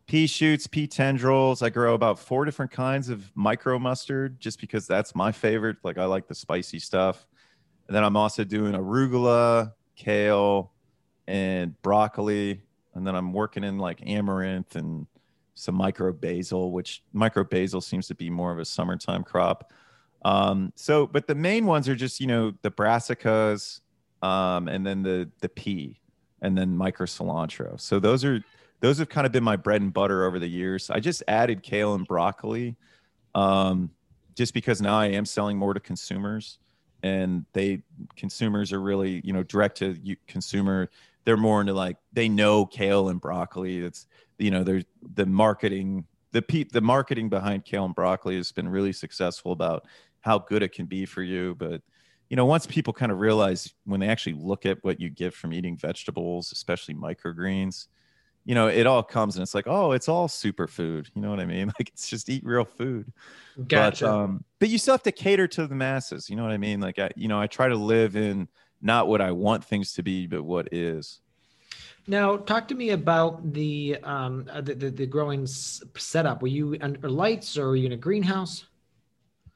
Pea 0.07 0.27
shoots, 0.27 0.67
pea 0.67 0.87
tendrils. 0.87 1.62
I 1.62 1.71
grow 1.71 1.95
about 1.95 2.19
four 2.19 2.45
different 2.45 2.71
kinds 2.71 3.09
of 3.09 3.31
micro 3.35 3.79
mustard 3.79 4.38
just 4.38 4.61
because 4.61 4.87
that's 4.87 5.14
my 5.14 5.33
favorite. 5.33 5.77
Like 5.83 5.97
I 5.97 6.05
like 6.05 6.29
the 6.29 6.35
spicy 6.35 6.79
stuff. 6.79 7.27
And 7.88 7.97
then 7.97 8.05
I'm 8.05 8.17
also 8.17 8.45
doing 8.45 8.75
arugula, 8.75 9.73
kale, 9.97 10.73
and 11.27 11.81
broccoli. 11.83 12.62
And 12.95 13.07
then 13.07 13.14
I'm 13.14 13.33
working 13.33 13.64
in 13.64 13.79
like 13.79 14.03
amaranth 14.07 14.77
and 14.77 15.07
some 15.55 15.75
micro 15.75 16.12
basil, 16.12 16.71
which 16.71 17.03
micro 17.12 17.45
basil 17.45 17.81
seems 17.81 18.07
to 18.09 18.14
be 18.14 18.29
more 18.29 18.53
of 18.53 18.59
a 18.59 18.64
summertime 18.64 19.23
crop. 19.23 19.73
Um, 20.25 20.73
so, 20.75 21.07
but 21.07 21.27
the 21.27 21.35
main 21.35 21.67
ones 21.67 21.88
are 21.88 21.95
just, 21.95 22.21
you 22.21 22.27
know, 22.27 22.53
the 22.62 22.71
brassicas, 22.71 23.81
um, 24.23 24.69
and 24.69 24.87
then 24.87 25.03
the 25.03 25.31
the 25.40 25.49
pea, 25.49 26.01
and 26.40 26.57
then 26.57 26.77
micro 26.77 27.07
cilantro. 27.07 27.79
So 27.79 28.01
those 28.01 28.25
are 28.25 28.43
those 28.85 28.99
have 28.99 29.09
kind 29.09 29.25
of 29.25 29.33
been 29.33 29.42
my 29.42 29.57
bread 29.57 29.81
and 29.81 29.94
butter 29.94 30.27
over 30.27 30.38
the 30.38 30.47
years. 30.47 30.90
I 30.90 31.01
just 31.01 31.23
added 31.27 31.62
kale 31.62 31.94
and 31.94 32.07
broccoli, 32.07 32.77
um, 33.35 33.88
just 34.35 34.53
because 34.53 34.83
now 34.83 34.99
I 34.99 35.07
am 35.07 35.25
selling 35.25 35.57
more 35.57 35.73
to 35.73 35.81
consumers, 35.81 36.59
and 37.03 37.47
they 37.55 37.83
consumers 38.14 38.75
are 38.75 38.83
really 38.83 39.23
you 39.25 39.33
know 39.33 39.42
direct 39.42 39.79
to 39.79 39.97
consumer. 40.29 40.90
They're 41.25 41.38
more 41.38 41.62
into 41.62 41.73
like 41.73 41.97
they 42.12 42.29
know 42.29 42.66
kale 42.66 43.09
and 43.09 43.18
broccoli. 43.18 43.79
It's 43.79 44.07
you 44.38 44.51
know 44.51 44.62
there's 44.62 44.85
the 45.14 45.25
marketing 45.25 46.05
the 46.33 46.42
pe- 46.42 46.64
the 46.70 46.83
marketing 46.83 47.31
behind 47.31 47.64
kale 47.64 47.87
and 47.87 47.94
broccoli 47.94 48.37
has 48.37 48.53
been 48.53 48.68
really 48.68 48.92
successful 48.92 49.53
about 49.53 49.87
how 50.20 50.40
good 50.40 50.62
it 50.62 50.73
can 50.73 50.85
be 50.85 51.07
for 51.07 51.23
you, 51.23 51.55
but 51.55 51.81
you 52.29 52.37
know, 52.37 52.44
once 52.44 52.66
people 52.66 52.92
kind 52.92 53.12
of 53.12 53.18
realize 53.18 53.73
when 53.85 54.01
they 54.01 54.09
actually 54.09 54.35
look 54.35 54.66
at 54.66 54.83
what 54.85 55.01
you 55.01 55.09
get 55.09 55.33
from 55.33 55.55
eating 55.55 55.77
vegetables, 55.77 56.53
especially 56.53 56.94
microgreens, 56.94 57.87
you 58.44 58.54
know, 58.54 58.68
it 58.68 58.87
all 58.87 59.02
comes 59.02 59.37
and 59.37 59.42
it's 59.42 59.54
like, 59.54 59.66
oh, 59.66 59.92
it's 59.92 60.09
all 60.09 60.28
superfood. 60.28 61.09
You 61.14 61.22
know 61.22 61.30
what 61.30 61.40
I 61.40 61.46
mean? 61.46 61.72
Like 61.78 61.88
it's 61.88 62.09
just 62.09 62.28
eat 62.28 62.44
real 62.44 62.64
food. 62.64 63.11
Gotcha. 63.68 64.04
But, 64.04 64.11
um, 64.11 64.44
but 64.59 64.68
you 64.68 64.78
still 64.78 64.94
have 64.94 65.02
to 65.04 65.12
cater 65.12 65.48
to 65.48 65.66
the 65.66 65.74
masses. 65.74 66.28
You 66.28 66.37
know 66.37 66.42
what 66.42 66.52
I 66.52 66.59
mean? 66.59 66.80
Like, 66.80 66.98
I, 66.98 67.11
you 67.16 67.28
know, 67.28 67.40
I 67.40 67.46
try 67.46 67.68
to 67.68 67.76
live 67.76 68.16
in 68.16 68.48
not 68.83 69.09
what 69.09 69.20
I 69.20 69.33
want 69.33 69.64
things 69.64 69.94
to 69.94 70.02
be, 70.02 70.26
but 70.26 70.42
what 70.42 70.68
is. 70.72 71.20
Now, 72.07 72.37
talk 72.37 72.68
to 72.68 72.74
me 72.74 72.90
about 72.90 73.54
the 73.54 73.96
um, 74.02 74.46
uh, 74.50 74.61
the, 74.61 74.74
the, 74.74 74.90
the 74.90 75.07
growing 75.07 75.46
setup. 75.46 76.42
Were 76.42 76.48
you 76.48 76.76
under 76.83 77.09
lights 77.09 77.57
or 77.57 77.68
were 77.68 77.76
you 77.76 77.87
in 77.87 77.92
a 77.92 77.96
greenhouse? 77.96 78.66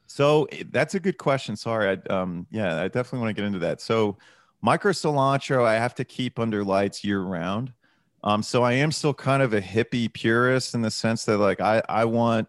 So 0.07 0.45
eh, 0.45 0.65
that's 0.71 0.95
a 0.95 1.01
good 1.01 1.19
question. 1.19 1.57
Sorry. 1.57 1.91
I, 1.91 2.13
um, 2.15 2.47
yeah, 2.51 2.81
I 2.81 2.89
definitely 2.89 3.21
want 3.21 3.37
to 3.37 3.43
get 3.43 3.47
into 3.47 3.59
that. 3.59 3.83
So 3.83 4.17
micro 4.63 4.93
cilantro, 4.93 5.65
I 5.65 5.75
have 5.75 5.95
to 5.97 6.05
keep 6.05 6.39
under 6.39 6.65
lights 6.65 7.05
year 7.05 7.21
round. 7.21 7.73
Um, 8.25 8.43
so 8.43 8.63
I 8.63 8.73
am 8.73 8.91
still 8.91 9.15
kind 9.15 9.43
of 9.43 9.55
a 9.55 9.61
hippie 9.61 10.13
purist 10.13 10.75
in 10.75 10.83
the 10.83 10.91
sense 10.91 11.25
that 11.27 11.39
like 11.39 11.61
I, 11.61 11.83
I 11.89 12.05
want, 12.05 12.49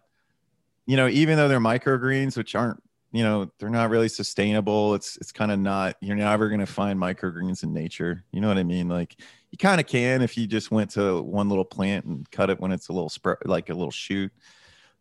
you 0.86 0.98
know, 0.98 1.08
even 1.08 1.38
though 1.38 1.48
they're 1.48 1.60
microgreens, 1.60 2.36
which 2.36 2.56
aren't, 2.56 2.82
you 3.12 3.24
know, 3.24 3.52
they're 3.60 3.70
not 3.70 3.90
really 3.90 4.10
sustainable. 4.10 4.96
It's 4.96 5.18
it's 5.18 5.32
kind 5.32 5.52
of 5.52 5.60
not. 5.60 5.96
You're 6.02 6.16
never 6.16 6.50
gonna 6.50 6.66
find 6.66 7.00
microgreens 7.00 7.64
in 7.64 7.74
nature. 7.74 8.24
You 8.32 8.42
know 8.42 8.48
what 8.48 8.58
I 8.58 8.64
mean? 8.64 8.88
Like 8.88 9.16
you 9.52 9.58
kind 9.58 9.80
of 9.80 9.88
can 9.88 10.22
if 10.22 10.38
you 10.38 10.48
just 10.48 10.72
went 10.72 10.92
to 10.92 11.22
one 11.22 11.50
little 11.50 11.66
plant 11.66 12.06
and 12.06 12.30
cut 12.32 12.50
it 12.50 12.60
when 12.60 12.72
it's 12.72 12.90
a 12.90 12.94
little 12.94 13.10
spread, 13.10 13.38
like 13.46 13.70
a 13.70 13.74
little 13.74 13.92
shoot. 13.92 14.32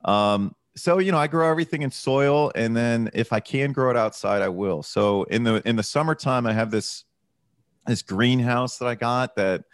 Um, 0.04 0.54
so 0.78 0.98
you 0.98 1.11
know 1.11 1.18
i 1.18 1.26
grow 1.26 1.50
everything 1.50 1.83
in 1.83 1.90
soil 1.90 2.52
and 2.54 2.76
then 2.76 3.11
if 3.12 3.33
i 3.33 3.40
can 3.40 3.72
grow 3.72 3.90
it 3.90 3.96
outside 3.96 4.42
i 4.42 4.48
will 4.48 4.83
so 4.83 5.24
in 5.24 5.42
the 5.42 5.66
in 5.68 5.74
the 5.74 5.83
summertime 5.83 6.46
i 6.46 6.52
have 6.52 6.70
this 6.70 7.04
this 7.87 8.00
greenhouse 8.00 8.78
that 8.78 8.87
i 8.87 8.94
got 8.94 9.35
that 9.35 9.64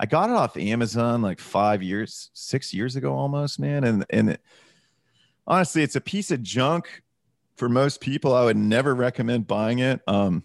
i 0.00 0.06
got 0.06 0.28
it 0.28 0.34
off 0.34 0.56
amazon 0.56 1.22
like 1.22 1.38
five 1.38 1.82
years 1.82 2.30
six 2.32 2.74
years 2.74 2.96
ago 2.96 3.14
almost 3.14 3.60
man 3.60 3.84
and 3.84 4.04
and 4.10 4.30
it, 4.30 4.40
honestly 5.46 5.82
it's 5.82 5.96
a 5.96 6.00
piece 6.00 6.32
of 6.32 6.42
junk 6.42 7.02
for 7.56 7.68
most 7.68 8.00
people 8.00 8.34
i 8.34 8.44
would 8.44 8.56
never 8.56 8.94
recommend 8.94 9.46
buying 9.46 9.78
it 9.78 10.00
um 10.08 10.42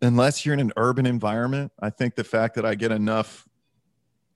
unless 0.00 0.46
you're 0.46 0.54
in 0.54 0.60
an 0.60 0.72
urban 0.78 1.04
environment 1.04 1.70
i 1.82 1.90
think 1.90 2.14
the 2.14 2.24
fact 2.24 2.54
that 2.54 2.64
i 2.64 2.74
get 2.74 2.90
enough 2.90 3.46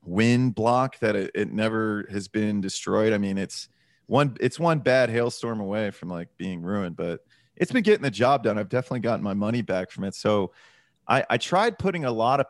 wind 0.05 0.55
block 0.55 0.99
that 0.99 1.17
it, 1.17 1.31
it 1.35 1.51
never 1.51 2.07
has 2.11 2.29
been 2.29 2.61
destroyed 2.61 3.15
i 3.15 3.19
mean 3.19 3.39
it's 3.39 3.69
one 4.07 4.37
it's 4.41 4.59
one 4.59 4.79
bad 4.81 5.11
hailstorm 5.11 5.61
away 5.61 5.91
from 5.91 6.09
like 6.09 6.29
being 6.37 6.63
ruined, 6.63 6.97
but 6.97 7.21
it's 7.57 7.73
been 7.73 7.83
getting 7.83 8.03
the 8.03 8.11
job 8.11 8.43
done. 8.43 8.59
I've 8.59 8.69
definitely 8.69 9.01
gotten 9.01 9.23
my 9.23 9.35
money 9.35 9.63
back 9.63 9.91
from 9.91 10.05
it. 10.05 10.15
So 10.15 10.53
I, 11.07 11.25
I 11.31 11.37
tried 11.39 11.79
putting 11.79 12.05
a 12.05 12.11
lot 12.11 12.41
of 12.41 12.47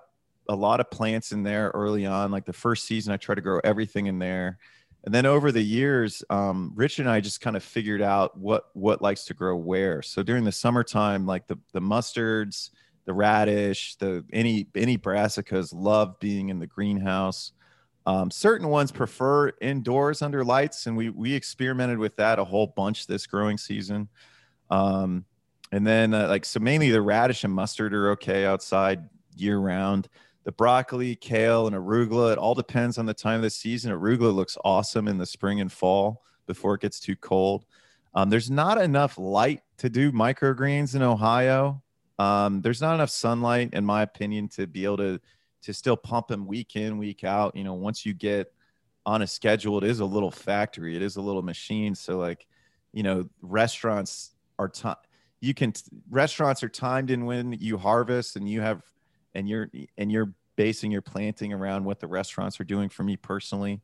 a 0.49 0.55
lot 0.55 0.81
of 0.81 0.91
plants 0.91 1.33
in 1.33 1.43
there 1.43 1.71
early 1.75 2.07
on. 2.07 2.31
Like 2.31 2.45
the 2.45 2.53
first 2.53 2.87
season, 2.87 3.13
I 3.13 3.17
tried 3.17 3.37
to 3.37 3.41
grow 3.41 3.61
everything 3.65 4.07
in 4.07 4.19
there. 4.19 4.59
And 5.05 5.15
then 5.15 5.27
over 5.27 5.53
the 5.53 5.63
years, 5.63 6.23
um, 6.31 6.73
Rich 6.75 6.99
and 6.99 7.09
I 7.09 7.21
just 7.21 7.41
kind 7.41 7.57
of 7.57 7.63
figured 7.63 8.01
out 8.01 8.39
what 8.39 8.71
what 8.73 9.03
likes 9.03 9.25
to 9.27 9.35
grow 9.35 9.57
where. 9.57 10.01
So 10.01 10.23
during 10.23 10.45
the 10.45 10.53
summertime, 10.53 11.27
like 11.27 11.47
the 11.47 11.59
the 11.73 11.81
mustards, 11.81 12.71
the 13.05 13.13
radish, 13.13 13.97
the 13.97 14.25
any 14.33 14.67
any 14.75 14.97
brassicas 14.97 15.73
love 15.75 16.19
being 16.21 16.49
in 16.49 16.59
the 16.59 16.67
greenhouse. 16.67 17.53
Um, 18.07 18.31
certain 18.31 18.69
ones 18.69 18.93
prefer 18.93 19.53
indoors 19.61 20.23
under 20.23 20.43
lights, 20.43 20.87
and 20.87 20.97
we 20.97 21.11
we 21.11 21.35
experimented 21.35 21.99
with 21.99 22.17
that 22.17 22.39
a 22.39 22.45
whole 22.45 22.69
bunch 22.69 23.07
this 23.07 23.27
growing 23.27 23.59
season. 23.59 24.09
Um, 24.71 25.27
and 25.71 25.87
then 25.87 26.15
uh, 26.15 26.29
like 26.29 26.45
so, 26.45 26.61
mainly 26.61 26.91
the 26.91 27.03
radish 27.03 27.45
and 27.45 27.53
mustard 27.53 27.93
are 27.93 28.13
okay 28.13 28.47
outside 28.47 29.09
year 29.37 29.59
round. 29.59 30.09
The 30.45 30.53
broccoli, 30.53 31.17
kale, 31.17 31.67
and 31.67 31.75
arugula 31.75 32.33
it 32.33 32.39
all 32.39 32.55
depends 32.55 32.99
on 32.99 33.07
the 33.07 33.15
time 33.15 33.37
of 33.37 33.43
the 33.43 33.51
season. 33.51 33.93
Arugula 33.93 34.35
looks 34.35 34.59
awesome 34.65 35.09
in 35.09 35.19
the 35.19 35.27
spring 35.27 35.61
and 35.61 35.73
fall 35.73 36.23
before 36.47 36.75
it 36.75 36.83
gets 36.83 37.01
too 37.01 37.17
cold. 37.17 37.65
Um, 38.15 38.31
there's 38.31 38.51
not 38.51 38.81
enough 38.81 39.19
light 39.19 39.63
to 39.79 39.89
do 39.89 40.13
microgreens 40.13 40.95
in 40.95 41.03
Ohio. 41.03 41.83
Um, 42.19 42.61
there's 42.61 42.81
not 42.81 42.95
enough 42.95 43.11
sunlight, 43.11 43.71
in 43.73 43.85
my 43.85 44.03
opinion, 44.03 44.49
to 44.51 44.67
be 44.67 44.85
able 44.85 44.99
to 44.99 45.21
to 45.63 45.73
still 45.73 45.97
pump 45.97 46.29
them 46.29 46.47
week 46.47 46.77
in, 46.77 46.99
week 46.99 47.25
out. 47.25 47.57
You 47.57 47.65
know, 47.65 47.73
once 47.73 48.05
you 48.05 48.13
get 48.13 48.53
on 49.07 49.23
a 49.23 49.27
schedule, 49.27 49.79
it 49.79 49.85
is 49.85 50.01
a 50.01 50.05
little 50.05 50.31
factory, 50.31 50.95
it 50.95 51.03
is 51.03 51.17
a 51.17 51.23
little 51.23 51.43
machine. 51.43 51.95
So, 51.95 52.19
like, 52.19 52.47
you 52.93 53.03
know, 53.03 53.29
restaurants 53.41 54.35
are 54.59 54.69
time. 54.69 54.97
You 55.41 55.55
can 55.55 55.73
restaurants 56.11 56.63
are 56.63 56.69
timed 56.69 57.11
in 57.11 57.25
when 57.25 57.53
you 57.55 57.79
harvest, 57.79 58.37
and 58.37 58.49
you 58.49 58.61
have, 58.61 58.83
and 59.35 59.49
you're 59.49 59.71
and 59.99 60.11
you're 60.11 60.33
basing 60.57 60.91
your 60.91 61.03
planting 61.03 61.53
around 61.53 61.85
what 61.85 62.01
the 62.01 62.07
restaurants 62.07 62.61
are 62.61 62.65
doing. 62.65 62.89
For 62.89 63.03
me 63.03 63.17
personally, 63.17 63.81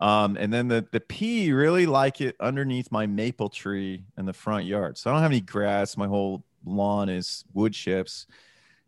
um, 0.00 0.36
and 0.38 0.52
then 0.52 0.68
the 0.68 0.86
the 0.90 1.00
pea 1.00 1.52
really 1.52 1.86
like 1.86 2.20
it 2.20 2.36
underneath 2.40 2.90
my 2.90 3.06
maple 3.06 3.48
tree 3.48 4.04
in 4.18 4.26
the 4.26 4.32
front 4.32 4.66
yard. 4.66 4.98
So 4.98 5.10
I 5.10 5.14
don't 5.14 5.22
have 5.22 5.30
any 5.30 5.40
grass. 5.40 5.96
My 5.96 6.06
whole 6.06 6.44
lawn 6.64 7.08
is 7.08 7.44
wood 7.52 7.72
chips. 7.72 8.26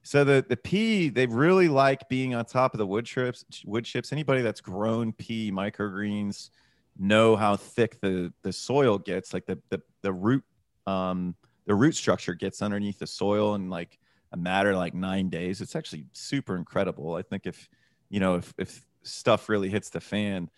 So 0.03 0.25
the 0.25 0.45
the 0.49 0.57
pea, 0.57 1.09
they 1.09 1.27
really 1.27 1.69
like 1.69 2.09
being 2.09 2.35
on 2.35 2.45
top 2.45 2.75
of 2.75 2.79
the 2.79 2.87
wood 2.87 3.07
chips. 3.07 3.45
Wood 3.65 3.85
chips. 3.85 4.13
Anybody 4.13 4.43
that's 4.43 4.61
grown 4.61 5.13
pea 5.13 5.51
microgreens 5.51 6.51
know 6.99 7.37
how 7.37 7.57
thick 7.57 8.01
the 8.01 8.33
the 8.43 8.53
soil 8.53 8.99
gets. 8.99 9.35
Like 9.35 9.47
the 9.47 9.59
the 9.69 9.83
the 10.03 10.13
root 10.13 10.45
um 10.87 11.35
the 11.67 11.75
root 11.75 11.97
structure 11.97 12.35
gets 12.35 12.63
underneath 12.63 12.99
the 12.99 13.07
soil 13.07 13.55
and 13.55 13.71
like 13.71 13.99
a 14.37 14.43
matter 14.43 14.75
like 14.75 14.95
nine 14.95 15.29
days. 15.29 15.61
It's 15.61 15.75
actually 15.75 16.05
super 16.13 16.57
incredible. 16.57 17.15
I 17.15 17.23
think 17.23 17.47
if 17.47 17.69
you 18.09 18.21
know 18.21 18.37
if 18.37 18.55
if 18.59 18.85
stuff 19.03 19.49
really 19.49 19.69
hits 19.69 19.91
the 19.91 20.01
fan, 20.01 20.51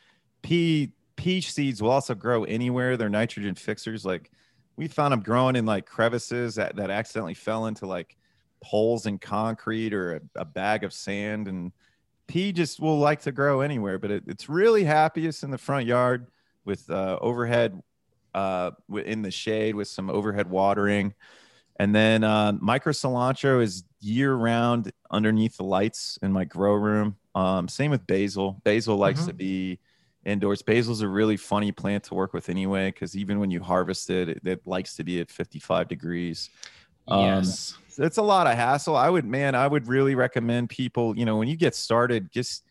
pea 0.42 0.92
peach 1.16 1.52
seeds 1.52 1.82
will 1.82 1.90
also 1.90 2.14
grow 2.14 2.44
anywhere. 2.44 2.96
They're 2.96 3.08
nitrogen 3.08 3.54
fixers. 3.54 4.04
Like 4.04 4.30
we 4.76 4.86
found 4.86 5.12
them 5.12 5.20
growing 5.20 5.56
in 5.56 5.66
like 5.66 5.86
crevices 5.86 6.54
that, 6.54 6.76
that 6.76 6.88
accidentally 6.90 7.34
fell 7.34 7.66
into 7.66 7.84
like 7.86 8.16
holes 8.62 9.06
in 9.06 9.18
concrete 9.18 9.92
or 9.92 10.16
a, 10.16 10.20
a 10.36 10.44
bag 10.44 10.84
of 10.84 10.92
sand 10.92 11.48
and 11.48 11.72
pea 12.28 12.52
just 12.52 12.80
will 12.80 12.98
like 12.98 13.20
to 13.20 13.32
grow 13.32 13.60
anywhere 13.60 13.98
but 13.98 14.10
it, 14.10 14.24
it's 14.26 14.48
really 14.48 14.84
happiest 14.84 15.42
in 15.42 15.50
the 15.50 15.58
front 15.58 15.86
yard 15.86 16.26
with 16.64 16.88
uh, 16.90 17.18
overhead 17.20 17.80
uh, 18.34 18.70
in 19.04 19.22
the 19.22 19.30
shade 19.30 19.74
with 19.74 19.88
some 19.88 20.10
overhead 20.10 20.48
watering 20.50 21.14
and 21.78 21.94
then 21.94 22.24
uh, 22.24 22.52
micro 22.60 22.92
cilantro 22.92 23.62
is 23.62 23.84
year 24.00 24.34
round 24.34 24.92
underneath 25.10 25.56
the 25.56 25.64
lights 25.64 26.18
in 26.22 26.32
my 26.32 26.44
grow 26.44 26.74
room 26.74 27.16
um, 27.34 27.68
same 27.68 27.90
with 27.90 28.06
basil 28.06 28.60
basil 28.64 28.96
likes 28.96 29.20
mm-hmm. 29.20 29.28
to 29.28 29.34
be 29.34 29.78
indoors 30.24 30.62
basil's 30.62 31.00
a 31.00 31.08
really 31.08 31.36
funny 31.36 31.72
plant 31.72 32.04
to 32.04 32.14
work 32.14 32.32
with 32.32 32.48
anyway 32.48 32.90
because 32.90 33.16
even 33.16 33.38
when 33.38 33.50
you 33.50 33.60
harvest 33.60 34.10
it, 34.10 34.28
it, 34.28 34.40
it 34.44 34.60
likes 34.66 34.94
to 34.96 35.04
be 35.04 35.20
at 35.20 35.30
55 35.30 35.88
degrees 35.88 36.50
um, 37.08 37.24
yes. 37.24 37.76
it's 37.96 38.18
a 38.18 38.22
lot 38.22 38.46
of 38.46 38.54
hassle. 38.54 38.94
I 38.94 39.08
would, 39.08 39.24
man, 39.24 39.54
I 39.54 39.66
would 39.66 39.88
really 39.88 40.14
recommend 40.14 40.68
people, 40.68 41.16
you 41.16 41.24
know, 41.24 41.36
when 41.38 41.48
you 41.48 41.56
get 41.56 41.74
started, 41.74 42.30
just 42.30 42.64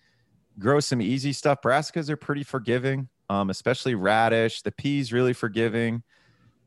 grow 0.60 0.80
some 0.80 1.02
easy 1.02 1.34
stuff. 1.34 1.62
Brassicas 1.62 2.10
are 2.10 2.18
pretty 2.18 2.44
forgiving, 2.44 3.10
um, 3.30 3.50
especially 3.50 3.96
radish. 3.96 4.62
The 4.62 4.72
peas 4.72 5.12
really 5.12 5.34
forgiving. 5.34 6.04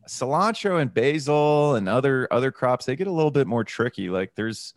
Cilantro 0.09 0.81
and 0.81 0.93
basil 0.93 1.75
and 1.75 1.89
other 1.89 2.27
other 2.31 2.51
crops 2.51 2.87
they 2.87 2.97
get 2.97 3.07
a 3.07 3.13
little 3.13 3.31
bit 3.31 3.47
more 3.47 3.65
tricky. 3.65 4.09
Like 4.09 4.35
there's 4.35 4.75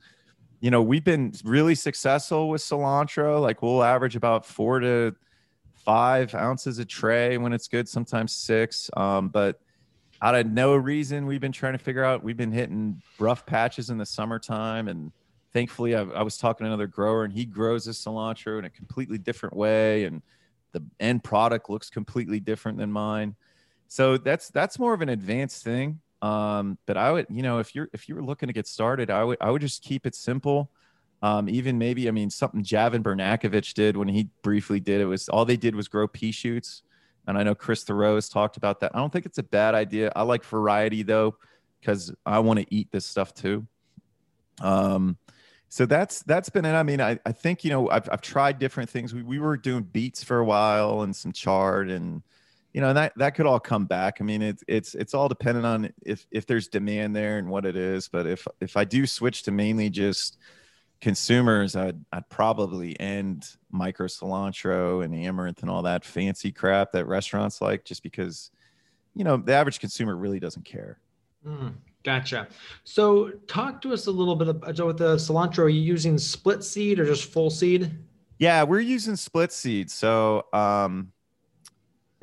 you 0.59 0.71
know 0.71 0.81
we've 0.81 1.03
been 1.03 1.33
really 1.43 1.75
successful 1.75 2.49
with 2.49 2.61
cilantro. 2.61 3.41
Like 3.41 3.61
we'll 3.61 3.83
average 3.83 4.15
about 4.15 4.45
four 4.45 4.79
to 4.79 5.15
five 5.83 6.33
ounces 6.33 6.79
a 6.79 6.85
tray 6.85 7.37
when 7.37 7.53
it's 7.53 7.67
good 7.67 7.87
sometimes 7.89 8.31
six. 8.31 8.89
Um, 8.95 9.29
but 9.29 9.59
out 10.21 10.35
of 10.35 10.47
no 10.47 10.75
reason 10.75 11.25
we've 11.25 11.41
been 11.41 11.51
trying 11.51 11.73
to 11.73 11.79
figure 11.79 12.03
out 12.03 12.23
we've 12.23 12.37
been 12.37 12.51
hitting 12.51 13.01
rough 13.19 13.45
patches 13.45 13.89
in 13.89 13.97
the 13.97 14.05
summertime. 14.05 14.87
And 14.87 15.11
thankfully 15.51 15.95
I, 15.95 16.03
I 16.03 16.23
was 16.23 16.37
talking 16.37 16.63
to 16.63 16.67
another 16.69 16.87
grower 16.87 17.25
and 17.25 17.33
he 17.33 17.43
grows 17.43 17.85
this 17.85 18.03
cilantro 18.03 18.57
in 18.59 18.65
a 18.65 18.69
completely 18.69 19.17
different 19.17 19.55
way. 19.55 20.05
And 20.05 20.21
the 20.71 20.83
end 20.99 21.23
product 21.23 21.69
looks 21.69 21.89
completely 21.89 22.39
different 22.39 22.77
than 22.77 22.91
mine 22.91 23.35
so 23.93 24.17
that's 24.17 24.49
that's 24.49 24.79
more 24.79 24.95
of 24.95 25.01
an 25.01 25.09
advanced 25.09 25.63
thing. 25.63 25.99
Um, 26.23 26.79
but 26.87 26.97
i 26.97 27.11
would 27.11 27.27
you 27.29 27.43
know 27.43 27.59
if 27.59 27.75
you're 27.75 27.89
if 27.93 28.09
you 28.09 28.15
were 28.15 28.23
looking 28.23 28.47
to 28.47 28.53
get 28.53 28.65
started 28.65 29.11
i 29.11 29.23
would 29.23 29.37
i 29.39 29.51
would 29.51 29.61
just 29.61 29.83
keep 29.83 30.07
it 30.07 30.15
simple. 30.15 30.71
Um, 31.21 31.47
even 31.47 31.77
maybe 31.77 32.07
i 32.07 32.11
mean 32.11 32.31
something 32.31 32.63
javin 32.63 33.03
bernakovich 33.03 33.73
did 33.75 33.95
when 33.95 34.07
he 34.07 34.29
briefly 34.41 34.79
did 34.79 34.99
it 34.99 35.05
was 35.05 35.29
all 35.29 35.45
they 35.45 35.57
did 35.57 35.75
was 35.75 35.87
grow 35.87 36.07
pea 36.07 36.31
shoots. 36.31 36.81
And 37.27 37.37
i 37.37 37.43
know 37.43 37.53
chris 37.53 37.83
thoreau 37.83 38.15
has 38.15 38.29
talked 38.29 38.57
about 38.57 38.79
that. 38.79 38.95
I 38.95 38.97
don't 38.97 39.13
think 39.13 39.27
it's 39.27 39.37
a 39.37 39.43
bad 39.43 39.75
idea. 39.75 40.11
I 40.15 40.23
like 40.23 40.43
variety 40.43 41.03
though 41.03 41.37
because 41.79 42.11
i 42.25 42.39
want 42.39 42.59
to 42.61 42.65
eat 42.73 42.91
this 42.91 43.05
stuff 43.05 43.35
too. 43.35 43.67
Um, 44.59 45.17
so 45.69 45.85
that's 45.85 46.23
that's 46.23 46.49
been 46.49 46.65
it. 46.65 46.73
I 46.73 46.83
mean, 46.83 46.99
I, 46.99 47.19
I 47.27 47.31
think 47.31 47.63
you 47.63 47.69
know 47.69 47.91
I've 47.91 48.09
I've 48.11 48.21
tried 48.21 48.57
different 48.57 48.89
things. 48.89 49.13
We 49.13 49.21
we 49.21 49.37
were 49.37 49.57
doing 49.57 49.83
beets 49.83 50.23
for 50.23 50.39
a 50.39 50.45
while 50.45 51.03
and 51.03 51.15
some 51.15 51.31
chard 51.31 51.91
and 51.91 52.23
you 52.73 52.81
know 52.81 52.91
that 52.93 53.13
that 53.17 53.35
could 53.35 53.45
all 53.45 53.59
come 53.59 53.85
back. 53.85 54.17
I 54.19 54.23
mean, 54.23 54.41
it's 54.41 54.63
it's 54.67 54.95
it's 54.95 55.13
all 55.13 55.29
dependent 55.29 55.65
on 55.65 55.93
if 56.03 56.25
if 56.31 56.47
there's 56.47 56.67
demand 56.67 57.15
there 57.15 57.37
and 57.37 57.49
what 57.49 57.65
it 57.65 57.75
is. 57.75 58.07
But 58.07 58.25
if 58.25 58.47
if 58.59 58.75
I 58.75 58.83
do 58.83 59.05
switch 59.05 59.43
to 59.43 59.51
mainly 59.51 59.91
just 59.91 60.37
consumers, 60.99 61.75
I'd 61.75 62.03
I'd 62.11 62.27
probably 62.29 62.99
end 62.99 63.47
micro 63.71 64.07
cilantro 64.07 65.05
and 65.05 65.13
amaranth 65.13 65.61
and 65.61 65.69
all 65.69 65.83
that 65.83 66.03
fancy 66.03 66.51
crap 66.51 66.91
that 66.93 67.05
restaurants 67.05 67.61
like, 67.61 67.85
just 67.85 68.01
because 68.01 68.49
you 69.13 69.23
know 69.23 69.37
the 69.37 69.53
average 69.53 69.79
consumer 69.79 70.17
really 70.17 70.39
doesn't 70.39 70.65
care. 70.65 70.99
Mm. 71.45 71.75
Gotcha. 72.03 72.49
So 72.83 73.29
talk 73.47 73.81
to 73.83 73.93
us 73.93 74.07
a 74.07 74.11
little 74.11 74.35
bit 74.35 74.49
about 74.49 74.77
with 74.85 74.97
the 74.97 75.15
cilantro. 75.15 75.59
Are 75.59 75.69
you 75.69 75.79
using 75.79 76.17
split 76.17 76.63
seed 76.63 76.99
or 76.99 77.05
just 77.05 77.31
full 77.31 77.49
seed? 77.49 77.91
Yeah, 78.39 78.63
we're 78.63 78.81
using 78.81 79.15
split 79.15 79.53
seed. 79.53 79.89
So 79.89 80.47
um, 80.51 81.13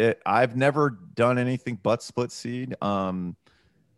it, 0.01 0.23
I've 0.25 0.57
never 0.57 0.99
done 1.15 1.39
anything 1.39 1.79
but 1.83 2.03
split 2.03 2.33
seed. 2.33 2.75
Um, 2.83 3.37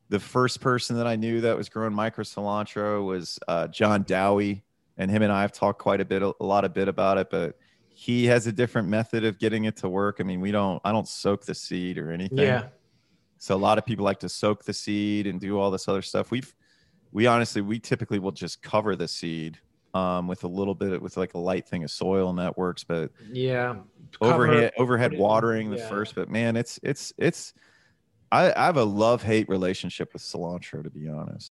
the 0.09 0.20
first 0.20 0.61
person 0.61 0.96
that 0.96 1.07
I 1.07 1.16
knew 1.16 1.40
that 1.42 1.57
was 1.57 1.68
growing 1.68 1.94
micro 1.94 2.24
cilantro 2.24 3.07
was 3.07 3.38
uh, 3.48 3.68
John 3.68 4.03
Dowie, 4.03 4.64
and 4.98 5.11
him 5.11 5.22
and 5.22 5.32
I 5.32 5.42
have 5.42 5.53
talked 5.53 5.78
quite 5.78 6.00
a 6.00 6.05
bit, 6.05 6.22
a 6.22 6.34
lot 6.40 6.64
of 6.64 6.74
bit 6.74 6.88
about 6.88 7.18
it. 7.18 7.30
But 7.30 7.57
he 7.88 8.26
has 8.26 8.46
a 8.46 8.53
different 8.53 8.88
method 8.88 9.24
of 9.24 9.38
getting 9.38 9.64
it 9.64 9.76
to 9.78 9.88
work. 9.88 10.16
I 10.20 10.24
mean, 10.24 10.40
we 10.40 10.50
don't, 10.50 10.80
I 10.84 10.92
don't 10.92 11.09
soak 11.09 11.44
the 11.44 11.55
seed 11.55 11.98
or 11.98 12.11
anything. 12.11 12.38
Yeah. 12.38 12.66
So 13.38 13.55
a 13.55 13.57
lot 13.57 13.78
of 13.78 13.86
people 13.86 14.05
like 14.05 14.20
to 14.20 14.28
soak 14.28 14.64
the 14.64 14.72
seed 14.72 15.26
and 15.26 15.40
do 15.40 15.59
all 15.59 15.70
this 15.70 15.88
other 15.88 16.03
stuff. 16.03 16.30
We've 16.30 16.55
we 17.11 17.26
honestly 17.26 17.61
we 17.61 17.78
typically 17.78 18.18
will 18.18 18.32
just 18.32 18.62
cover 18.62 18.96
the 18.96 19.09
seed 19.09 19.59
um, 19.95 20.26
with 20.26 20.45
a 20.45 20.49
little 20.49 20.74
bit 20.74 21.01
with 21.03 21.16
like 21.16 21.34
a 21.34 21.38
light 21.38 21.68
thing 21.68 21.84
of 21.84 21.90
soil 21.90 22.30
and 22.30 22.38
that 22.38 22.57
works. 22.57 22.84
But 22.84 23.11
yeah, 23.30 23.76
overhead 24.20 24.72
overhead 24.78 25.16
watering 25.16 25.70
the 25.70 25.78
yeah. 25.78 25.88
first. 25.88 26.14
But 26.14 26.30
man, 26.30 26.57
it's 26.57 26.80
it's 26.82 27.12
it's 27.18 27.53
I, 28.30 28.53
I 28.53 28.66
have 28.66 28.76
a 28.76 28.84
love 28.84 29.22
hate 29.22 29.49
relationship 29.49 30.12
with 30.12 30.22
cilantro 30.22 30.82
to 30.82 30.90
be 30.90 31.09
honest. 31.09 31.53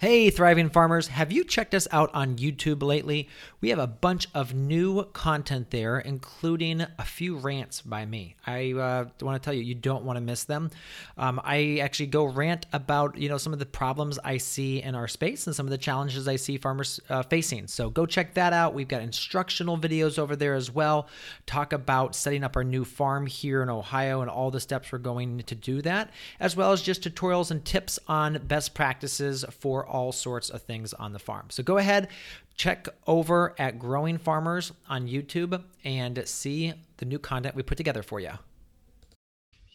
Hey, 0.00 0.30
thriving 0.30 0.70
farmers, 0.70 1.08
have 1.08 1.32
you 1.32 1.42
checked 1.42 1.74
us 1.74 1.88
out 1.90 2.14
on 2.14 2.36
YouTube 2.36 2.84
lately? 2.84 3.28
We 3.60 3.70
have 3.70 3.80
a 3.80 3.88
bunch 3.88 4.28
of 4.32 4.54
new 4.54 5.02
content 5.06 5.72
there, 5.72 5.98
including 5.98 6.82
a 6.96 7.04
few 7.04 7.36
rants 7.36 7.82
by 7.82 8.06
me. 8.06 8.36
I 8.46 8.74
uh, 8.74 9.06
want 9.20 9.42
to 9.42 9.44
tell 9.44 9.52
you, 9.52 9.64
you 9.64 9.74
don't 9.74 10.04
want 10.04 10.16
to 10.16 10.20
miss 10.20 10.44
them. 10.44 10.70
Um, 11.16 11.40
I 11.42 11.80
actually 11.82 12.06
go 12.06 12.26
rant 12.26 12.66
about 12.72 13.18
you 13.18 13.28
know 13.28 13.38
some 13.38 13.52
of 13.52 13.58
the 13.58 13.66
problems 13.66 14.20
I 14.22 14.36
see 14.36 14.80
in 14.80 14.94
our 14.94 15.08
space 15.08 15.48
and 15.48 15.56
some 15.56 15.66
of 15.66 15.70
the 15.70 15.78
challenges 15.78 16.28
I 16.28 16.36
see 16.36 16.58
farmers 16.58 17.00
uh, 17.10 17.24
facing. 17.24 17.66
So 17.66 17.90
go 17.90 18.06
check 18.06 18.34
that 18.34 18.52
out. 18.52 18.74
We've 18.74 18.86
got 18.86 19.02
instructional 19.02 19.76
videos 19.76 20.16
over 20.16 20.36
there 20.36 20.54
as 20.54 20.70
well. 20.70 21.08
Talk 21.44 21.72
about 21.72 22.14
setting 22.14 22.44
up 22.44 22.54
our 22.54 22.62
new 22.62 22.84
farm 22.84 23.26
here 23.26 23.64
in 23.64 23.68
Ohio 23.68 24.20
and 24.20 24.30
all 24.30 24.52
the 24.52 24.60
steps 24.60 24.92
we're 24.92 24.98
going 24.98 25.38
to 25.38 25.56
do 25.56 25.82
that, 25.82 26.10
as 26.38 26.54
well 26.54 26.70
as 26.70 26.82
just 26.82 27.02
tutorials 27.02 27.50
and 27.50 27.64
tips 27.64 27.98
on 28.06 28.38
best 28.46 28.74
practices 28.74 29.44
for 29.58 29.87
all 29.88 30.12
sorts 30.12 30.50
of 30.50 30.62
things 30.62 30.94
on 30.94 31.12
the 31.12 31.18
farm. 31.18 31.46
So 31.50 31.62
go 31.62 31.78
ahead, 31.78 32.08
check 32.56 32.88
over 33.06 33.54
at 33.58 33.78
Growing 33.78 34.18
Farmers 34.18 34.72
on 34.88 35.08
YouTube 35.08 35.62
and 35.84 36.22
see 36.26 36.74
the 36.98 37.04
new 37.04 37.18
content 37.18 37.54
we 37.54 37.62
put 37.62 37.78
together 37.78 38.02
for 38.02 38.20
you. 38.20 38.32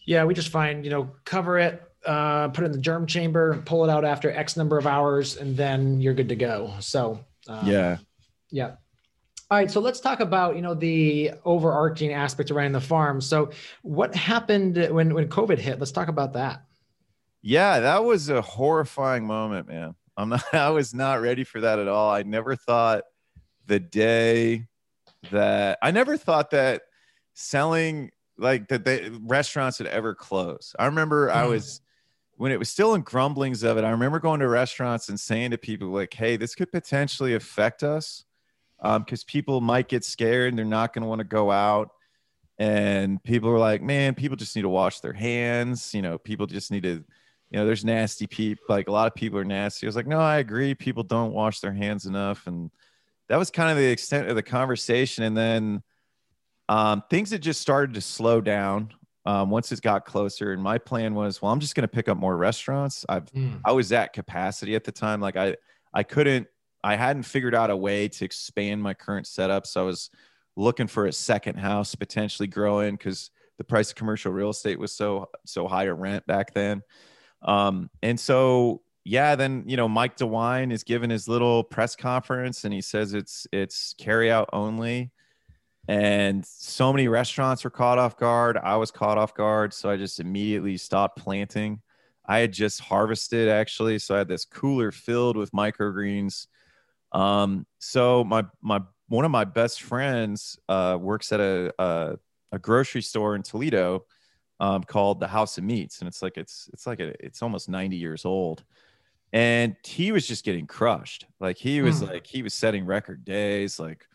Yeah, 0.06 0.24
we 0.24 0.34
just 0.34 0.48
find, 0.48 0.84
you 0.84 0.90
know, 0.90 1.10
cover 1.24 1.58
it, 1.58 1.82
uh, 2.06 2.48
put 2.48 2.64
it 2.64 2.66
in 2.66 2.72
the 2.72 2.78
germ 2.78 3.06
chamber, 3.06 3.62
pull 3.64 3.84
it 3.84 3.90
out 3.90 4.04
after 4.04 4.30
X 4.30 4.56
number 4.56 4.78
of 4.78 4.86
hours, 4.86 5.36
and 5.36 5.56
then 5.56 6.00
you're 6.00 6.14
good 6.14 6.28
to 6.28 6.36
go. 6.36 6.74
So, 6.80 7.24
um, 7.48 7.66
yeah. 7.66 7.98
Yeah. 8.50 8.72
All 9.50 9.58
right, 9.58 9.70
so 9.70 9.80
let's 9.80 10.00
talk 10.00 10.20
about 10.20 10.56
you 10.56 10.62
know 10.62 10.74
the 10.74 11.32
overarching 11.44 12.12
aspect 12.12 12.50
around 12.50 12.72
the 12.72 12.80
farm. 12.80 13.20
So, 13.20 13.50
what 13.82 14.14
happened 14.14 14.76
when 14.90 15.12
when 15.12 15.28
COVID 15.28 15.58
hit? 15.58 15.78
Let's 15.78 15.92
talk 15.92 16.08
about 16.08 16.32
that. 16.32 16.64
Yeah, 17.42 17.80
that 17.80 18.04
was 18.04 18.30
a 18.30 18.40
horrifying 18.40 19.26
moment, 19.26 19.68
man. 19.68 19.94
I'm 20.16 20.28
not, 20.30 20.44
I 20.52 20.70
was 20.70 20.94
not 20.94 21.20
ready 21.20 21.44
for 21.44 21.60
that 21.60 21.78
at 21.78 21.88
all. 21.88 22.10
I 22.10 22.22
never 22.22 22.56
thought 22.56 23.04
the 23.66 23.80
day 23.80 24.66
that 25.30 25.78
I 25.82 25.90
never 25.90 26.16
thought 26.16 26.50
that 26.50 26.82
selling 27.32 28.10
like 28.38 28.68
that 28.68 28.84
the 28.84 29.18
restaurants 29.22 29.78
would 29.78 29.88
ever 29.88 30.14
close. 30.14 30.74
I 30.78 30.86
remember 30.86 31.28
mm. 31.28 31.32
I 31.32 31.46
was 31.46 31.80
when 32.36 32.52
it 32.52 32.58
was 32.58 32.68
still 32.68 32.94
in 32.94 33.02
grumblings 33.02 33.62
of 33.62 33.78
it. 33.78 33.84
I 33.84 33.90
remember 33.90 34.18
going 34.18 34.40
to 34.40 34.48
restaurants 34.48 35.08
and 35.08 35.18
saying 35.18 35.52
to 35.52 35.58
people 35.58 35.88
like, 35.88 36.12
"Hey, 36.12 36.36
this 36.36 36.54
could 36.54 36.72
potentially 36.72 37.34
affect 37.34 37.82
us 37.82 38.24
because 38.82 39.22
um, 39.22 39.26
people 39.26 39.60
might 39.60 39.88
get 39.88 40.04
scared 40.04 40.48
and 40.48 40.58
they're 40.58 40.64
not 40.64 40.92
going 40.92 41.02
to 41.02 41.08
want 41.08 41.20
to 41.20 41.24
go 41.24 41.50
out." 41.50 41.90
And 42.58 43.22
people 43.22 43.50
were 43.50 43.58
like, 43.58 43.82
"Man, 43.82 44.14
people 44.14 44.36
just 44.36 44.54
need 44.56 44.62
to 44.62 44.68
wash 44.68 45.00
their 45.00 45.12
hands. 45.12 45.94
You 45.94 46.02
know, 46.02 46.18
people 46.18 46.46
just 46.46 46.70
need 46.70 46.82
to." 46.84 47.04
You 47.54 47.60
know, 47.60 47.66
there's 47.66 47.84
nasty 47.84 48.26
people. 48.26 48.64
Like 48.68 48.88
a 48.88 48.90
lot 48.90 49.06
of 49.06 49.14
people 49.14 49.38
are 49.38 49.44
nasty. 49.44 49.86
I 49.86 49.88
was 49.88 49.94
like, 49.94 50.08
no, 50.08 50.18
I 50.18 50.38
agree. 50.38 50.74
People 50.74 51.04
don't 51.04 51.32
wash 51.32 51.60
their 51.60 51.72
hands 51.72 52.04
enough, 52.04 52.48
and 52.48 52.68
that 53.28 53.36
was 53.36 53.48
kind 53.52 53.70
of 53.70 53.76
the 53.76 53.88
extent 53.88 54.28
of 54.28 54.34
the 54.34 54.42
conversation. 54.42 55.22
And 55.22 55.36
then 55.36 55.82
um, 56.68 57.04
things 57.08 57.30
had 57.30 57.42
just 57.42 57.60
started 57.60 57.94
to 57.94 58.00
slow 58.00 58.40
down 58.40 58.92
um, 59.24 59.50
once 59.50 59.70
it 59.70 59.80
got 59.82 60.04
closer. 60.04 60.52
And 60.52 60.60
my 60.60 60.78
plan 60.78 61.14
was, 61.14 61.40
well, 61.40 61.52
I'm 61.52 61.60
just 61.60 61.76
going 61.76 61.82
to 61.82 61.94
pick 61.94 62.08
up 62.08 62.18
more 62.18 62.36
restaurants. 62.36 63.06
I've 63.08 63.30
mm. 63.30 63.60
I 63.64 63.70
was 63.70 63.92
at 63.92 64.12
capacity 64.12 64.74
at 64.74 64.82
the 64.82 64.90
time. 64.90 65.20
Like 65.20 65.36
I 65.36 65.54
I 65.94 66.02
couldn't 66.02 66.48
I 66.82 66.96
hadn't 66.96 67.22
figured 67.22 67.54
out 67.54 67.70
a 67.70 67.76
way 67.76 68.08
to 68.08 68.24
expand 68.24 68.82
my 68.82 68.94
current 68.94 69.28
setup. 69.28 69.64
So 69.68 69.80
I 69.80 69.84
was 69.84 70.10
looking 70.56 70.88
for 70.88 71.06
a 71.06 71.12
second 71.12 71.60
house 71.60 71.94
potentially 71.94 72.48
growing 72.48 72.96
because 72.96 73.30
the 73.58 73.64
price 73.64 73.90
of 73.90 73.94
commercial 73.94 74.32
real 74.32 74.50
estate 74.50 74.80
was 74.80 74.90
so 74.90 75.28
so 75.46 75.68
high 75.68 75.84
a 75.84 75.94
rent 75.94 76.26
back 76.26 76.52
then. 76.52 76.82
Um, 77.44 77.90
and 78.02 78.18
so 78.18 78.82
yeah, 79.04 79.36
then 79.36 79.64
you 79.66 79.76
know 79.76 79.88
Mike 79.88 80.16
DeWine 80.16 80.72
is 80.72 80.82
giving 80.82 81.10
his 81.10 81.28
little 81.28 81.62
press 81.62 81.94
conference 81.94 82.64
and 82.64 82.72
he 82.72 82.80
says 82.80 83.12
it's 83.12 83.46
it's 83.52 83.94
carry 83.98 84.30
out 84.30 84.48
only. 84.52 85.10
And 85.86 86.44
so 86.46 86.92
many 86.92 87.08
restaurants 87.08 87.62
were 87.62 87.70
caught 87.70 87.98
off 87.98 88.16
guard. 88.16 88.56
I 88.56 88.76
was 88.76 88.90
caught 88.90 89.18
off 89.18 89.34
guard, 89.34 89.74
so 89.74 89.90
I 89.90 89.98
just 89.98 90.18
immediately 90.18 90.78
stopped 90.78 91.18
planting. 91.18 91.82
I 92.26 92.38
had 92.38 92.52
just 92.52 92.80
harvested 92.80 93.50
actually, 93.50 93.98
so 93.98 94.14
I 94.14 94.18
had 94.18 94.28
this 94.28 94.46
cooler 94.46 94.90
filled 94.90 95.36
with 95.36 95.52
microgreens. 95.52 96.46
Um, 97.12 97.66
so 97.78 98.24
my 98.24 98.44
my 98.62 98.80
one 99.08 99.26
of 99.26 99.30
my 99.30 99.44
best 99.44 99.82
friends 99.82 100.58
uh, 100.68 100.96
works 100.98 101.32
at 101.32 101.40
a, 101.40 101.74
a 101.78 102.16
a 102.52 102.58
grocery 102.58 103.02
store 103.02 103.36
in 103.36 103.42
Toledo, 103.42 104.06
um, 104.64 104.82
called 104.82 105.20
the 105.20 105.28
House 105.28 105.58
of 105.58 105.64
Meats, 105.64 105.98
and 105.98 106.08
it's 106.08 106.22
like 106.22 106.38
it's 106.38 106.70
it's 106.72 106.86
like 106.86 106.98
a, 107.00 107.12
it's 107.24 107.42
almost 107.42 107.68
90 107.68 107.96
years 107.96 108.24
old, 108.24 108.64
and 109.32 109.76
he 109.84 110.10
was 110.10 110.26
just 110.26 110.44
getting 110.44 110.66
crushed. 110.66 111.26
Like 111.38 111.58
he 111.58 111.82
was 111.82 112.00
mm. 112.00 112.08
like 112.08 112.26
he 112.26 112.42
was 112.42 112.54
setting 112.54 112.86
record 112.86 113.24
days, 113.24 113.78
like 113.78 114.06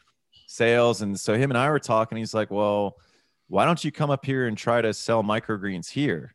sales, 0.48 1.04
and 1.04 1.20
so 1.20 1.36
him 1.36 1.52
and 1.52 1.58
I 1.58 1.70
were 1.70 1.80
talking. 1.80 2.18
He's 2.18 2.34
like, 2.34 2.50
"Well, 2.50 2.98
why 3.48 3.66
don't 3.66 3.84
you 3.84 3.92
come 3.92 4.10
up 4.10 4.26
here 4.26 4.48
and 4.48 4.58
try 4.58 4.82
to 4.82 4.92
sell 4.92 5.24
microgreens 5.24 5.90
here?" 5.90 6.34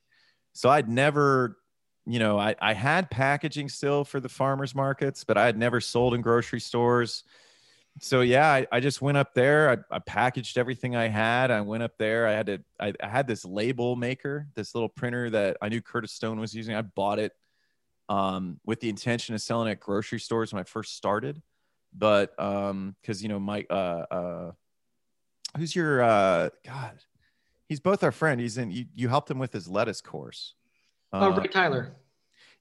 So 0.53 0.69
I'd 0.69 0.89
never, 0.89 1.59
you 2.07 2.21
know, 2.21 2.39
I 2.39 2.55
I 2.61 2.73
had 2.73 3.11
packaging 3.11 3.69
still 3.69 4.05
for 4.05 4.21
the 4.21 4.29
farmers 4.29 4.77
markets, 4.77 5.25
but 5.25 5.37
I 5.37 5.47
had 5.47 5.59
never 5.59 5.81
sold 5.81 6.15
in 6.15 6.21
grocery 6.21 6.61
stores. 6.61 7.25
So 8.01 8.23
yeah, 8.23 8.49
I, 8.51 8.67
I, 8.73 8.81
just 8.81 9.01
went 9.01 9.17
up 9.17 9.35
there. 9.35 9.71
I, 9.71 9.97
I, 9.97 9.99
packaged 10.01 10.59
everything 10.59 10.97
I 10.97 11.07
had. 11.07 11.51
I 11.51 11.61
went 11.61 11.83
up 11.83 11.97
there. 11.97 12.27
I 12.27 12.33
had 12.33 12.47
to. 12.47 12.59
I, 12.81 12.93
I, 13.01 13.07
had 13.09 13.27
this 13.29 13.45
label 13.45 13.95
maker, 13.95 14.49
this 14.55 14.75
little 14.75 14.89
printer 14.89 15.31
that 15.31 15.57
I 15.63 15.69
knew 15.69 15.81
Curtis 15.81 16.13
Stone 16.13 16.41
was 16.41 16.55
using. 16.55 16.75
I 16.75 16.83
bought 16.83 17.19
it 17.21 17.33
um, 18.09 18.59
with 18.65 18.81
the 18.81 18.89
intention 18.89 19.35
of 19.35 19.43
selling 19.43 19.71
at 19.71 19.79
grocery 19.79 20.19
stores 20.19 20.53
when 20.53 20.61
I 20.61 20.65
first 20.65 20.97
started, 20.97 21.41
but 21.93 22.39
um, 22.41 22.97
because 23.01 23.23
you 23.23 23.29
know 23.29 23.39
Mike, 23.39 23.67
uh, 23.71 24.05
uh, 24.11 24.53
who's 25.57 25.75
your 25.75 26.03
uh, 26.03 26.49
God? 26.65 26.99
He's 27.69 27.81
both 27.81 28.03
our 28.03 28.13
friend. 28.13 28.41
He's 28.41 28.59
in. 28.59 28.73
You, 28.73 28.87
you 28.95 29.09
helped 29.09 29.31
him 29.31 29.39
with 29.39 29.53
his 29.53 29.69
lettuce 29.69 30.01
course. 30.01 30.55
Uh, 31.13 31.31
oh, 31.33 31.41
Ray 31.41 31.47
Tyler. 31.47 31.95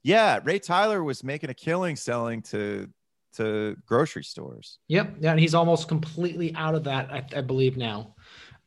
Yeah, 0.04 0.38
Ray 0.44 0.60
Tyler 0.60 1.02
was 1.02 1.24
making 1.24 1.50
a 1.50 1.54
killing 1.54 1.96
selling 1.96 2.42
to 2.42 2.88
to 3.36 3.76
grocery 3.86 4.24
stores. 4.24 4.78
Yep. 4.88 5.16
Yeah. 5.20 5.30
And 5.32 5.40
he's 5.40 5.54
almost 5.54 5.88
completely 5.88 6.54
out 6.54 6.74
of 6.74 6.84
that, 6.84 7.10
I, 7.10 7.24
I 7.38 7.40
believe, 7.40 7.76
now. 7.76 8.14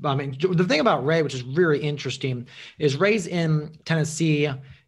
I 0.04 0.16
mean, 0.16 0.38
the 0.40 0.64
thing 0.64 0.80
about 0.80 1.06
Ray, 1.06 1.24
which 1.24 1.34
is 1.34 1.44
really 1.44 1.80
interesting, 1.80 2.48
is 2.78 2.98
Ray's 2.98 3.26
in 3.26 3.76
Tennessee 3.84 4.48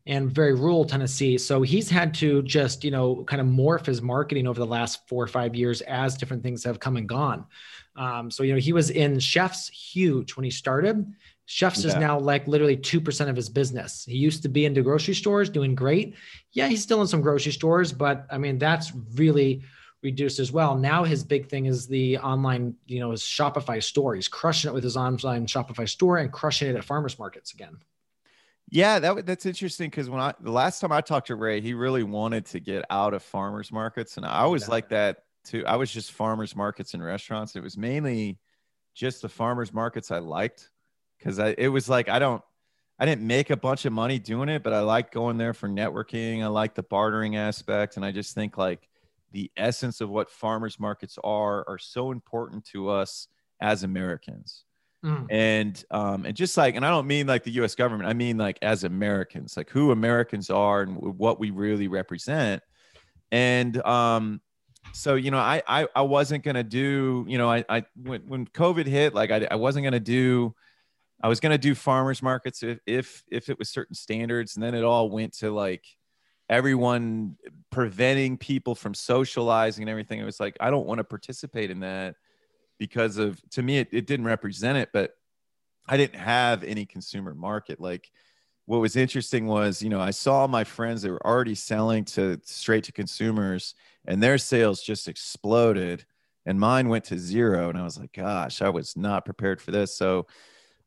and 0.10 0.32
very 0.32 0.55
rural 0.55 0.86
Tennessee. 0.86 1.38
So 1.38 1.62
he's 1.62 1.88
had 1.88 2.16
to 2.16 2.41
just, 2.41 2.84
you 2.84 2.89
know, 2.89 3.24
kind 3.26 3.39
of 3.39 3.45
morph 3.45 3.86
his 3.86 4.01
marketing 4.01 4.47
over 4.47 4.60
the 4.60 4.66
last 4.66 5.07
four 5.07 5.24
or 5.24 5.28
five 5.28 5.55
years 5.55 5.82
as 5.82 6.18
different 6.18 6.41
things 6.41 6.64
have 6.64 6.80
come 6.80 6.97
and 6.97 7.07
gone. 7.07 7.45
Um, 7.95 8.32
so, 8.32 8.41
you 8.41 8.53
know, 8.53 8.60
he 8.60 8.74
was 8.74 8.89
in 8.89 9.20
Chef's 9.20 9.70
huge 9.70 10.36
when 10.36 10.45
he 10.45 10.49
started. 10.49 11.14
Chef's 11.45 11.84
yeah. 11.84 11.89
is 11.89 11.95
now 11.97 12.20
like 12.20 12.47
literally 12.47 12.76
2% 12.76 13.30
of 13.30 13.36
his 13.36 13.49
business. 13.49 14.03
He 14.03 14.18
used 14.18 14.41
to 14.41 14.49
be 14.49 14.66
into 14.66 14.82
grocery 14.82 15.14
stores 15.14 15.47
doing 15.47 15.76
great. 15.76 16.16
Yeah, 16.53 16.68
he's 16.68 16.82
still 16.82 17.01
in 17.01 17.07
some 17.07 17.22
grocery 17.22 17.51
stores, 17.51 17.93
but 17.93 18.26
I 18.32 18.39
mean, 18.39 18.57
that's 18.57 18.91
really 19.14 19.62
reduced 20.01 20.39
as 20.39 20.51
well. 20.51 20.76
Now 20.76 21.03
his 21.03 21.24
big 21.24 21.49
thing 21.49 21.68
is 21.68 21.86
the 21.86 22.18
online, 22.18 22.74
you 22.88 22.99
know, 22.99 23.12
his 23.12 23.22
Shopify 23.22 23.84
store. 23.84 24.16
He's 24.16 24.28
crushing 24.28 24.72
it 24.72 24.74
with 24.74 24.84
his 24.84 24.97
online 24.97 25.45
Shopify 25.45 25.88
store 25.88 26.18
and 26.18 26.32
crushing 26.32 26.68
it 26.68 26.76
at 26.76 26.84
farmers 26.84 27.20
markets 27.20 27.53
again. 27.53 27.78
Yeah, 28.72 28.99
that 28.99 29.26
that's 29.26 29.45
interesting 29.45 29.89
because 29.89 30.09
when 30.09 30.22
I 30.22 30.34
the 30.39 30.51
last 30.51 30.80
time 30.80 30.91
I 30.91 31.01
talked 31.01 31.28
to 31.28 31.36
Ray, 31.36 31.59
he 31.59 31.74
really 31.74 32.03
wanted 32.03 32.45
to 32.47 32.59
get 32.59 32.86
out 32.89 33.13
of 33.13 33.24
farmers 33.24 33.72
markets, 33.72 34.17
and 34.17 34.26
I 34.26 34.45
was 34.45 34.63
yeah. 34.63 34.72
like 34.72 34.89
that 34.89 35.24
too. 35.43 35.65
I 35.65 35.76
was 35.76 35.91
just 35.91 36.11
farmers 36.11 36.55
markets 36.55 36.93
and 36.93 37.03
restaurants. 37.03 37.55
It 37.55 37.63
was 37.63 37.78
mainly 37.78 38.38
just 38.93 39.22
the 39.22 39.30
farmers 39.30 39.74
markets 39.74 40.11
I 40.11 40.20
liked 40.20 40.70
because 41.17 41.39
I 41.39 41.55
it 41.57 41.70
was 41.70 41.89
like 41.89 42.09
I 42.09 42.20
don't 42.20 42.43
I 42.99 43.05
didn't 43.05 43.26
make 43.26 43.49
a 43.49 43.57
bunch 43.57 43.86
of 43.86 43.93
money 43.93 44.20
doing 44.20 44.49
it, 44.49 44.61
but 44.61 44.74
I 44.74 44.82
like 44.82 45.11
going 45.11 45.38
there 45.38 45.53
for 45.53 45.67
networking. 45.67 46.43
I 46.43 46.47
like 46.47 46.76
the 46.76 46.84
bartering 46.84 47.38
aspect, 47.38 47.95
and 47.95 48.05
I 48.05 48.11
just 48.11 48.36
think 48.36 48.57
like 48.57 48.88
the 49.32 49.51
essence 49.57 49.99
of 50.01 50.09
what 50.09 50.30
farmers 50.30 50.80
markets 50.80 51.17
are 51.24 51.67
are 51.67 51.80
so 51.80 52.11
important 52.11 52.65
to 52.65 52.89
us 52.89 53.28
as 53.59 53.84
Americans. 53.84 54.65
Mm. 55.04 55.28
And 55.30 55.84
um 55.91 56.26
and 56.26 56.36
just 56.36 56.58
like 56.58 56.76
and 56.76 56.86
I 56.86 56.89
don't 56.89 57.08
mean 57.08 57.28
like 57.28 57.43
the 57.43 57.52
US 57.52 57.76
government, 57.76 58.10
I 58.10 58.14
mean 58.14 58.38
like 58.38 58.60
as 58.62 58.84
Americans, 58.84 59.56
like 59.56 59.70
who 59.70 59.91
Americans 59.91 60.50
are 60.50 60.82
and 60.82 60.97
what 60.97 61.39
we 61.39 61.52
really 61.52 61.88
represent. 61.88 62.62
And 63.32 63.82
um 63.86 64.41
so 64.93 65.16
you 65.16 65.32
know 65.32 65.38
I 65.38 65.62
I, 65.68 65.88
I 65.95 66.02
wasn't 66.02 66.43
gonna 66.43 66.64
do 66.64 67.26
you 67.28 67.38
know 67.38 67.50
I 67.50 67.64
I 67.70 67.86
when, 68.02 68.22
when 68.28 68.45
COVID 68.47 68.88
hit 68.88 69.14
like 69.14 69.32
I, 69.32 69.47
I 69.50 69.56
wasn't 69.56 69.86
gonna 69.86 70.00
do 70.00 70.54
I 71.22 71.28
was 71.28 71.39
gonna 71.39 71.58
do 71.58 71.76
farmers 71.76 72.22
markets 72.22 72.64
if 72.64 72.80
if 72.86 73.24
if 73.30 73.50
it 73.50 73.60
was 73.60 73.70
certain 73.70 73.95
standards, 73.95 74.56
and 74.56 74.64
then 74.64 74.74
it 74.74 74.84
all 74.84 75.10
went 75.10 75.34
to 75.38 75.52
like 75.52 75.84
everyone 76.50 77.36
preventing 77.70 78.38
people 78.38 78.74
from 78.74 78.93
socializing 78.93 79.84
and 79.84 79.89
everything. 79.89 80.20
It 80.20 80.26
was 80.26 80.39
like 80.39 80.56
I 80.60 80.70
don't 80.70 80.88
want 80.88 81.00
to 81.00 81.04
participate 81.04 81.72
in 81.72 81.82
that 81.82 82.16
because 82.80 83.17
of 83.17 83.39
to 83.51 83.61
me 83.61 83.77
it, 83.77 83.89
it 83.91 84.07
didn't 84.07 84.25
represent 84.25 84.77
it, 84.77 84.89
but 84.91 85.15
I 85.88 85.97
didn't 85.97 86.19
have 86.19 86.63
any 86.63 86.86
consumer 86.86 87.36
market. 87.36 87.80
Like 87.80 88.09
what 88.65 88.82
was 88.82 88.95
interesting 88.95 89.45
was 89.45 89.82
you 89.82 89.89
know 89.89 89.99
I 89.99 90.11
saw 90.11 90.47
my 90.47 90.63
friends 90.63 91.01
that 91.03 91.11
were 91.11 91.25
already 91.25 91.55
selling 91.55 92.05
to 92.05 92.39
straight 92.43 92.86
to 92.86 92.91
consumers, 92.91 93.75
and 94.05 94.23
their 94.23 94.38
sales 94.38 94.82
just 94.82 95.07
exploded, 95.07 96.05
and 96.45 96.59
mine 96.59 96.89
went 96.89 97.03
to 97.05 97.19
zero, 97.19 97.69
and 97.69 97.77
I 97.77 97.84
was 97.84 97.99
like, 97.99 98.13
gosh, 98.13 98.61
I 98.61 98.69
was 98.69 98.97
not 98.97 99.25
prepared 99.25 99.61
for 99.61 99.71
this. 99.71 99.95
So 99.95 100.25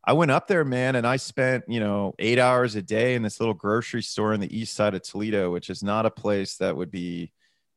I 0.05 0.14
went 0.14 0.32
up 0.32 0.49
there, 0.49 0.64
man, 0.64 0.97
and 0.97 1.07
I 1.07 1.16
spent, 1.16 1.64
you 1.68 1.78
know, 1.78 2.14
eight 2.18 2.40
hours 2.40 2.74
a 2.74 2.82
day 2.82 3.14
in 3.14 3.22
this 3.22 3.38
little 3.38 3.55
grocery 3.55 4.03
store 4.03 4.32
in 4.34 4.40
the 4.40 4.57
east 4.57 4.74
side 4.74 4.95
of 4.95 5.03
Toledo, 5.03 5.53
which 5.53 5.70
is 5.70 5.82
not 5.82 6.07
a 6.07 6.11
place 6.11 6.57
that 6.57 6.76
would 6.76 6.90
be 6.90 7.32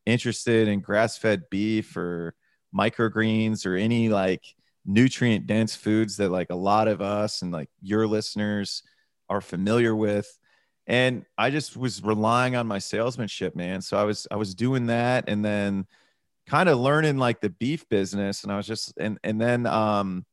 interested 0.07 0.67
in 0.67 0.79
grass 0.79 1.17
fed 1.17 1.43
beef 1.51 1.95
or 1.95 2.35
microgreens 2.75 3.65
or 3.65 3.75
any 3.75 4.09
like 4.09 4.43
nutrient 4.85 5.47
dense 5.47 5.75
foods 5.75 6.17
that 6.17 6.29
like 6.29 6.49
a 6.49 6.55
lot 6.55 6.87
of 6.87 7.01
us 7.01 7.41
and 7.41 7.51
like 7.51 7.69
your 7.81 8.07
listeners 8.07 8.83
are 9.29 9.41
familiar 9.41 9.95
with. 9.95 10.27
And 10.87 11.25
I 11.37 11.49
just 11.49 11.75
was 11.75 12.03
relying 12.03 12.55
on 12.55 12.67
my 12.67 12.77
salesmanship, 12.77 13.55
man. 13.55 13.81
So 13.81 13.97
I 13.97 14.03
was 14.03 14.27
I 14.29 14.35
was 14.35 14.53
doing 14.53 14.87
that 14.87 15.27
and 15.27 15.43
then 15.43 15.87
kind 16.47 16.69
of 16.69 16.79
learning 16.79 17.17
like 17.17 17.41
the 17.41 17.49
beef 17.49 17.89
business 17.89 18.43
and 18.43 18.51
I 18.51 18.57
was 18.57 18.67
just 18.67 18.93
and 18.97 19.17
and 19.23 19.41
then 19.41 19.65
um 19.65 20.25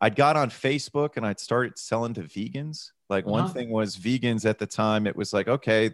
I'd 0.00 0.14
got 0.14 0.36
on 0.36 0.50
Facebook 0.50 1.16
and 1.16 1.26
I'd 1.26 1.40
started 1.40 1.76
selling 1.76 2.14
to 2.14 2.22
vegans. 2.22 2.92
Like 3.10 3.24
uh-huh. 3.24 3.32
one 3.32 3.48
thing 3.48 3.70
was 3.70 3.96
vegans 3.96 4.48
at 4.48 4.60
the 4.60 4.66
time, 4.66 5.08
it 5.08 5.16
was 5.16 5.32
like, 5.32 5.48
okay, 5.48 5.90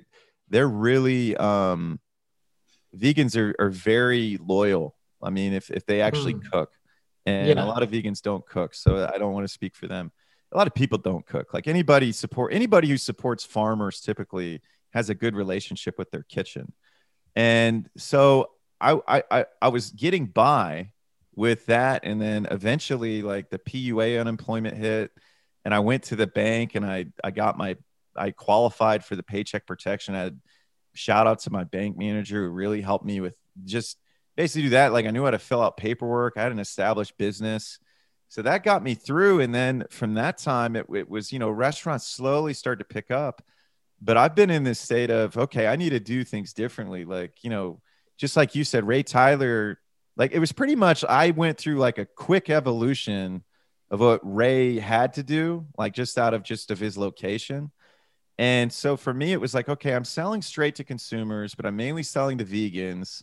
they're 0.50 0.68
really 0.68 1.34
um 1.38 1.98
vegans 2.94 3.36
are, 3.36 3.54
are 3.58 3.70
very 3.70 4.38
loyal. 4.44 4.94
I 5.24 5.30
mean, 5.30 5.52
if 5.52 5.70
if 5.70 5.86
they 5.86 6.00
actually 6.00 6.34
mm. 6.34 6.50
cook. 6.50 6.70
And 7.26 7.48
yeah. 7.48 7.64
a 7.64 7.66
lot 7.66 7.82
of 7.82 7.90
vegans 7.90 8.20
don't 8.20 8.44
cook. 8.46 8.74
So 8.74 9.10
I 9.12 9.16
don't 9.16 9.32
want 9.32 9.44
to 9.46 9.52
speak 9.52 9.74
for 9.74 9.86
them. 9.86 10.12
A 10.52 10.58
lot 10.58 10.66
of 10.66 10.74
people 10.74 10.98
don't 10.98 11.24
cook. 11.24 11.54
Like 11.54 11.66
anybody 11.66 12.12
support 12.12 12.52
anybody 12.52 12.88
who 12.88 12.96
supports 12.96 13.44
farmers 13.44 14.00
typically 14.00 14.60
has 14.92 15.10
a 15.10 15.14
good 15.14 15.34
relationship 15.34 15.98
with 15.98 16.10
their 16.10 16.22
kitchen. 16.24 16.72
And 17.34 17.88
so 17.96 18.50
I 18.80 19.00
I 19.30 19.46
I 19.60 19.68
was 19.68 19.90
getting 19.90 20.26
by 20.26 20.90
with 21.34 21.66
that 21.66 22.04
and 22.04 22.20
then 22.20 22.46
eventually 22.50 23.22
like 23.22 23.50
the 23.50 23.58
PUA 23.58 24.20
unemployment 24.20 24.76
hit 24.76 25.10
and 25.64 25.74
I 25.74 25.80
went 25.80 26.04
to 26.04 26.16
the 26.16 26.26
bank 26.26 26.74
and 26.74 26.84
I 26.84 27.06
I 27.24 27.30
got 27.30 27.58
my 27.58 27.76
I 28.16 28.30
qualified 28.30 29.04
for 29.04 29.16
the 29.16 29.22
paycheck 29.22 29.66
protection. 29.66 30.14
I 30.14 30.24
had 30.24 30.40
shout 30.94 31.26
out 31.26 31.40
to 31.40 31.50
my 31.50 31.64
bank 31.64 31.96
manager 31.96 32.44
who 32.44 32.50
really 32.50 32.80
helped 32.80 33.04
me 33.04 33.20
with 33.20 33.34
just 33.64 33.98
basically 34.36 34.62
do 34.62 34.70
that. 34.70 34.92
Like 34.92 35.06
I 35.06 35.10
knew 35.10 35.24
how 35.24 35.30
to 35.30 35.38
fill 35.38 35.62
out 35.62 35.76
paperwork. 35.76 36.34
I 36.36 36.42
had 36.42 36.52
an 36.52 36.58
established 36.58 37.16
business. 37.18 37.78
So 38.28 38.42
that 38.42 38.64
got 38.64 38.82
me 38.82 38.94
through. 38.94 39.40
And 39.40 39.54
then 39.54 39.84
from 39.90 40.14
that 40.14 40.38
time, 40.38 40.76
it, 40.76 40.86
it 40.92 41.08
was, 41.08 41.32
you 41.32 41.38
know, 41.38 41.50
restaurants 41.50 42.06
slowly 42.06 42.54
start 42.54 42.80
to 42.80 42.84
pick 42.84 43.10
up. 43.10 43.42
But 44.02 44.16
I've 44.16 44.34
been 44.34 44.50
in 44.50 44.64
this 44.64 44.80
state 44.80 45.10
of, 45.10 45.36
okay, 45.36 45.66
I 45.66 45.76
need 45.76 45.90
to 45.90 46.00
do 46.00 46.24
things 46.24 46.52
differently. 46.52 47.04
Like, 47.04 47.42
you 47.42 47.50
know, 47.50 47.80
just 48.16 48.36
like 48.36 48.54
you 48.54 48.64
said, 48.64 48.86
Ray 48.86 49.02
Tyler 49.02 49.78
like 50.16 50.32
it 50.32 50.38
was 50.38 50.52
pretty 50.52 50.76
much 50.76 51.04
I 51.04 51.30
went 51.30 51.58
through 51.58 51.76
like 51.76 51.98
a 51.98 52.06
quick 52.06 52.50
evolution 52.50 53.42
of 53.90 54.00
what 54.00 54.20
Ray 54.22 54.78
had 54.78 55.14
to 55.14 55.22
do, 55.22 55.66
like 55.76 55.92
just 55.92 56.18
out 56.18 56.34
of 56.34 56.42
just 56.42 56.70
of 56.70 56.78
his 56.78 56.96
location. 56.96 57.70
And 58.38 58.72
so 58.72 58.96
for 58.96 59.14
me, 59.14 59.32
it 59.32 59.40
was 59.40 59.54
like, 59.54 59.68
okay, 59.68 59.94
I'm 59.94 60.04
selling 60.04 60.42
straight 60.42 60.76
to 60.76 60.84
consumers, 60.84 61.54
but 61.54 61.66
I'm 61.66 61.76
mainly 61.76 62.02
selling 62.02 62.38
to 62.38 62.44
vegans. 62.44 63.22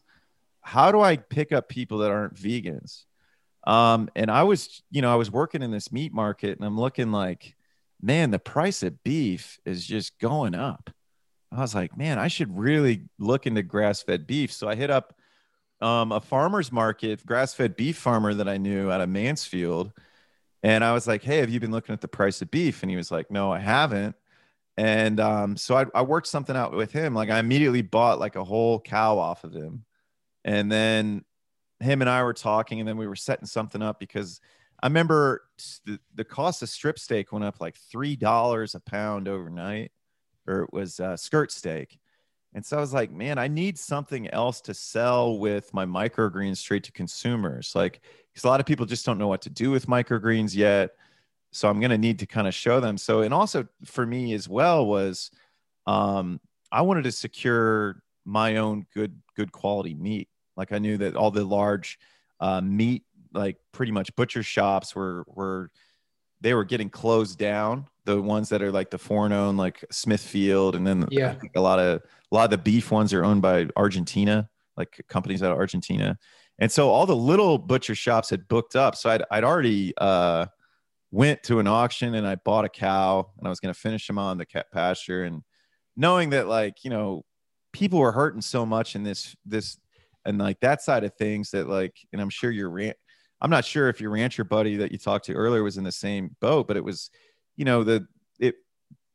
How 0.62 0.92
do 0.92 1.02
I 1.02 1.18
pick 1.18 1.52
up 1.52 1.70
people 1.70 2.00
that 2.00 2.12
aren't 2.12 2.36
vegans? 2.36 3.04
Um, 3.66 4.10
and 4.16 4.32
I 4.32 4.44
was, 4.44 4.82
you 4.90 5.02
know, 5.02 5.12
I 5.12 5.16
was 5.16 5.32
working 5.32 5.62
in 5.62 5.72
this 5.72 5.92
meat 5.92 6.14
market 6.14 6.58
and 6.58 6.66
I'm 6.66 6.80
looking 6.80 7.12
like, 7.12 7.56
man, 8.02 8.32
the 8.32 8.40
price 8.40 8.82
of 8.84 9.04
beef 9.04 9.60
is 9.66 9.86
just 9.86 10.20
going 10.20 10.56
up. 10.56 10.90
I 11.52 11.60
was 11.60 11.76
like, 11.76 11.98
man, 11.98 12.18
I 12.18 12.28
should 12.28 12.58
really 12.58 13.04
look 13.20 13.46
into 13.46 13.62
grass 13.62 14.02
fed 14.02 14.26
beef. 14.26 14.52
So 14.52 14.68
I 14.70 14.76
hit 14.76 14.90
up 14.90 15.14
um, 15.82 16.12
a 16.12 16.22
farmer's 16.22 16.72
market, 16.72 17.26
grass 17.26 17.54
fed 17.54 17.76
beef 17.76 17.98
farmer 17.98 18.34
that 18.34 18.48
I 18.48 18.58
knew 18.58 18.90
out 18.90 19.02
of 19.02 19.10
Mansfield. 19.10 19.92
And 20.64 20.84
I 20.84 20.94
was 20.94 21.08
like, 21.08 21.24
Hey, 21.24 21.38
have 21.38 21.50
you 21.50 21.60
been 21.60 21.72
looking 21.72 21.94
at 21.94 22.02
the 22.02 22.08
price 22.08 22.42
of 22.42 22.52
beef? 22.52 22.84
And 22.84 22.90
he 22.90 22.98
was 22.98 23.12
like, 23.12 23.30
No, 23.30 23.52
I 23.52 23.60
haven't. 23.60 24.16
And 24.78 25.20
um, 25.20 25.58
so 25.58 25.76
I, 25.76 25.86
I 25.94 26.02
worked 26.04 26.28
something 26.28 26.56
out 26.56 26.72
with 26.72 26.92
him. 26.92 27.14
Like 27.14 27.30
I 27.30 27.40
immediately 27.40 27.82
bought 27.82 28.20
like 28.20 28.36
a 28.36 28.44
whole 28.44 28.80
cow 28.80 29.18
off 29.18 29.44
of 29.44 29.54
him. 29.54 29.84
And 30.44 30.72
then 30.72 31.24
him 31.80 32.02
and 32.02 32.10
I 32.10 32.24
were 32.24 32.34
talking, 32.34 32.80
and 32.80 32.88
then 32.88 32.98
we 32.98 33.08
were 33.08 33.16
setting 33.16 33.46
something 33.46 33.82
up 33.82 34.00
because 34.00 34.40
I 34.82 34.88
remember 34.88 35.44
the, 35.86 36.00
the 36.16 36.24
cost 36.24 36.62
of 36.62 36.70
strip 36.70 36.98
steak 36.98 37.32
went 37.32 37.46
up 37.46 37.62
like 37.62 37.78
$3 37.94 38.76
a 38.76 38.80
pound 38.80 39.28
overnight, 39.28 39.92
or 40.48 40.64
it 40.64 40.74
was 40.74 41.00
uh, 41.00 41.18
skirt 41.18 41.52
steak. 41.52 42.00
And 42.54 42.66
so 42.66 42.78
I 42.78 42.82
was 42.82 42.94
like, 42.94 43.12
man, 43.12 43.38
I 43.38 43.48
need 43.48 43.80
something 43.80 44.28
else 44.30 44.60
to 44.62 44.74
sell 44.74 45.38
with 45.38 45.74
my 45.74 45.86
microgreens 45.86 46.58
straight 46.58 46.84
to 46.84 46.92
consumers. 46.92 47.74
Like, 47.76 48.02
because 48.32 48.44
a 48.44 48.48
lot 48.48 48.60
of 48.60 48.66
people 48.66 48.86
just 48.86 49.06
don't 49.06 49.18
know 49.18 49.28
what 49.28 49.42
to 49.44 49.50
do 49.50 49.72
with 49.72 49.88
microgreens 49.88 50.56
yet. 50.56 50.92
So 51.52 51.70
I'm 51.70 51.80
going 51.80 51.92
to 51.92 51.98
need 51.98 52.20
to 52.20 52.26
kind 52.26 52.48
of 52.48 52.54
show 52.54 52.80
them. 52.80 52.98
So, 52.98 53.22
and 53.22 53.34
also 53.34 53.68
for 53.86 54.06
me 54.06 54.34
as 54.34 54.50
well 54.50 54.86
was 54.86 55.32
um, 55.86 56.40
I 56.72 56.82
wanted 56.82 57.04
to 57.06 57.12
secure 57.12 58.02
my 58.26 58.58
own 58.58 58.86
good, 58.94 59.22
good 59.36 59.52
quality 59.52 59.94
meat. 59.94 60.28
Like 60.58 60.72
I 60.72 60.80
knew 60.80 60.98
that 60.98 61.16
all 61.16 61.32
the 61.32 61.44
large 61.44 62.00
uh, 62.40 62.62
meat, 62.62 63.04
like 63.34 63.58
pretty 63.72 63.92
much 63.92 64.16
butcher 64.16 64.44
shops 64.44 64.96
were 64.96 65.24
were 65.28 65.72
they 66.42 66.54
were 66.54 66.66
getting 66.66 66.90
closed 66.90 67.38
down. 67.38 67.88
The 68.06 68.20
ones 68.22 68.50
that 68.50 68.62
are 68.62 68.72
like 68.72 68.90
the 68.90 68.98
foreign 68.98 69.32
owned, 69.32 69.58
like 69.58 69.84
Smithfield, 69.92 70.76
and 70.76 70.86
then 70.86 71.08
yeah, 71.12 71.36
a 71.56 71.62
lot 71.62 71.80
of 71.80 72.02
a 72.32 72.36
lot 72.36 72.46
of 72.46 72.52
the 72.52 72.58
beef 72.58 72.92
ones 72.92 73.14
are 73.14 73.24
owned 73.24 73.42
by 73.42 73.68
Argentina, 73.76 74.50
like 74.76 75.02
companies 75.08 75.44
out 75.44 75.52
of 75.52 75.58
Argentina. 75.58 76.18
And 76.62 76.72
so 76.72 76.90
all 76.92 77.08
the 77.08 77.16
little 77.16 77.58
butcher 77.58 77.96
shops 77.96 78.30
had 78.30 78.48
booked 78.48 78.76
up. 78.76 78.96
So 78.96 79.10
I'd, 79.10 79.24
I'd 79.32 79.44
already 79.44 79.94
uh, 79.98 80.46
went 81.10 81.42
to 81.44 81.60
an 81.60 81.66
auction 81.66 82.14
and 82.14 82.26
I 82.26 82.36
bought 82.36 82.66
a 82.66 82.70
cow 82.70 83.32
and 83.38 83.48
I 83.48 83.50
was 83.50 83.60
going 83.60 83.74
to 83.74 83.80
finish 83.80 84.08
him 84.08 84.20
on 84.20 84.38
the 84.38 84.46
cat 84.46 84.68
pasture. 84.72 85.24
And 85.24 85.42
knowing 85.98 86.30
that 86.30 86.48
like, 86.48 86.84
you 86.84 86.92
know, 86.92 87.26
people 87.74 87.98
were 87.98 88.12
hurting 88.12 88.42
so 88.42 88.64
much 88.64 88.96
in 88.96 89.02
this, 89.02 89.36
this, 89.44 89.80
and 90.26 90.38
like 90.38 90.60
that 90.62 90.82
side 90.82 91.04
of 91.04 91.14
things 91.16 91.52
that 91.52 91.68
like, 91.68 91.96
and 92.12 92.22
I'm 92.22 92.30
sure 92.30 92.52
your 92.52 92.70
rant, 92.70 92.98
I'm 93.42 93.50
not 93.50 93.66
sure 93.66 93.90
if 93.90 94.00
your 94.00 94.12
rancher 94.12 94.44
buddy 94.44 94.78
that 94.78 94.92
you 94.92 94.98
talked 94.98 95.26
to 95.26 95.34
earlier 95.34 95.64
was 95.64 95.78
in 95.78 95.84
the 95.84 95.92
same 95.92 96.36
boat, 96.40 96.68
but 96.68 96.78
it 96.78 96.84
was, 96.84 97.10
you 97.56 97.66
know, 97.66 97.84
the, 97.84 98.08
it, 98.40 98.56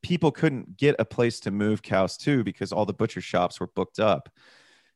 people 0.02 0.30
couldn't 0.30 0.76
get 0.76 0.96
a 0.98 1.04
place 1.04 1.40
to 1.40 1.50
move 1.50 1.82
cows 1.82 2.16
to 2.18 2.42
because 2.42 2.72
all 2.72 2.86
the 2.86 2.92
butcher 2.92 3.20
shops 3.20 3.60
were 3.60 3.68
booked 3.68 4.00
up. 4.00 4.28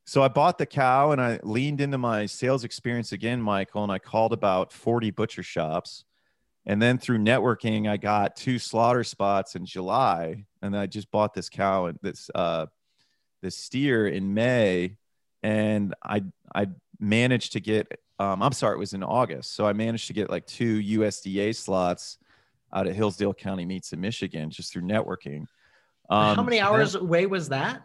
So 0.04 0.22
I 0.22 0.28
bought 0.28 0.58
the 0.58 0.66
cow 0.66 1.12
and 1.12 1.20
I 1.20 1.38
leaned 1.42 1.80
into 1.80 1.98
my 1.98 2.26
sales 2.26 2.64
experience 2.64 3.12
again, 3.12 3.40
Michael, 3.40 3.84
and 3.84 3.92
I 3.92 3.98
called 3.98 4.32
about 4.32 4.72
40 4.72 5.12
butcher 5.12 5.42
shops. 5.42 6.04
And 6.66 6.80
then 6.80 6.98
through 6.98 7.18
networking, 7.18 7.88
I 7.88 7.96
got 7.96 8.36
two 8.36 8.58
slaughter 8.58 9.04
spots 9.04 9.54
in 9.54 9.64
July. 9.64 10.46
And 10.62 10.74
then 10.74 10.80
I 10.80 10.86
just 10.86 11.10
bought 11.10 11.32
this 11.34 11.48
cow 11.48 11.86
and 11.86 11.98
this 12.02 12.30
uh 12.34 12.66
this 13.42 13.56
steer 13.56 14.06
in 14.06 14.34
May. 14.34 14.96
And 15.42 15.94
I 16.02 16.24
I 16.54 16.68
managed 16.98 17.52
to 17.52 17.60
get 17.60 18.00
um, 18.18 18.42
I'm 18.42 18.52
sorry, 18.52 18.76
it 18.76 18.78
was 18.78 18.92
in 18.92 19.02
August. 19.02 19.54
So 19.54 19.66
I 19.66 19.72
managed 19.72 20.06
to 20.08 20.12
get 20.12 20.28
like 20.28 20.46
two 20.46 20.78
USDA 20.78 21.56
slots 21.56 22.18
out 22.72 22.86
at 22.86 22.94
Hillsdale 22.94 23.32
County 23.32 23.64
Meats 23.64 23.94
in 23.94 24.00
Michigan 24.00 24.50
just 24.50 24.72
through 24.72 24.82
networking. 24.82 25.46
Um, 26.10 26.36
How 26.36 26.42
many 26.42 26.60
hours 26.60 26.94
away 26.94 27.24
was 27.24 27.48
that? 27.48 27.80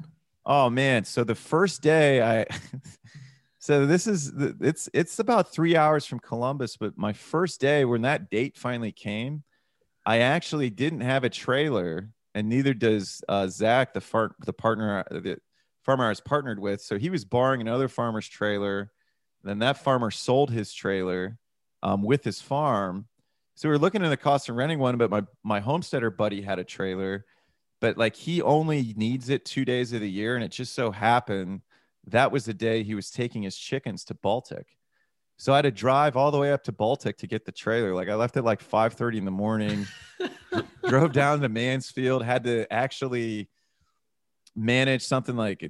Oh 0.45 0.69
man, 0.69 1.05
so 1.05 1.23
the 1.23 1.35
first 1.35 1.81
day 1.81 2.21
I 2.21 2.45
so 3.59 3.85
this 3.85 4.07
is 4.07 4.33
it's 4.59 4.89
it's 4.93 5.19
about 5.19 5.53
3 5.53 5.75
hours 5.75 6.05
from 6.05 6.19
Columbus, 6.19 6.75
but 6.75 6.97
my 6.97 7.13
first 7.13 7.61
day 7.61 7.85
when 7.85 8.01
that 8.01 8.29
date 8.29 8.57
finally 8.57 8.91
came, 8.91 9.43
I 10.05 10.19
actually 10.19 10.69
didn't 10.69 11.01
have 11.01 11.23
a 11.23 11.29
trailer 11.29 12.09
and 12.35 12.49
neither 12.49 12.73
does 12.73 13.23
uh, 13.29 13.47
Zach, 13.47 13.93
the 13.93 14.01
far, 14.01 14.35
the 14.45 14.53
partner 14.53 15.05
the 15.09 15.39
farmer 15.85 16.05
I 16.05 16.09
was 16.09 16.19
partnered 16.21 16.59
with. 16.59 16.81
So 16.81 16.97
he 16.97 17.09
was 17.09 17.23
borrowing 17.23 17.61
another 17.61 17.87
farmer's 17.87 18.27
trailer. 18.27 18.91
Then 19.43 19.59
that 19.59 19.77
farmer 19.77 20.11
sold 20.11 20.51
his 20.51 20.73
trailer 20.73 21.37
um, 21.83 22.01
with 22.01 22.23
his 22.23 22.41
farm. 22.41 23.07
So 23.53 23.69
we 23.69 23.73
were 23.73 23.79
looking 23.79 24.03
at 24.03 24.09
the 24.09 24.17
cost 24.17 24.49
of 24.49 24.55
renting 24.55 24.79
one, 24.79 24.97
but 24.97 25.09
my 25.09 25.23
my 25.43 25.59
homesteader 25.59 26.11
buddy 26.11 26.41
had 26.41 26.59
a 26.59 26.63
trailer 26.63 27.25
but 27.81 27.97
like 27.97 28.15
he 28.15 28.41
only 28.41 28.93
needs 28.95 29.29
it 29.29 29.45
two 29.45 29.65
days 29.65 29.93
of 29.93 30.01
the 30.01 30.09
year. 30.09 30.35
And 30.35 30.43
it 30.43 30.51
just 30.51 30.73
so 30.73 30.91
happened 30.91 31.61
that 32.07 32.31
was 32.31 32.45
the 32.45 32.53
day 32.53 32.83
he 32.83 32.95
was 32.95 33.09
taking 33.09 33.43
his 33.43 33.57
chickens 33.57 34.03
to 34.05 34.13
Baltic. 34.13 34.77
So 35.37 35.51
I 35.53 35.57
had 35.57 35.63
to 35.63 35.71
drive 35.71 36.15
all 36.15 36.31
the 36.31 36.37
way 36.37 36.53
up 36.53 36.63
to 36.63 36.71
Baltic 36.71 37.17
to 37.17 37.27
get 37.27 37.45
the 37.45 37.51
trailer. 37.51 37.93
Like 37.93 38.09
I 38.09 38.15
left 38.15 38.37
at 38.37 38.43
like 38.45 38.61
5 38.61 38.93
30 38.93 39.17
in 39.17 39.25
the 39.25 39.31
morning, 39.31 39.85
drove 40.87 41.11
down 41.11 41.41
to 41.41 41.49
Mansfield, 41.49 42.23
had 42.23 42.43
to 42.45 42.71
actually 42.71 43.49
manage 44.55 45.03
something 45.03 45.35
like 45.35 45.69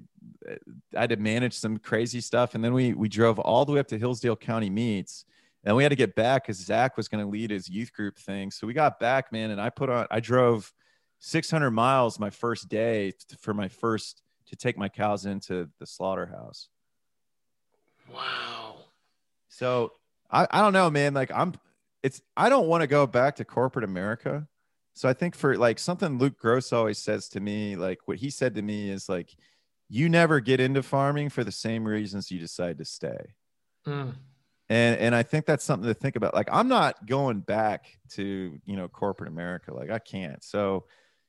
uh, 0.50 0.56
I 0.96 1.02
had 1.02 1.10
to 1.10 1.18
manage 1.18 1.54
some 1.54 1.78
crazy 1.78 2.22
stuff. 2.22 2.56
And 2.56 2.64
then 2.64 2.74
we 2.74 2.94
we 2.94 3.10
drove 3.10 3.40
all 3.40 3.66
the 3.66 3.74
way 3.74 3.80
up 3.80 3.88
to 3.88 3.98
Hillsdale 3.98 4.36
County 4.36 4.70
Meats. 4.70 5.26
And 5.64 5.76
we 5.76 5.82
had 5.82 5.90
to 5.90 5.96
get 5.96 6.14
back 6.16 6.44
because 6.44 6.64
Zach 6.64 6.96
was 6.96 7.08
going 7.08 7.24
to 7.24 7.30
lead 7.30 7.50
his 7.50 7.68
youth 7.68 7.92
group 7.92 8.20
thing. 8.20 8.52
So 8.52 8.68
we 8.68 8.74
got 8.74 9.00
back, 9.00 9.32
man, 9.32 9.50
and 9.50 9.60
I 9.60 9.72
put 9.72 9.90
on 9.90 10.08
I 10.12 10.20
drove 10.20 10.72
600 11.20 11.72
miles 11.72 12.20
my 12.20 12.30
first 12.30 12.70
day 12.70 13.14
for 13.40 13.54
my 13.54 13.68
first 13.68 14.22
to 14.48 14.56
take 14.56 14.78
my 14.78 14.90
cows 14.90 15.26
into 15.26 15.70
the 15.80 15.88
slaughterhouse. 15.88 16.70
Wow. 18.14 18.76
So 19.50 19.94
I, 20.30 20.48
I 20.52 20.62
don't 20.62 20.74
know, 20.74 20.90
man. 20.90 21.14
Like 21.14 21.32
I'm 21.34 21.54
it's 22.04 22.22
I 22.38 22.50
don't 22.50 22.68
want 22.68 22.82
to 22.82 22.88
go 22.88 23.08
back 23.08 23.38
to 23.38 23.46
corporate 23.46 23.86
America. 23.86 24.48
So 24.96 25.10
I 25.10 25.14
think 25.14 25.36
for 25.36 25.58
like 25.58 25.78
something 25.78 26.18
Luke 26.18 26.40
Gross 26.40 26.72
always 26.72 26.98
says 26.98 27.28
to 27.30 27.42
me, 27.42 27.76
like 27.76 28.00
what 28.06 28.18
he 28.18 28.30
said 28.30 28.56
to 28.56 28.62
me 28.62 28.90
is 28.90 29.10
like, 29.10 29.36
you 29.90 30.08
never 30.10 30.40
get 30.40 30.62
into 30.62 30.82
farming 30.82 31.30
for 31.30 31.44
the 31.44 31.52
same 31.52 31.86
reasons 31.86 32.32
you 32.32 32.40
decide 32.40 32.78
to 32.78 32.86
stay. 32.86 33.34
Mm. 33.86 34.16
And 34.70 35.00
and 35.00 35.14
I 35.14 35.22
think 35.22 35.46
that's 35.46 35.66
something 35.66 35.88
to 35.88 35.94
think 35.94 36.16
about. 36.16 36.34
Like 36.34 36.48
I'm 36.52 36.70
not 36.70 37.06
going 37.06 37.42
back 37.42 38.00
to, 38.14 38.58
you 38.66 38.76
know, 38.76 38.88
corporate 38.88 39.30
America. 39.30 39.74
Like 39.74 39.92
I 39.92 40.00
can't. 40.00 40.44
So 40.44 40.86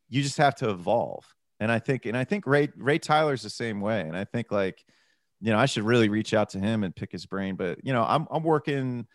you 0.08 0.22
just 0.22 0.38
have 0.38 0.54
to 0.56 0.70
evolve. 0.70 1.24
And 1.58 1.72
I 1.72 1.80
think, 1.80 2.06
and 2.06 2.16
I 2.16 2.24
think 2.24 2.46
Ray 2.46 2.68
Ray 2.76 2.98
Tyler's 2.98 3.42
the 3.42 3.50
same 3.50 3.80
way. 3.80 4.00
And 4.00 4.16
I 4.16 4.24
think 4.24 4.52
like, 4.52 4.84
you 5.40 5.52
know, 5.52 5.58
I 5.58 5.66
should 5.66 5.82
really 5.82 6.08
reach 6.08 6.32
out 6.34 6.50
to 6.50 6.60
him 6.60 6.84
and 6.84 6.94
pick 6.94 7.10
his 7.10 7.26
brain. 7.26 7.56
But 7.56 7.84
you 7.84 7.92
know, 7.92 8.04
I'm 8.04 8.28
I'm 8.30 8.44
working. 8.44 9.06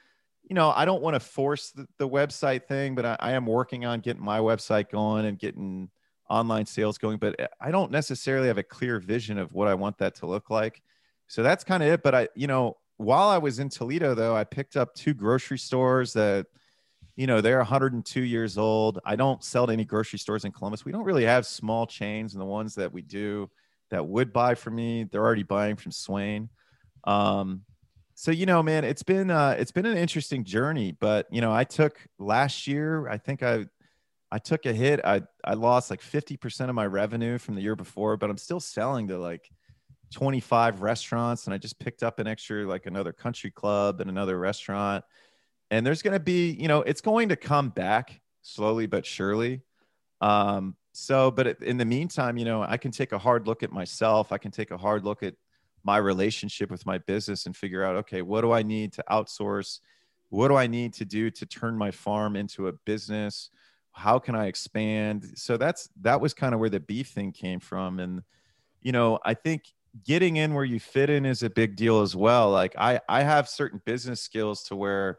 You 0.51 0.55
know, 0.55 0.73
I 0.75 0.83
don't 0.83 1.01
want 1.01 1.13
to 1.13 1.21
force 1.21 1.71
the, 1.71 1.87
the 1.97 2.09
website 2.09 2.67
thing, 2.67 2.93
but 2.93 3.05
I, 3.05 3.15
I 3.21 3.31
am 3.31 3.45
working 3.45 3.85
on 3.85 4.01
getting 4.01 4.21
my 4.21 4.39
website 4.39 4.89
going 4.89 5.25
and 5.25 5.39
getting 5.39 5.89
online 6.29 6.65
sales 6.65 6.97
going. 6.97 7.19
But 7.19 7.53
I 7.61 7.71
don't 7.71 7.89
necessarily 7.89 8.49
have 8.49 8.57
a 8.57 8.63
clear 8.63 8.99
vision 8.99 9.37
of 9.37 9.53
what 9.53 9.69
I 9.69 9.75
want 9.75 9.99
that 9.99 10.15
to 10.15 10.25
look 10.25 10.49
like. 10.49 10.81
So 11.27 11.41
that's 11.41 11.63
kind 11.63 11.81
of 11.81 11.87
it. 11.87 12.03
But 12.03 12.15
I, 12.15 12.27
you 12.35 12.47
know, 12.47 12.75
while 12.97 13.29
I 13.29 13.37
was 13.37 13.59
in 13.59 13.69
Toledo, 13.69 14.13
though, 14.13 14.35
I 14.35 14.43
picked 14.43 14.75
up 14.75 14.93
two 14.93 15.13
grocery 15.13 15.57
stores 15.57 16.11
that 16.11 16.47
you 17.15 17.27
know 17.27 17.39
they're 17.39 17.59
102 17.59 18.21
years 18.21 18.57
old 18.57 18.99
i 19.03 19.17
don't 19.17 19.43
sell 19.43 19.67
to 19.67 19.73
any 19.73 19.83
grocery 19.83 20.17
stores 20.17 20.45
in 20.45 20.51
columbus 20.53 20.85
we 20.85 20.93
don't 20.93 21.03
really 21.03 21.25
have 21.25 21.45
small 21.45 21.85
chains 21.85 22.33
and 22.33 22.41
the 22.41 22.45
ones 22.45 22.73
that 22.75 22.93
we 22.93 23.01
do 23.01 23.49
that 23.89 24.07
would 24.07 24.31
buy 24.31 24.55
from 24.55 24.75
me 24.75 25.03
they're 25.03 25.21
already 25.21 25.43
buying 25.43 25.75
from 25.75 25.91
swain 25.91 26.47
um, 27.03 27.63
so 28.15 28.31
you 28.31 28.45
know 28.45 28.61
man 28.61 28.83
it's 28.83 29.03
been 29.03 29.31
uh, 29.31 29.55
it's 29.57 29.71
been 29.71 29.85
an 29.85 29.97
interesting 29.97 30.43
journey 30.43 30.91
but 30.91 31.27
you 31.31 31.41
know 31.41 31.51
i 31.51 31.63
took 31.63 31.99
last 32.19 32.67
year 32.67 33.07
i 33.07 33.17
think 33.17 33.43
i 33.43 33.65
i 34.31 34.37
took 34.37 34.65
a 34.65 34.73
hit. 34.73 34.99
I 35.03 35.21
i 35.43 35.53
lost 35.53 35.89
like 35.89 36.01
50% 36.01 36.69
of 36.69 36.75
my 36.75 36.85
revenue 36.85 37.37
from 37.37 37.55
the 37.55 37.61
year 37.61 37.75
before 37.75 38.17
but 38.17 38.29
i'm 38.29 38.37
still 38.37 38.59
selling 38.59 39.07
to 39.09 39.17
like 39.17 39.49
25 40.11 40.81
restaurants 40.81 41.45
and 41.45 41.53
i 41.53 41.57
just 41.57 41.79
picked 41.79 42.03
up 42.03 42.19
an 42.19 42.27
extra 42.27 42.65
like 42.65 42.85
another 42.85 43.13
country 43.13 43.51
club 43.51 44.01
and 44.01 44.09
another 44.09 44.37
restaurant. 44.37 45.03
And 45.69 45.85
there's 45.85 46.01
going 46.01 46.13
to 46.13 46.19
be 46.19 46.51
you 46.51 46.67
know 46.67 46.81
it's 46.81 47.01
going 47.01 47.29
to 47.29 47.37
come 47.37 47.69
back 47.69 48.19
slowly 48.41 48.87
but 48.87 49.05
surely. 49.05 49.61
Um 50.19 50.75
so 50.93 51.31
but 51.31 51.61
in 51.61 51.77
the 51.77 51.85
meantime 51.85 52.37
you 52.37 52.43
know 52.43 52.61
i 52.61 52.75
can 52.75 52.91
take 52.91 53.13
a 53.13 53.17
hard 53.17 53.47
look 53.47 53.63
at 53.63 53.71
myself. 53.71 54.33
I 54.33 54.37
can 54.37 54.51
take 54.51 54.71
a 54.71 54.77
hard 54.77 55.05
look 55.05 55.23
at 55.23 55.35
my 55.83 55.97
relationship 55.97 56.69
with 56.69 56.85
my 56.85 56.97
business 56.99 57.45
and 57.45 57.55
figure 57.55 57.83
out 57.83 57.95
okay 57.95 58.21
what 58.21 58.41
do 58.41 58.51
i 58.51 58.63
need 58.63 58.93
to 58.93 59.03
outsource 59.09 59.79
what 60.29 60.47
do 60.47 60.55
i 60.55 60.67
need 60.67 60.93
to 60.93 61.05
do 61.05 61.29
to 61.29 61.45
turn 61.45 61.77
my 61.77 61.91
farm 61.91 62.35
into 62.35 62.67
a 62.67 62.73
business 62.85 63.49
how 63.91 64.19
can 64.19 64.35
i 64.35 64.45
expand 64.45 65.25
so 65.35 65.57
that's 65.57 65.89
that 65.99 66.21
was 66.21 66.33
kind 66.33 66.53
of 66.53 66.59
where 66.59 66.69
the 66.69 66.79
beef 66.79 67.09
thing 67.09 67.31
came 67.31 67.59
from 67.59 67.99
and 67.99 68.21
you 68.81 68.91
know 68.91 69.19
i 69.25 69.33
think 69.33 69.63
getting 70.05 70.37
in 70.37 70.53
where 70.53 70.63
you 70.63 70.79
fit 70.79 71.09
in 71.09 71.25
is 71.25 71.43
a 71.43 71.49
big 71.49 71.75
deal 71.75 72.01
as 72.01 72.15
well 72.15 72.49
like 72.49 72.75
i 72.77 72.99
i 73.09 73.23
have 73.23 73.49
certain 73.49 73.81
business 73.85 74.21
skills 74.21 74.63
to 74.63 74.75
where 74.75 75.17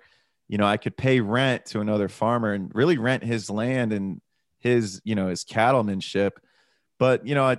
you 0.52 0.58
know, 0.58 0.66
I 0.66 0.76
could 0.76 0.98
pay 0.98 1.20
rent 1.20 1.64
to 1.66 1.80
another 1.80 2.10
farmer 2.10 2.52
and 2.52 2.70
really 2.74 2.98
rent 2.98 3.24
his 3.24 3.48
land 3.48 3.90
and 3.90 4.20
his, 4.58 5.00
you 5.02 5.14
know, 5.14 5.28
his 5.28 5.46
cattlemanship. 5.46 6.32
But, 6.98 7.26
you 7.26 7.34
know, 7.34 7.44
I, 7.44 7.56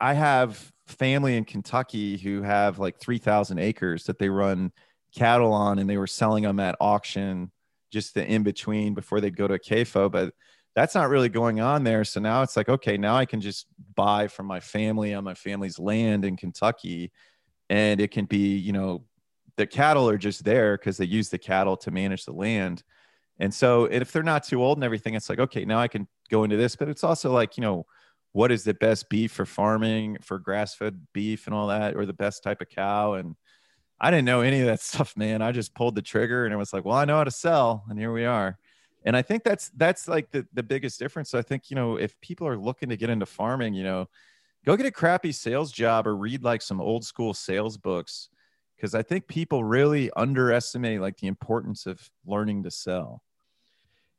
I 0.00 0.14
have 0.14 0.72
family 0.90 1.36
in 1.36 1.44
Kentucky 1.44 2.18
who 2.18 2.42
have 2.42 2.78
like 2.78 2.98
3,000 3.00 3.58
acres 3.58 4.04
that 4.04 4.18
they 4.18 4.28
run 4.28 4.72
cattle 5.16 5.52
on 5.52 5.78
and 5.78 5.88
they 5.88 5.96
were 5.96 6.06
selling 6.06 6.44
them 6.44 6.60
at 6.60 6.76
auction 6.80 7.50
just 7.92 8.14
the 8.14 8.24
in 8.24 8.42
between 8.42 8.94
before 8.94 9.20
they'd 9.20 9.36
go 9.36 9.48
to 9.48 9.54
a 9.54 9.58
CAFO. 9.58 10.10
But 10.10 10.34
that's 10.76 10.94
not 10.94 11.08
really 11.08 11.28
going 11.28 11.60
on 11.60 11.82
there. 11.82 12.04
So 12.04 12.20
now 12.20 12.42
it's 12.42 12.56
like, 12.56 12.68
okay, 12.68 12.96
now 12.96 13.16
I 13.16 13.24
can 13.24 13.40
just 13.40 13.66
buy 13.96 14.28
from 14.28 14.46
my 14.46 14.60
family 14.60 15.14
on 15.14 15.24
my 15.24 15.34
family's 15.34 15.78
land 15.78 16.24
in 16.24 16.36
Kentucky 16.36 17.10
and 17.68 18.00
it 18.00 18.10
can 18.10 18.24
be, 18.24 18.56
you 18.56 18.72
know, 18.72 19.04
the 19.56 19.66
cattle 19.66 20.08
are 20.08 20.18
just 20.18 20.44
there 20.44 20.76
because 20.76 20.96
they 20.96 21.04
use 21.04 21.28
the 21.28 21.38
cattle 21.38 21.76
to 21.78 21.90
manage 21.90 22.24
the 22.24 22.32
land. 22.32 22.82
And 23.38 23.52
so 23.52 23.84
if 23.84 24.12
they're 24.12 24.22
not 24.22 24.44
too 24.44 24.62
old 24.62 24.78
and 24.78 24.84
everything, 24.84 25.14
it's 25.14 25.28
like, 25.28 25.38
okay, 25.38 25.64
now 25.64 25.78
I 25.78 25.88
can 25.88 26.06
go 26.30 26.44
into 26.44 26.56
this. 26.56 26.76
But 26.76 26.88
it's 26.88 27.04
also 27.04 27.32
like, 27.32 27.56
you 27.56 27.62
know, 27.62 27.86
what 28.32 28.52
is 28.52 28.64
the 28.64 28.74
best 28.74 29.08
beef 29.08 29.32
for 29.32 29.46
farming, 29.46 30.18
for 30.22 30.38
grass 30.38 30.74
fed 30.74 31.06
beef 31.12 31.46
and 31.46 31.54
all 31.54 31.68
that, 31.68 31.96
or 31.96 32.06
the 32.06 32.12
best 32.12 32.42
type 32.42 32.60
of 32.60 32.68
cow. 32.68 33.14
And 33.14 33.34
I 34.00 34.10
didn't 34.10 34.26
know 34.26 34.40
any 34.40 34.60
of 34.60 34.66
that 34.66 34.80
stuff, 34.80 35.16
man. 35.16 35.42
I 35.42 35.52
just 35.52 35.74
pulled 35.74 35.94
the 35.94 36.02
trigger 36.02 36.44
and 36.44 36.54
it 36.54 36.56
was 36.56 36.72
like, 36.72 36.84
well, 36.84 36.96
I 36.96 37.04
know 37.04 37.16
how 37.16 37.24
to 37.24 37.30
sell. 37.30 37.84
And 37.88 37.98
here 37.98 38.12
we 38.12 38.24
are. 38.24 38.58
And 39.04 39.16
I 39.16 39.22
think 39.22 39.44
that's 39.44 39.70
that's 39.70 40.08
like 40.08 40.30
the, 40.30 40.46
the 40.52 40.62
biggest 40.62 40.98
difference. 40.98 41.30
So 41.30 41.38
I 41.38 41.42
think, 41.42 41.70
you 41.70 41.74
know, 41.74 41.96
if 41.96 42.20
people 42.20 42.46
are 42.46 42.58
looking 42.58 42.90
to 42.90 42.96
get 42.96 43.10
into 43.10 43.26
farming, 43.26 43.74
you 43.74 43.82
know, 43.82 44.08
go 44.66 44.76
get 44.76 44.86
a 44.86 44.90
crappy 44.90 45.32
sales 45.32 45.72
job 45.72 46.06
or 46.06 46.16
read 46.16 46.44
like 46.44 46.60
some 46.60 46.80
old 46.80 47.04
school 47.04 47.32
sales 47.32 47.78
books 47.78 48.28
because 48.76 48.94
I 48.94 49.02
think 49.02 49.26
people 49.26 49.64
really 49.64 50.10
underestimate 50.16 51.00
like 51.00 51.18
the 51.18 51.26
importance 51.26 51.86
of 51.86 52.10
learning 52.26 52.62
to 52.64 52.70
sell. 52.70 53.22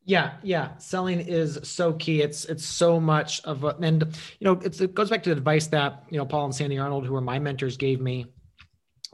Yeah, 0.04 0.34
yeah. 0.42 0.78
Selling 0.78 1.20
is 1.20 1.60
so 1.64 1.94
key. 1.94 2.22
It's 2.22 2.46
it's 2.46 2.66
so 2.66 3.00
much 3.00 3.44
of 3.44 3.64
a, 3.64 3.76
and 3.82 4.02
you 4.40 4.46
know 4.46 4.54
it 4.54 4.96
goes 4.96 5.10
back 5.10 5.24
to 5.24 5.30
the 5.30 5.38
advice 5.38 5.68
that 5.68 6.06
you 6.10 6.18
know 6.18 6.26
Paul 6.26 6.46
and 6.46 6.56
Sandy 6.56 6.80
Arnold, 6.80 7.06
who 7.06 7.14
were 7.14 7.22
my 7.22 7.40
mentors, 7.40 7.78
gave 7.78 8.02
me. 8.02 8.26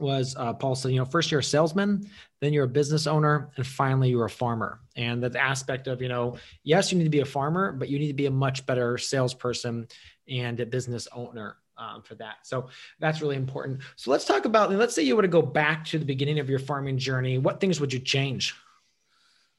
Was 0.00 0.36
uh, 0.38 0.52
Paul 0.52 0.76
said, 0.76 0.92
you 0.92 0.98
know, 0.98 1.04
first 1.04 1.32
you're 1.32 1.40
a 1.40 1.44
salesman, 1.44 2.08
then 2.40 2.52
you're 2.52 2.66
a 2.66 2.68
business 2.68 3.08
owner, 3.08 3.50
and 3.56 3.66
finally 3.66 4.10
you're 4.10 4.26
a 4.26 4.30
farmer. 4.30 4.80
And 4.94 5.24
that 5.24 5.34
aspect 5.34 5.88
of, 5.88 6.00
you 6.00 6.08
know, 6.08 6.36
yes, 6.62 6.92
you 6.92 6.98
need 6.98 7.04
to 7.04 7.10
be 7.10 7.18
a 7.18 7.24
farmer, 7.24 7.72
but 7.72 7.88
you 7.88 7.98
need 7.98 8.06
to 8.06 8.14
be 8.14 8.26
a 8.26 8.30
much 8.30 8.64
better 8.64 8.96
salesperson 8.96 9.88
and 10.28 10.60
a 10.60 10.66
business 10.66 11.08
owner 11.12 11.56
um, 11.76 12.02
for 12.02 12.14
that. 12.14 12.36
So 12.44 12.68
that's 13.00 13.20
really 13.20 13.34
important. 13.34 13.80
So 13.96 14.12
let's 14.12 14.24
talk 14.24 14.44
about, 14.44 14.70
let's 14.70 14.94
say 14.94 15.02
you 15.02 15.16
were 15.16 15.22
to 15.22 15.28
go 15.28 15.42
back 15.42 15.84
to 15.86 15.98
the 15.98 16.04
beginning 16.04 16.38
of 16.38 16.48
your 16.48 16.60
farming 16.60 16.98
journey. 16.98 17.38
What 17.38 17.60
things 17.60 17.80
would 17.80 17.92
you 17.92 17.98
change? 17.98 18.54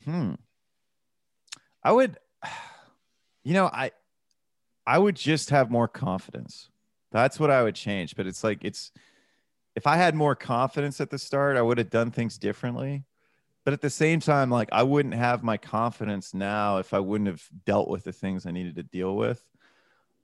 Hmm. 0.06 0.36
I 1.84 1.92
would, 1.92 2.18
you 3.44 3.54
know, 3.54 3.68
I, 3.68 3.92
I 4.86 4.98
would 4.98 5.16
just 5.16 5.50
have 5.52 5.70
more 5.70 5.88
confidence. 5.88 6.70
That's 7.12 7.40
what 7.40 7.52
I 7.52 7.64
would 7.64 7.76
change. 7.76 8.16
But 8.16 8.28
it's 8.28 8.44
like, 8.44 8.64
it's, 8.64 8.92
if 9.76 9.88
I 9.88 9.96
had 9.96 10.16
more 10.16 10.36
confidence 10.36 11.00
at 11.00 11.10
the 11.10 11.18
start, 11.18 11.58
I 11.58 11.62
would 11.62 11.78
have 11.78 11.90
done 11.90 12.12
things 12.12 12.38
differently. 12.38 13.04
But 13.66 13.74
at 13.74 13.82
the 13.82 13.90
same 13.90 14.20
time, 14.20 14.50
like 14.50 14.70
I 14.72 14.84
wouldn't 14.84 15.14
have 15.14 15.44
my 15.44 15.58
confidence 15.58 16.34
now 16.34 16.78
if 16.78 16.94
I 16.94 17.00
wouldn't 17.00 17.28
have 17.28 17.44
dealt 17.66 17.88
with 17.88 18.04
the 18.04 18.12
things 18.12 18.46
I 18.46 18.52
needed 18.52 18.76
to 18.78 18.84
deal 18.84 19.16
with. 19.16 19.44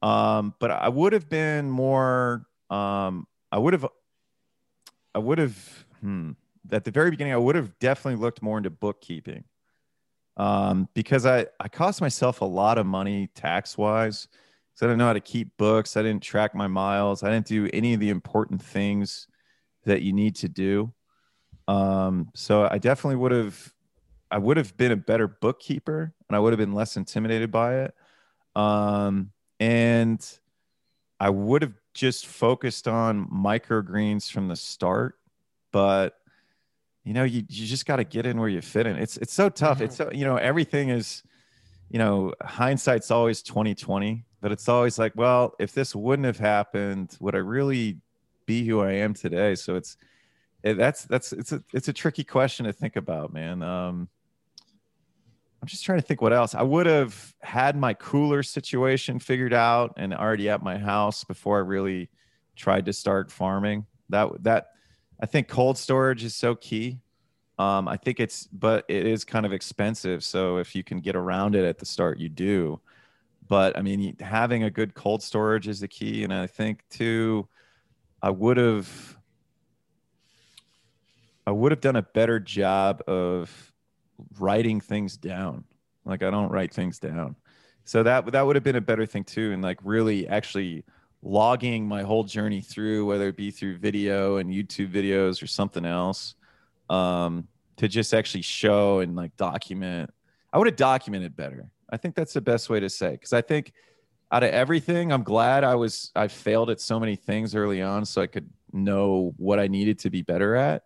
Um, 0.01 0.53
but 0.59 0.71
I 0.71 0.89
would 0.89 1.13
have 1.13 1.29
been 1.29 1.69
more, 1.69 2.45
um, 2.69 3.27
I 3.51 3.57
would 3.57 3.73
have, 3.73 3.87
I 5.13 5.19
would 5.19 5.37
have, 5.37 5.85
hmm, 6.01 6.31
at 6.71 6.83
the 6.83 6.91
very 6.91 7.11
beginning, 7.11 7.33
I 7.33 7.37
would 7.37 7.55
have 7.55 7.77
definitely 7.79 8.19
looked 8.19 8.41
more 8.41 8.57
into 8.57 8.69
bookkeeping 8.69 9.43
um, 10.37 10.89
because 10.93 11.25
I, 11.25 11.47
I 11.59 11.67
cost 11.67 12.01
myself 12.01 12.41
a 12.41 12.45
lot 12.45 12.77
of 12.77 12.85
money 12.85 13.29
tax 13.35 13.77
wise. 13.77 14.27
So 14.73 14.85
I 14.85 14.89
didn't 14.89 14.99
know 14.99 15.07
how 15.07 15.13
to 15.13 15.21
keep 15.21 15.55
books. 15.57 15.95
I 15.95 16.01
didn't 16.01 16.23
track 16.23 16.53
my 16.53 16.67
miles. 16.67 17.23
I 17.23 17.29
didn't 17.31 17.47
do 17.47 17.69
any 17.71 17.93
of 17.93 17.99
the 18.01 18.09
important 18.09 18.61
things 18.61 19.27
that 19.85 20.01
you 20.01 20.11
need 20.11 20.35
to 20.37 20.49
do. 20.49 20.93
Um, 21.67 22.29
so 22.35 22.67
I 22.69 22.77
definitely 22.77 23.15
would 23.15 23.31
have, 23.31 23.73
I 24.29 24.37
would 24.37 24.57
have 24.57 24.75
been 24.75 24.91
a 24.91 24.97
better 24.97 25.27
bookkeeper 25.27 26.13
and 26.27 26.35
I 26.35 26.39
would 26.39 26.51
have 26.51 26.57
been 26.57 26.73
less 26.73 26.97
intimidated 26.97 27.51
by 27.51 27.83
it. 27.83 27.93
Um, 28.55 29.31
and 29.59 30.19
I 31.19 31.29
would 31.29 31.61
have 31.61 31.73
just 31.93 32.27
focused 32.27 32.87
on 32.87 33.27
microgreens 33.29 34.29
from 34.29 34.49
the 34.49 34.55
start, 34.57 35.15
but 35.71 36.15
you 37.05 37.13
know, 37.13 37.23
you, 37.23 37.43
you 37.47 37.67
just 37.67 37.85
got 37.85 37.97
to 37.97 38.03
get 38.03 38.25
in 38.25 38.39
where 38.39 38.49
you 38.49 38.61
fit 38.61 38.87
in. 38.87 38.97
It's, 38.97 39.15
it's 39.17 39.31
so 39.31 39.47
tough. 39.47 39.79
It's 39.79 39.95
so, 39.95 40.09
you 40.11 40.25
know, 40.25 40.37
everything 40.37 40.89
is, 40.89 41.21
you 41.89 41.99
know, 41.99 42.33
hindsight's 42.41 43.11
always 43.11 43.43
2020, 43.43 44.25
but 44.41 44.51
it's 44.51 44.67
always 44.67 44.97
like, 44.97 45.13
well, 45.15 45.53
if 45.59 45.71
this 45.71 45.95
wouldn't 45.95 46.25
have 46.25 46.39
happened, 46.39 47.15
would 47.19 47.35
I 47.35 47.39
really 47.39 47.99
be 48.47 48.65
who 48.65 48.81
I 48.81 48.93
am 48.93 49.13
today? 49.13 49.53
So 49.53 49.75
it's, 49.75 49.97
it, 50.63 50.77
that's, 50.77 51.03
that's, 51.05 51.31
it's 51.31 51.51
a, 51.51 51.63
it's 51.73 51.87
a 51.87 51.93
tricky 51.93 52.23
question 52.23 52.65
to 52.65 52.73
think 52.73 52.95
about, 52.95 53.31
man. 53.31 53.61
Um, 53.61 54.09
I'm 55.61 55.67
just 55.67 55.85
trying 55.85 55.99
to 55.99 56.05
think 56.05 56.21
what 56.21 56.33
else. 56.33 56.55
I 56.55 56.63
would 56.63 56.87
have 56.87 57.35
had 57.41 57.75
my 57.75 57.93
cooler 57.93 58.41
situation 58.41 59.19
figured 59.19 59.53
out 59.53 59.93
and 59.97 60.11
already 60.11 60.49
at 60.49 60.63
my 60.63 60.79
house 60.79 61.23
before 61.23 61.57
I 61.57 61.61
really 61.61 62.09
tried 62.55 62.85
to 62.85 62.93
start 62.93 63.31
farming. 63.31 63.85
That 64.09 64.43
that 64.43 64.67
I 65.25 65.27
think 65.27 65.47
cold 65.47 65.75
storage 65.75 66.23
is 66.23 66.35
so 66.35 66.53
key. 66.53 66.99
Um, 67.57 67.87
I 67.87 67.97
think 67.97 68.19
it's, 68.19 68.45
but 68.45 68.85
it 68.87 69.07
is 69.07 69.25
kind 69.25 69.43
of 69.43 69.53
expensive. 69.53 70.23
So 70.23 70.57
if 70.57 70.75
you 70.75 70.83
can 70.83 70.99
get 70.99 71.15
around 71.15 71.55
it 71.55 71.65
at 71.65 71.79
the 71.79 71.85
start, 71.87 72.19
you 72.19 72.29
do. 72.29 72.79
But 73.47 73.75
I 73.75 73.81
mean, 73.81 74.15
having 74.19 74.65
a 74.65 74.69
good 74.69 74.93
cold 74.93 75.23
storage 75.23 75.67
is 75.67 75.79
the 75.79 75.87
key. 75.87 76.23
And 76.25 76.31
I 76.31 76.45
think 76.45 76.83
too, 76.91 77.47
I 78.21 78.29
would 78.29 78.57
have, 78.57 79.17
I 81.47 81.51
would 81.51 81.71
have 81.71 81.81
done 81.81 81.95
a 81.95 82.03
better 82.03 82.39
job 82.39 83.01
of 83.07 83.73
writing 84.37 84.79
things 84.79 85.17
down. 85.17 85.63
Like 86.05 86.21
I 86.21 86.29
don't 86.29 86.51
write 86.51 86.71
things 86.71 86.99
down. 86.99 87.35
So 87.83 88.03
that 88.03 88.31
that 88.31 88.45
would 88.45 88.55
have 88.55 88.63
been 88.63 88.75
a 88.75 88.81
better 88.81 89.07
thing 89.07 89.23
too, 89.23 89.53
and 89.53 89.63
like 89.63 89.79
really 89.83 90.27
actually 90.27 90.83
logging 91.25 91.87
my 91.87 92.03
whole 92.03 92.23
journey 92.23 92.61
through, 92.61 93.05
whether 93.07 93.27
it 93.27 93.35
be 93.35 93.49
through 93.49 93.77
video 93.79 94.37
and 94.37 94.51
YouTube 94.51 94.91
videos 94.91 95.41
or 95.41 95.47
something 95.47 95.83
else, 95.83 96.35
um, 96.89 97.47
to 97.77 97.87
just 97.87 98.13
actually 98.13 98.43
show 98.43 98.99
and 98.99 99.15
like 99.15 99.35
document. 99.35 100.13
I 100.53 100.59
would 100.59 100.67
have 100.67 100.75
documented 100.75 101.35
better. 101.35 101.67
I 101.89 101.97
think 101.97 102.15
that's 102.15 102.33
the 102.33 102.41
best 102.41 102.69
way 102.69 102.79
to 102.79 102.89
say 102.89 103.11
because 103.11 103.33
I 103.33 103.41
think 103.41 103.73
out 104.31 104.43
of 104.43 104.51
everything, 104.51 105.11
I'm 105.11 105.23
glad 105.23 105.63
I 105.63 105.75
was 105.75 106.11
I 106.15 106.27
failed 106.27 106.69
at 106.69 106.79
so 106.79 106.99
many 106.99 107.15
things 107.15 107.55
early 107.55 107.81
on, 107.81 108.05
so 108.05 108.21
I 108.21 108.27
could 108.27 108.49
know 108.71 109.33
what 109.37 109.59
I 109.59 109.67
needed 109.67 109.99
to 109.99 110.09
be 110.09 110.21
better 110.21 110.55
at. 110.55 110.83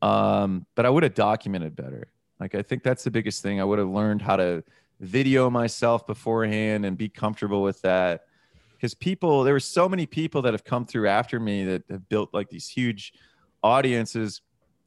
Um, 0.00 0.66
but 0.74 0.86
I 0.86 0.90
would 0.90 1.02
have 1.02 1.14
documented 1.14 1.76
better. 1.76 2.08
Like 2.40 2.54
I 2.54 2.62
think 2.62 2.82
that's 2.82 3.04
the 3.04 3.10
biggest 3.10 3.42
thing. 3.42 3.60
I 3.60 3.64
would 3.64 3.78
have 3.78 3.88
learned 3.88 4.22
how 4.22 4.36
to 4.36 4.64
video 5.00 5.50
myself 5.50 6.06
beforehand 6.06 6.86
and 6.86 6.96
be 6.96 7.08
comfortable 7.08 7.62
with 7.62 7.82
that 7.82 8.22
because 8.84 8.94
people 8.94 9.44
there 9.44 9.54
were 9.54 9.60
so 9.60 9.88
many 9.88 10.04
people 10.04 10.42
that 10.42 10.52
have 10.52 10.62
come 10.62 10.84
through 10.84 11.08
after 11.08 11.40
me 11.40 11.64
that 11.64 11.84
have 11.88 12.06
built 12.10 12.28
like 12.34 12.50
these 12.50 12.68
huge 12.68 13.14
audiences 13.62 14.42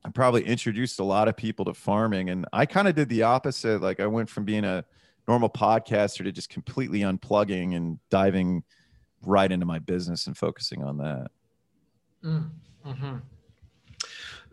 and 0.05 0.13
probably 0.13 0.43
introduced 0.43 0.99
a 0.99 1.03
lot 1.03 1.27
of 1.27 1.35
people 1.35 1.65
to 1.65 1.73
farming. 1.73 2.29
And 2.29 2.45
i 2.53 2.67
kind 2.67 2.87
of 2.87 2.93
did 2.93 3.09
the 3.09 3.23
opposite. 3.23 3.81
Like 3.81 3.99
i 3.99 4.05
went 4.05 4.29
from 4.29 4.45
being 4.45 4.65
a 4.65 4.85
normal 5.27 5.49
podcaster 5.49 6.23
to 6.23 6.31
just 6.31 6.49
completely 6.49 6.99
unplugging 6.99 7.75
and 7.75 7.97
diving 8.11 8.61
right 9.23 9.51
into 9.51 9.65
my 9.65 9.79
business 9.79 10.27
and 10.27 10.37
focusing 10.37 10.83
on 10.83 10.99
that. 10.99 11.31
Mm, 12.23 12.49
mm-hmm. 12.85 13.15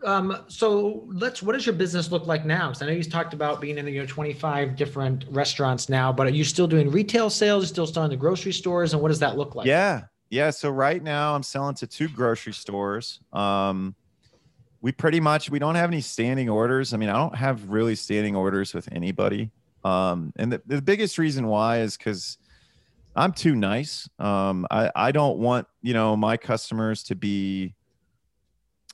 Um, 0.03 0.43
so 0.47 1.03
let's, 1.07 1.41
what 1.41 1.53
does 1.53 1.65
your 1.65 1.75
business 1.75 2.11
look 2.11 2.27
like 2.27 2.45
now? 2.45 2.67
Because 2.67 2.81
I 2.81 2.85
know 2.85 2.91
you 2.91 3.03
talked 3.03 3.33
about 3.33 3.61
being 3.61 3.77
in 3.77 3.87
you 3.87 4.01
know 4.01 4.05
25 4.05 4.75
different 4.75 5.25
restaurants 5.29 5.89
now, 5.89 6.11
but 6.11 6.27
are 6.27 6.31
you 6.31 6.43
still 6.43 6.67
doing 6.67 6.91
retail 6.91 7.29
sales? 7.29 7.63
Are 7.63 7.67
still 7.67 7.87
selling 7.87 8.11
to 8.11 8.17
grocery 8.17 8.53
stores? 8.53 8.93
And 8.93 9.01
what 9.01 9.09
does 9.09 9.19
that 9.19 9.37
look 9.37 9.55
like? 9.55 9.65
Yeah. 9.65 10.03
Yeah. 10.29 10.49
So 10.49 10.69
right 10.69 11.01
now 11.01 11.35
I'm 11.35 11.43
selling 11.43 11.75
to 11.75 11.87
two 11.87 12.07
grocery 12.07 12.53
stores. 12.53 13.19
Um, 13.33 13.95
we 14.81 14.91
pretty 14.91 15.19
much, 15.19 15.49
we 15.49 15.57
don't 15.57 15.75
have 15.75 15.89
any 15.89 16.01
standing 16.01 16.49
orders. 16.49 16.93
I 16.93 16.97
mean, 16.97 17.09
I 17.09 17.13
don't 17.13 17.35
have 17.35 17.69
really 17.69 17.95
standing 17.95 18.35
orders 18.35 18.73
with 18.73 18.87
anybody. 18.91 19.49
Um, 19.83 20.33
and 20.35 20.51
the, 20.51 20.61
the 20.65 20.81
biggest 20.81 21.17
reason 21.17 21.47
why 21.47 21.79
is 21.79 21.97
because 21.97 22.37
I'm 23.15 23.31
too 23.31 23.55
nice. 23.55 24.09
Um, 24.19 24.67
I, 24.69 24.91
I 24.95 25.11
don't 25.11 25.39
want, 25.39 25.67
you 25.81 25.93
know, 25.93 26.15
my 26.15 26.37
customers 26.37 27.01
to 27.03 27.15
be, 27.15 27.73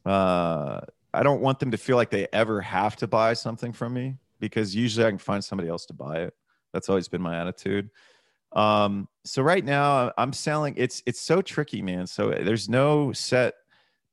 uh, 0.05 0.81
I 1.13 1.23
don't 1.23 1.41
want 1.41 1.59
them 1.59 1.71
to 1.71 1.77
feel 1.77 1.97
like 1.97 2.09
they 2.09 2.27
ever 2.31 2.61
have 2.61 2.95
to 2.97 3.07
buy 3.07 3.33
something 3.33 3.73
from 3.73 3.93
me 3.93 4.17
because 4.39 4.75
usually 4.75 5.05
I 5.05 5.09
can 5.09 5.17
find 5.17 5.43
somebody 5.43 5.69
else 5.69 5.85
to 5.87 5.93
buy 5.93 6.21
it. 6.21 6.33
That's 6.73 6.89
always 6.89 7.07
been 7.07 7.21
my 7.21 7.39
attitude. 7.39 7.89
Um, 8.53 9.07
so 9.23 9.41
right 9.41 9.63
now 9.63 10.11
I'm 10.17 10.33
selling. 10.33 10.73
It's 10.77 11.01
it's 11.05 11.21
so 11.21 11.41
tricky, 11.41 11.81
man. 11.81 12.07
So 12.07 12.31
there's 12.31 12.67
no 12.67 13.13
set. 13.13 13.53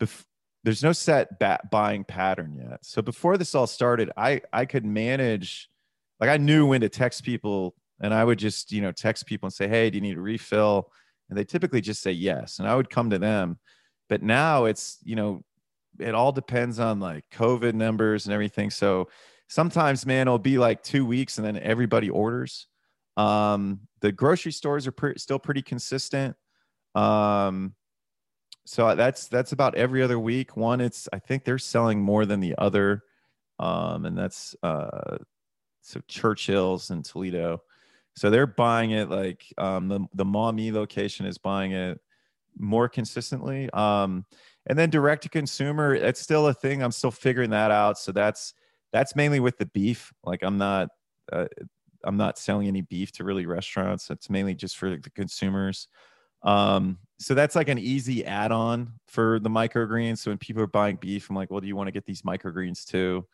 Bef- 0.00 0.24
there's 0.64 0.82
no 0.82 0.92
set 0.92 1.38
buying 1.70 2.04
pattern 2.04 2.54
yet. 2.56 2.84
So 2.84 3.00
before 3.02 3.36
this 3.36 3.54
all 3.54 3.66
started, 3.66 4.10
I 4.16 4.42
I 4.52 4.64
could 4.64 4.84
manage. 4.84 5.68
Like 6.20 6.30
I 6.30 6.36
knew 6.36 6.66
when 6.66 6.80
to 6.80 6.88
text 6.88 7.24
people, 7.24 7.74
and 8.00 8.12
I 8.12 8.24
would 8.24 8.38
just 8.38 8.72
you 8.72 8.80
know 8.80 8.92
text 8.92 9.26
people 9.26 9.46
and 9.46 9.52
say, 9.52 9.68
"Hey, 9.68 9.90
do 9.90 9.96
you 9.96 10.02
need 10.02 10.16
a 10.16 10.20
refill?" 10.20 10.90
And 11.28 11.38
they 11.38 11.44
typically 11.44 11.80
just 11.80 12.02
say 12.02 12.12
yes, 12.12 12.58
and 12.58 12.68
I 12.68 12.74
would 12.74 12.90
come 12.90 13.10
to 13.10 13.18
them. 13.18 13.58
But 14.08 14.22
now 14.22 14.66
it's 14.66 14.98
you 15.04 15.16
know 15.16 15.44
it 15.98 16.14
all 16.14 16.32
depends 16.32 16.78
on 16.78 17.00
like 17.00 17.24
COVID 17.32 17.74
numbers 17.74 18.26
and 18.26 18.32
everything. 18.32 18.70
So 18.70 19.08
sometimes, 19.48 20.06
man, 20.06 20.28
it'll 20.28 20.38
be 20.38 20.58
like 20.58 20.82
two 20.82 21.04
weeks 21.04 21.38
and 21.38 21.46
then 21.46 21.58
everybody 21.58 22.10
orders. 22.10 22.66
Um, 23.16 23.80
the 24.00 24.12
grocery 24.12 24.52
stores 24.52 24.86
are 24.86 24.92
pre- 24.92 25.18
still 25.18 25.38
pretty 25.38 25.62
consistent. 25.62 26.36
Um, 26.94 27.74
so 28.64 28.94
that's 28.94 29.28
that's 29.28 29.52
about 29.52 29.76
every 29.76 30.02
other 30.02 30.18
week. 30.18 30.56
One, 30.56 30.80
it's 30.80 31.08
I 31.12 31.18
think 31.18 31.44
they're 31.44 31.58
selling 31.58 32.00
more 32.02 32.26
than 32.26 32.40
the 32.40 32.54
other, 32.58 33.02
um, 33.58 34.04
and 34.04 34.16
that's 34.16 34.54
uh, 34.62 35.16
so 35.80 36.00
Churchill's 36.06 36.90
and 36.90 37.04
Toledo. 37.04 37.62
So 38.14 38.30
they're 38.30 38.46
buying 38.46 38.90
it 38.90 39.08
like 39.08 39.42
um, 39.56 39.88
the 39.88 40.06
the 40.12 40.24
Maumee 40.24 40.70
location 40.70 41.24
is 41.24 41.38
buying 41.38 41.72
it 41.72 41.98
more 42.58 42.88
consistently. 42.88 43.70
Um, 43.70 44.26
and 44.68 44.78
then 44.78 44.90
direct 44.90 45.22
to 45.22 45.28
consumer 45.28 45.94
it's 45.94 46.20
still 46.20 46.46
a 46.48 46.54
thing 46.54 46.82
i'm 46.82 46.92
still 46.92 47.10
figuring 47.10 47.50
that 47.50 47.70
out 47.70 47.98
so 47.98 48.12
that's 48.12 48.54
that's 48.92 49.16
mainly 49.16 49.40
with 49.40 49.58
the 49.58 49.66
beef 49.66 50.12
like 50.24 50.42
i'm 50.42 50.58
not 50.58 50.88
uh, 51.32 51.46
i'm 52.04 52.16
not 52.16 52.38
selling 52.38 52.68
any 52.68 52.82
beef 52.82 53.12
to 53.12 53.24
really 53.24 53.46
restaurants 53.46 54.10
it's 54.10 54.30
mainly 54.30 54.54
just 54.54 54.76
for 54.76 54.90
the 54.90 55.10
consumers 55.10 55.88
Um, 56.42 56.98
so 57.18 57.34
that's 57.34 57.56
like 57.56 57.68
an 57.68 57.78
easy 57.78 58.24
add-on 58.24 58.92
for 59.08 59.40
the 59.40 59.50
microgreens. 59.50 60.18
So 60.18 60.30
when 60.30 60.38
people 60.38 60.62
are 60.62 60.68
buying 60.68 60.96
beef, 60.96 61.28
I'm 61.28 61.36
like, 61.36 61.50
well, 61.50 61.60
do 61.60 61.66
you 61.66 61.74
want 61.74 61.88
to 61.88 61.92
get 61.92 62.06
these 62.06 62.22
microgreens 62.22 62.84
too? 62.84 63.26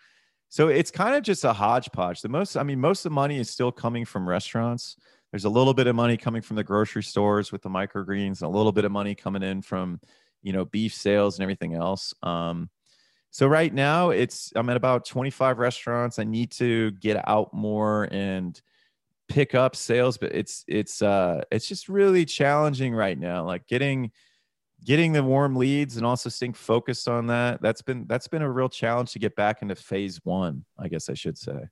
So 0.49 0.69
it's 0.69 0.91
kind 0.91 1.15
of 1.15 1.23
just 1.23 1.45
a 1.45 1.53
hodgepodge. 1.53 2.23
The 2.23 2.31
most, 2.31 2.57
I 2.57 2.63
mean, 2.63 2.81
most 2.81 3.05
of 3.05 3.11
the 3.11 3.15
money 3.15 3.39
is 3.39 3.51
still 3.51 3.73
coming 3.73 4.07
from 4.07 4.27
restaurants. 4.29 4.97
There's 5.31 5.45
a 5.45 5.51
little 5.51 5.75
bit 5.75 5.87
of 5.87 5.97
money 5.97 6.17
coming 6.17 6.43
from 6.43 6.57
the 6.57 6.65
grocery 6.65 7.03
stores 7.03 7.53
with 7.53 7.63
the 7.63 7.69
microgreens, 7.69 8.43
a 8.43 8.49
little 8.49 8.73
bit 8.73 8.87
of 8.87 8.93
money 8.93 9.15
coming 9.15 9.43
in 9.43 9.63
from, 9.63 10.01
you 10.45 10.53
know, 10.53 10.65
beef 10.65 10.95
sales 10.95 11.37
and 11.37 11.43
everything 11.43 11.75
else. 11.75 12.15
Um, 12.23 12.71
so 13.31 13.49
right 13.49 13.75
now 13.75 14.11
it's 14.11 14.53
I'm 14.55 14.69
at 14.69 14.77
about 14.77 15.07
25 15.07 15.59
restaurants. 15.59 16.21
I 16.21 16.25
need 16.25 16.53
to 16.53 16.93
get 16.93 17.27
out 17.29 17.53
more 17.53 18.07
and 18.13 18.61
pick 19.29 19.57
up 19.57 19.75
sales, 19.75 20.19
but 20.19 20.33
it's 20.33 20.65
it's 20.69 21.03
uh 21.03 21.43
it's 21.51 21.67
just 21.67 21.89
really 21.89 22.25
challenging 22.25 22.95
right 22.95 23.19
now. 23.19 23.45
Like 23.45 23.67
getting 23.67 24.13
getting 24.85 25.13
the 25.13 25.25
warm 25.25 25.57
leads 25.57 25.97
and 25.97 26.07
also 26.07 26.29
staying 26.29 26.53
focused 26.53 27.09
on 27.09 27.27
that. 27.29 27.61
That's 27.61 27.83
been 27.83 28.07
that's 28.07 28.29
been 28.29 28.43
a 28.43 28.51
real 28.51 28.69
challenge 28.69 29.13
to 29.13 29.19
get 29.19 29.35
back 29.35 29.63
into 29.63 29.75
phase 29.75 30.21
one, 30.23 30.65
I 30.79 30.87
guess 30.87 31.09
I 31.09 31.15
should 31.15 31.39
say. 31.39 31.69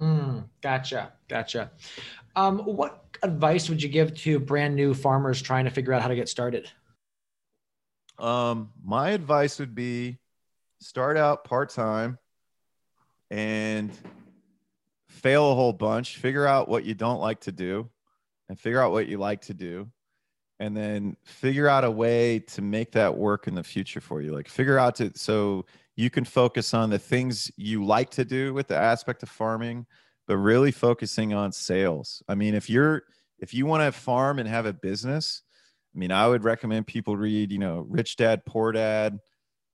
Mm, 0.00 0.44
gotcha, 0.62 1.12
gotcha. 1.28 1.70
Um, 2.34 2.60
what 2.60 3.04
advice 3.22 3.68
would 3.68 3.82
you 3.82 3.90
give 3.90 4.14
to 4.14 4.38
brand 4.38 4.74
new 4.74 4.94
farmers 4.94 5.42
trying 5.42 5.66
to 5.66 5.70
figure 5.70 5.92
out 5.92 6.00
how 6.00 6.08
to 6.08 6.14
get 6.14 6.30
started? 6.30 6.70
Um, 8.18 8.70
my 8.84 9.10
advice 9.10 9.58
would 9.58 9.74
be 9.74 10.18
start 10.80 11.16
out 11.16 11.44
part 11.44 11.70
time 11.70 12.18
and 13.30 13.90
fail 15.08 15.52
a 15.52 15.54
whole 15.54 15.72
bunch, 15.72 16.16
figure 16.16 16.46
out 16.46 16.68
what 16.68 16.84
you 16.84 16.94
don't 16.94 17.20
like 17.20 17.40
to 17.40 17.52
do, 17.52 17.88
and 18.48 18.58
figure 18.58 18.80
out 18.80 18.92
what 18.92 19.06
you 19.06 19.18
like 19.18 19.40
to 19.42 19.54
do, 19.54 19.88
and 20.60 20.76
then 20.76 21.16
figure 21.24 21.68
out 21.68 21.84
a 21.84 21.90
way 21.90 22.40
to 22.40 22.62
make 22.62 22.92
that 22.92 23.16
work 23.16 23.46
in 23.46 23.54
the 23.54 23.62
future 23.62 24.00
for 24.00 24.20
you. 24.20 24.32
Like 24.32 24.48
figure 24.48 24.78
out 24.78 24.96
to 24.96 25.12
so 25.14 25.64
you 25.96 26.10
can 26.10 26.24
focus 26.24 26.74
on 26.74 26.90
the 26.90 26.98
things 26.98 27.50
you 27.56 27.84
like 27.84 28.10
to 28.10 28.24
do 28.24 28.52
with 28.52 28.68
the 28.68 28.76
aspect 28.76 29.22
of 29.22 29.28
farming, 29.28 29.86
but 30.26 30.36
really 30.36 30.72
focusing 30.72 31.32
on 31.32 31.52
sales. 31.52 32.22
I 32.28 32.34
mean, 32.34 32.54
if 32.54 32.68
you're 32.68 33.02
if 33.38 33.54
you 33.54 33.66
want 33.66 33.82
to 33.82 33.98
farm 33.98 34.38
and 34.38 34.48
have 34.48 34.66
a 34.66 34.72
business, 34.72 35.42
I 35.94 35.98
mean, 35.98 36.10
I 36.10 36.26
would 36.26 36.44
recommend 36.44 36.86
people 36.86 37.16
read, 37.16 37.52
you 37.52 37.58
know, 37.58 37.86
Rich 37.88 38.16
Dad 38.16 38.44
Poor 38.46 38.72
Dad, 38.72 39.18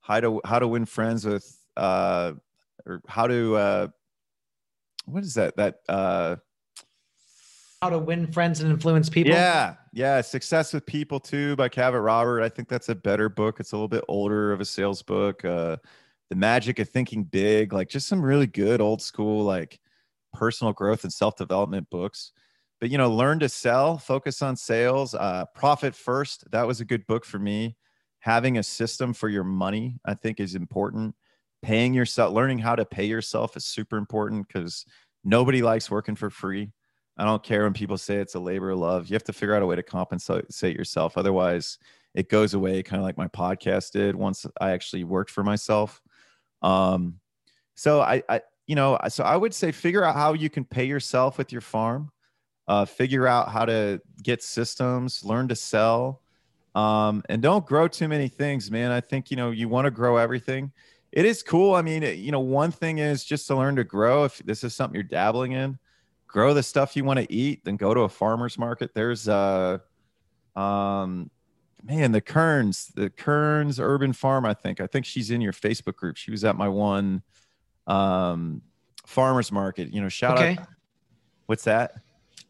how 0.00 0.20
to 0.20 0.40
how 0.44 0.58
to 0.58 0.66
win 0.66 0.84
friends 0.84 1.24
with 1.24 1.46
uh 1.76 2.32
or 2.86 3.00
how 3.06 3.26
to 3.26 3.56
uh 3.56 3.88
what 5.04 5.22
is 5.22 5.34
that 5.34 5.56
that 5.56 5.76
uh 5.88 6.36
how 7.80 7.90
to 7.90 7.98
win 7.98 8.32
friends 8.32 8.60
and 8.60 8.70
influence 8.70 9.08
people? 9.08 9.32
Yeah 9.32 9.74
yeah 9.92 10.20
success 10.20 10.72
with 10.72 10.86
people 10.86 11.20
too 11.20 11.54
by 11.56 11.68
cavett 11.68 12.04
robert. 12.04 12.42
I 12.42 12.48
think 12.48 12.68
that's 12.68 12.88
a 12.88 12.94
better 12.94 13.28
book. 13.28 13.60
It's 13.60 13.72
a 13.72 13.76
little 13.76 13.88
bit 13.88 14.04
older 14.08 14.52
of 14.52 14.60
a 14.60 14.64
sales 14.64 15.02
book. 15.02 15.44
Uh 15.44 15.76
the 16.30 16.36
magic 16.36 16.78
of 16.78 16.88
thinking 16.88 17.24
big 17.24 17.72
like 17.72 17.88
just 17.88 18.08
some 18.08 18.20
really 18.20 18.46
good 18.46 18.80
old 18.80 19.00
school 19.00 19.44
like 19.44 19.78
personal 20.34 20.72
growth 20.72 21.04
and 21.04 21.12
self-development 21.12 21.88
books 21.90 22.32
but 22.80 22.90
you 22.90 22.98
know 22.98 23.10
learn 23.10 23.38
to 23.40 23.48
sell 23.48 23.98
focus 23.98 24.42
on 24.42 24.56
sales 24.56 25.14
uh 25.14 25.44
profit 25.54 25.94
first 25.94 26.50
that 26.50 26.66
was 26.66 26.80
a 26.80 26.84
good 26.84 27.06
book 27.06 27.24
for 27.24 27.38
me. 27.38 27.76
Having 28.20 28.58
a 28.58 28.62
system 28.62 29.14
for 29.14 29.28
your 29.28 29.44
money 29.44 29.98
i 30.04 30.14
think 30.14 30.40
is 30.40 30.54
important. 30.54 31.14
Paying 31.62 31.94
yourself 31.94 32.32
learning 32.32 32.58
how 32.58 32.76
to 32.76 32.84
pay 32.84 33.04
yourself 33.04 33.56
is 33.56 33.64
super 33.64 33.96
important 33.96 34.46
because 34.46 34.84
nobody 35.24 35.62
likes 35.62 35.90
working 35.90 36.14
for 36.16 36.30
free. 36.30 36.72
I 37.16 37.24
don't 37.24 37.42
care 37.42 37.64
when 37.64 37.72
people 37.72 37.98
say 37.98 38.16
it's 38.16 38.36
a 38.36 38.40
labor 38.40 38.70
of 38.70 38.78
love. 38.78 39.08
You 39.08 39.14
have 39.14 39.24
to 39.24 39.32
figure 39.32 39.54
out 39.54 39.62
a 39.62 39.66
way 39.66 39.74
to 39.74 39.82
compensate 39.82 40.76
yourself. 40.76 41.18
Otherwise 41.18 41.78
it 42.14 42.28
goes 42.28 42.54
away 42.54 42.82
kind 42.82 43.00
of 43.00 43.04
like 43.04 43.18
my 43.18 43.28
podcast 43.28 43.92
did 43.92 44.16
once 44.16 44.46
i 44.60 44.70
actually 44.70 45.04
worked 45.04 45.30
for 45.30 45.42
myself. 45.44 46.00
Um 46.62 47.20
so 47.74 48.00
i 48.00 48.22
i 48.28 48.40
you 48.66 48.74
know 48.74 48.98
so 49.08 49.24
i 49.24 49.36
would 49.36 49.54
say 49.54 49.72
figure 49.72 50.04
out 50.04 50.14
how 50.14 50.32
you 50.32 50.50
can 50.50 50.64
pay 50.64 50.84
yourself 50.84 51.38
with 51.38 51.52
your 51.52 51.60
farm 51.60 52.10
uh, 52.68 52.84
figure 52.84 53.26
out 53.26 53.50
how 53.50 53.64
to 53.64 54.00
get 54.22 54.42
systems 54.42 55.24
learn 55.24 55.48
to 55.48 55.56
sell 55.56 56.20
um, 56.74 57.24
and 57.28 57.42
don't 57.42 57.66
grow 57.66 57.88
too 57.88 58.06
many 58.06 58.28
things, 58.28 58.70
man. 58.70 58.92
I 58.92 59.00
think, 59.00 59.32
you 59.32 59.36
know, 59.36 59.50
you 59.50 59.68
want 59.68 59.86
to 59.86 59.90
grow 59.90 60.16
everything. 60.16 60.70
It 61.10 61.24
is 61.24 61.42
cool. 61.42 61.74
I 61.74 61.82
mean, 61.82 62.02
you 62.02 62.30
know, 62.30 62.40
one 62.40 62.70
thing 62.70 62.98
is 62.98 63.24
just 63.24 63.46
to 63.48 63.56
learn 63.56 63.74
to 63.76 63.84
grow. 63.84 64.24
If 64.24 64.38
this 64.44 64.62
is 64.62 64.74
something 64.74 64.94
you're 64.94 65.02
dabbling 65.02 65.52
in, 65.52 65.78
grow 66.28 66.54
the 66.54 66.62
stuff 66.62 66.94
you 66.94 67.02
want 67.02 67.18
to 67.18 67.32
eat, 67.32 67.64
then 67.64 67.76
go 67.76 67.94
to 67.94 68.00
a 68.02 68.08
farmer's 68.08 68.58
market. 68.58 68.92
There's, 68.94 69.28
uh, 69.28 69.78
um, 70.54 71.30
man, 71.82 72.12
the 72.12 72.20
Kearns, 72.20 72.92
the 72.94 73.10
Kearns 73.10 73.80
Urban 73.80 74.12
Farm, 74.12 74.44
I 74.44 74.54
think. 74.54 74.80
I 74.80 74.86
think 74.86 75.06
she's 75.06 75.30
in 75.30 75.40
your 75.40 75.54
Facebook 75.54 75.96
group. 75.96 76.16
She 76.16 76.30
was 76.30 76.44
at 76.44 76.54
my 76.54 76.68
one 76.68 77.22
um, 77.86 78.62
farmer's 79.06 79.50
market. 79.50 79.92
You 79.92 80.02
know, 80.02 80.08
shout 80.08 80.38
okay. 80.38 80.58
out. 80.60 80.68
What's 81.46 81.64
that? 81.64 81.94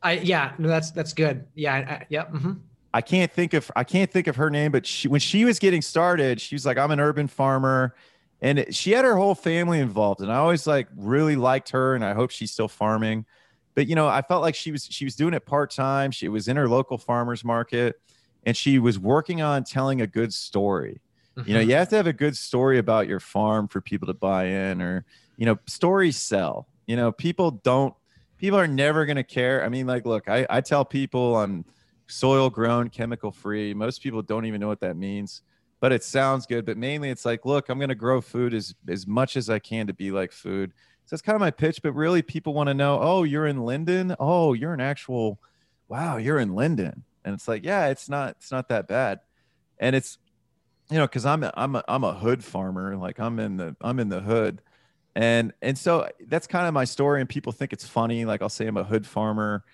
I 0.02 0.12
yeah, 0.12 0.52
no, 0.58 0.68
that's 0.68 0.90
that's 0.90 1.12
good. 1.12 1.46
Yeah, 1.54 1.74
I, 1.74 2.06
yeah. 2.08 2.26
Mm-hmm. 2.26 2.52
I 2.94 3.00
can't 3.00 3.32
think 3.32 3.54
of 3.54 3.70
I 3.76 3.84
can't 3.84 4.10
think 4.10 4.26
of 4.26 4.36
her 4.36 4.50
name, 4.50 4.72
but 4.72 4.86
she 4.86 5.08
when 5.08 5.20
she 5.20 5.44
was 5.44 5.58
getting 5.58 5.82
started, 5.82 6.40
she 6.40 6.54
was 6.54 6.64
like, 6.64 6.78
I'm 6.78 6.90
an 6.90 7.00
urban 7.00 7.26
farmer. 7.26 7.94
And 8.40 8.72
she 8.72 8.92
had 8.92 9.04
her 9.04 9.16
whole 9.16 9.34
family 9.34 9.80
involved. 9.80 10.20
And 10.20 10.30
I 10.30 10.36
always 10.36 10.66
like 10.66 10.86
really 10.96 11.34
liked 11.34 11.70
her 11.70 11.96
and 11.96 12.04
I 12.04 12.14
hope 12.14 12.30
she's 12.30 12.52
still 12.52 12.68
farming. 12.68 13.26
But 13.74 13.88
you 13.88 13.96
know, 13.96 14.06
I 14.08 14.22
felt 14.22 14.42
like 14.42 14.54
she 14.54 14.70
was 14.72 14.86
she 14.88 15.04
was 15.04 15.16
doing 15.16 15.34
it 15.34 15.44
part-time. 15.44 16.12
She 16.12 16.28
was 16.28 16.48
in 16.48 16.56
her 16.56 16.68
local 16.68 16.98
farmers 16.98 17.44
market 17.44 18.00
and 18.44 18.56
she 18.56 18.78
was 18.78 18.98
working 18.98 19.42
on 19.42 19.64
telling 19.64 20.00
a 20.00 20.06
good 20.06 20.32
story. 20.32 21.00
Mm-hmm. 21.36 21.48
You 21.48 21.54
know, 21.54 21.60
mm-hmm. 21.60 21.70
you 21.70 21.76
have 21.76 21.88
to 21.88 21.96
have 21.96 22.06
a 22.06 22.12
good 22.12 22.36
story 22.36 22.78
about 22.78 23.08
your 23.08 23.20
farm 23.20 23.66
for 23.68 23.80
people 23.80 24.06
to 24.06 24.14
buy 24.14 24.44
in 24.44 24.80
or 24.80 25.04
you 25.36 25.46
know, 25.46 25.58
stories 25.66 26.16
sell. 26.16 26.68
You 26.86 26.96
know, 26.96 27.12
people 27.12 27.52
don't 27.52 27.94
people 28.38 28.58
are 28.58 28.66
never 28.66 29.04
gonna 29.04 29.24
care. 29.24 29.64
I 29.64 29.68
mean, 29.68 29.86
like, 29.86 30.06
look, 30.06 30.28
I, 30.28 30.46
I 30.48 30.60
tell 30.60 30.84
people 30.84 31.36
I'm 31.36 31.64
soil 32.08 32.50
grown, 32.50 32.88
chemical 32.88 33.30
free. 33.30 33.74
Most 33.74 34.02
people 34.02 34.22
don't 34.22 34.46
even 34.46 34.60
know 34.60 34.68
what 34.68 34.80
that 34.80 34.96
means, 34.96 35.42
but 35.80 35.92
it 35.92 36.02
sounds 36.02 36.46
good. 36.46 36.64
But 36.64 36.76
mainly 36.76 37.10
it's 37.10 37.24
like, 37.24 37.44
look, 37.44 37.68
I'm 37.68 37.78
going 37.78 37.90
to 37.90 37.94
grow 37.94 38.20
food 38.20 38.54
as, 38.54 38.74
as 38.88 39.06
much 39.06 39.36
as 39.36 39.48
I 39.50 39.58
can 39.58 39.86
to 39.86 39.92
be 39.92 40.10
like 40.10 40.32
food. 40.32 40.72
So 41.04 41.14
that's 41.14 41.22
kind 41.22 41.36
of 41.36 41.40
my 41.40 41.50
pitch. 41.50 41.82
But 41.82 41.92
really, 41.92 42.22
people 42.22 42.54
want 42.54 42.68
to 42.68 42.74
know, 42.74 42.98
oh, 43.00 43.22
you're 43.24 43.46
in 43.46 43.64
Linden. 43.64 44.16
Oh, 44.18 44.54
you're 44.54 44.74
an 44.74 44.80
actual, 44.80 45.38
wow, 45.88 46.16
you're 46.16 46.38
in 46.38 46.54
Linden. 46.54 47.04
And 47.24 47.34
it's 47.34 47.46
like, 47.46 47.64
yeah, 47.64 47.88
it's 47.88 48.08
not, 48.08 48.36
it's 48.38 48.50
not 48.50 48.68
that 48.68 48.88
bad. 48.88 49.20
And 49.78 49.94
it's, 49.94 50.18
you 50.90 50.96
know, 50.96 51.06
because 51.06 51.26
I'm, 51.26 51.44
a, 51.44 51.52
I'm, 51.54 51.76
a, 51.76 51.84
I'm 51.86 52.04
a 52.04 52.14
hood 52.14 52.42
farmer. 52.42 52.96
Like 52.96 53.20
I'm 53.20 53.38
in 53.38 53.58
the, 53.58 53.76
I'm 53.82 54.00
in 54.00 54.08
the 54.08 54.20
hood. 54.20 54.62
And, 55.18 55.52
and 55.60 55.76
so 55.76 56.08
that's 56.28 56.46
kind 56.46 56.66
of 56.66 56.72
my 56.72 56.84
story. 56.84 57.20
And 57.20 57.28
people 57.28 57.52
think 57.52 57.74
it's 57.74 57.86
funny. 57.86 58.24
Like 58.24 58.40
I'll 58.40 58.48
say 58.48 58.66
I'm 58.66 58.78
a 58.78 58.84
hood 58.84 59.06
farmer 59.06 59.64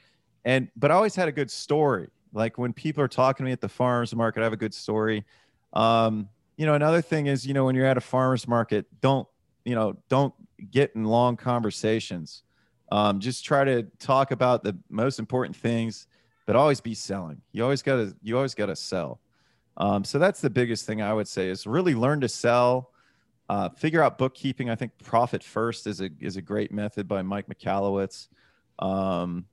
and 0.44 0.68
but 0.76 0.90
I 0.90 0.94
always 0.94 1.14
had 1.14 1.28
a 1.28 1.32
good 1.32 1.50
story. 1.50 2.08
Like 2.32 2.58
when 2.58 2.72
people 2.72 3.02
are 3.02 3.08
talking 3.08 3.44
to 3.44 3.48
me 3.48 3.52
at 3.52 3.60
the 3.60 3.68
farmers 3.68 4.14
market, 4.14 4.40
I 4.40 4.44
have 4.44 4.52
a 4.52 4.58
good 4.58 4.74
story. 4.74 5.24
Um, 5.72 6.28
you 6.56 6.66
know, 6.66 6.74
another 6.74 7.00
thing 7.00 7.26
is, 7.26 7.46
you 7.46 7.54
know, 7.54 7.64
when 7.64 7.74
you're 7.74 7.86
at 7.86 7.96
a 7.96 8.00
farmers 8.00 8.46
market, 8.46 8.86
don't, 9.00 9.26
you 9.64 9.74
know, 9.74 9.96
don't 10.08 10.34
get 10.70 10.92
in 10.94 11.04
long 11.04 11.36
conversations. 11.36 12.42
Um, 12.92 13.18
just 13.18 13.44
try 13.44 13.64
to 13.64 13.84
talk 13.98 14.30
about 14.30 14.62
the 14.62 14.76
most 14.88 15.18
important 15.18 15.56
things, 15.56 16.06
but 16.46 16.54
always 16.54 16.80
be 16.80 16.94
selling. 16.94 17.40
You 17.52 17.64
always 17.64 17.82
got 17.82 17.96
to, 17.96 18.16
you 18.22 18.36
always 18.36 18.54
got 18.54 18.66
to 18.66 18.76
sell. 18.76 19.20
Um, 19.76 20.04
so 20.04 20.18
that's 20.18 20.40
the 20.40 20.50
biggest 20.50 20.86
thing 20.86 21.02
I 21.02 21.12
would 21.12 21.26
say 21.26 21.48
is 21.48 21.66
really 21.66 21.94
learn 21.94 22.20
to 22.20 22.28
sell. 22.28 22.90
Uh, 23.48 23.68
figure 23.70 24.02
out 24.02 24.16
bookkeeping. 24.16 24.70
I 24.70 24.74
think 24.74 24.92
profit 25.02 25.42
first 25.42 25.86
is 25.86 26.00
a 26.00 26.10
is 26.20 26.36
a 26.36 26.42
great 26.42 26.72
method 26.72 27.06
by 27.06 27.22
Mike 27.22 27.46
Michalowicz. 27.46 28.28
Um, 28.78 29.46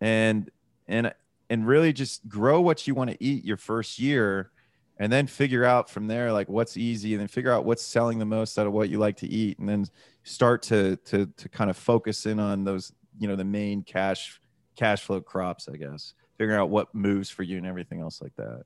and 0.00 0.50
and 0.88 1.12
and 1.48 1.66
really 1.66 1.92
just 1.92 2.28
grow 2.28 2.60
what 2.60 2.86
you 2.86 2.94
want 2.94 3.10
to 3.10 3.16
eat 3.20 3.44
your 3.44 3.56
first 3.56 3.98
year 3.98 4.50
and 4.98 5.12
then 5.12 5.26
figure 5.26 5.64
out 5.64 5.90
from 5.90 6.06
there 6.06 6.32
like 6.32 6.48
what's 6.48 6.76
easy 6.76 7.14
and 7.14 7.20
then 7.20 7.28
figure 7.28 7.52
out 7.52 7.64
what's 7.64 7.82
selling 7.82 8.18
the 8.18 8.24
most 8.24 8.58
out 8.58 8.66
of 8.66 8.72
what 8.72 8.88
you 8.88 8.98
like 8.98 9.16
to 9.16 9.28
eat 9.28 9.58
and 9.58 9.68
then 9.68 9.86
start 10.24 10.62
to 10.62 10.96
to 10.96 11.26
to 11.36 11.48
kind 11.48 11.70
of 11.70 11.76
focus 11.76 12.26
in 12.26 12.40
on 12.40 12.64
those 12.64 12.92
you 13.18 13.28
know 13.28 13.36
the 13.36 13.44
main 13.44 13.82
cash 13.82 14.40
cash 14.76 15.02
flow 15.02 15.20
crops 15.20 15.68
i 15.72 15.76
guess 15.76 16.14
figuring 16.36 16.58
out 16.58 16.70
what 16.70 16.94
moves 16.94 17.30
for 17.30 17.42
you 17.42 17.56
and 17.56 17.66
everything 17.66 18.00
else 18.00 18.20
like 18.20 18.34
that 18.36 18.64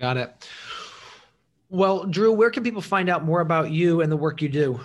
got 0.00 0.16
it 0.16 0.48
well 1.70 2.04
drew 2.04 2.32
where 2.32 2.50
can 2.50 2.62
people 2.62 2.82
find 2.82 3.08
out 3.08 3.24
more 3.24 3.40
about 3.40 3.70
you 3.70 4.00
and 4.00 4.10
the 4.10 4.16
work 4.16 4.40
you 4.42 4.48
do 4.48 4.78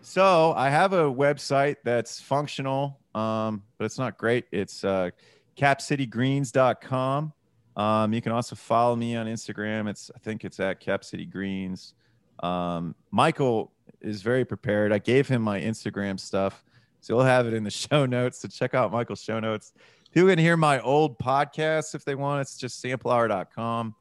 so 0.00 0.52
i 0.56 0.68
have 0.68 0.92
a 0.92 1.04
website 1.04 1.76
that's 1.84 2.20
functional 2.20 2.98
um, 3.14 3.62
but 3.78 3.84
it's 3.84 3.98
not 3.98 4.16
great 4.16 4.46
it's 4.52 4.84
uh 4.84 5.10
capcitygreens.com. 5.56 7.32
Um, 7.74 8.12
you 8.12 8.20
can 8.20 8.32
also 8.32 8.54
follow 8.54 8.96
me 8.96 9.16
on 9.16 9.26
Instagram. 9.26 9.88
It's 9.88 10.10
I 10.14 10.18
think 10.18 10.44
it's 10.44 10.60
at 10.60 10.80
capcitygreens. 10.80 11.94
Um, 12.42 12.94
Michael 13.10 13.72
is 14.00 14.22
very 14.22 14.44
prepared. 14.44 14.92
I 14.92 14.98
gave 14.98 15.28
him 15.28 15.42
my 15.42 15.60
Instagram 15.60 16.18
stuff, 16.20 16.64
so 17.00 17.16
he'll 17.16 17.24
have 17.24 17.46
it 17.46 17.54
in 17.54 17.64
the 17.64 17.70
show 17.70 18.06
notes. 18.06 18.40
So 18.40 18.48
check 18.48 18.74
out 18.74 18.92
Michael's 18.92 19.22
show 19.22 19.40
notes. 19.40 19.72
People 20.12 20.28
can 20.28 20.38
hear 20.38 20.58
my 20.58 20.80
old 20.80 21.18
podcasts 21.18 21.94
if 21.94 22.04
they 22.04 22.14
want. 22.14 22.42
It's 22.42 22.58
just 22.58 22.82
samplehour.com. 22.84 23.94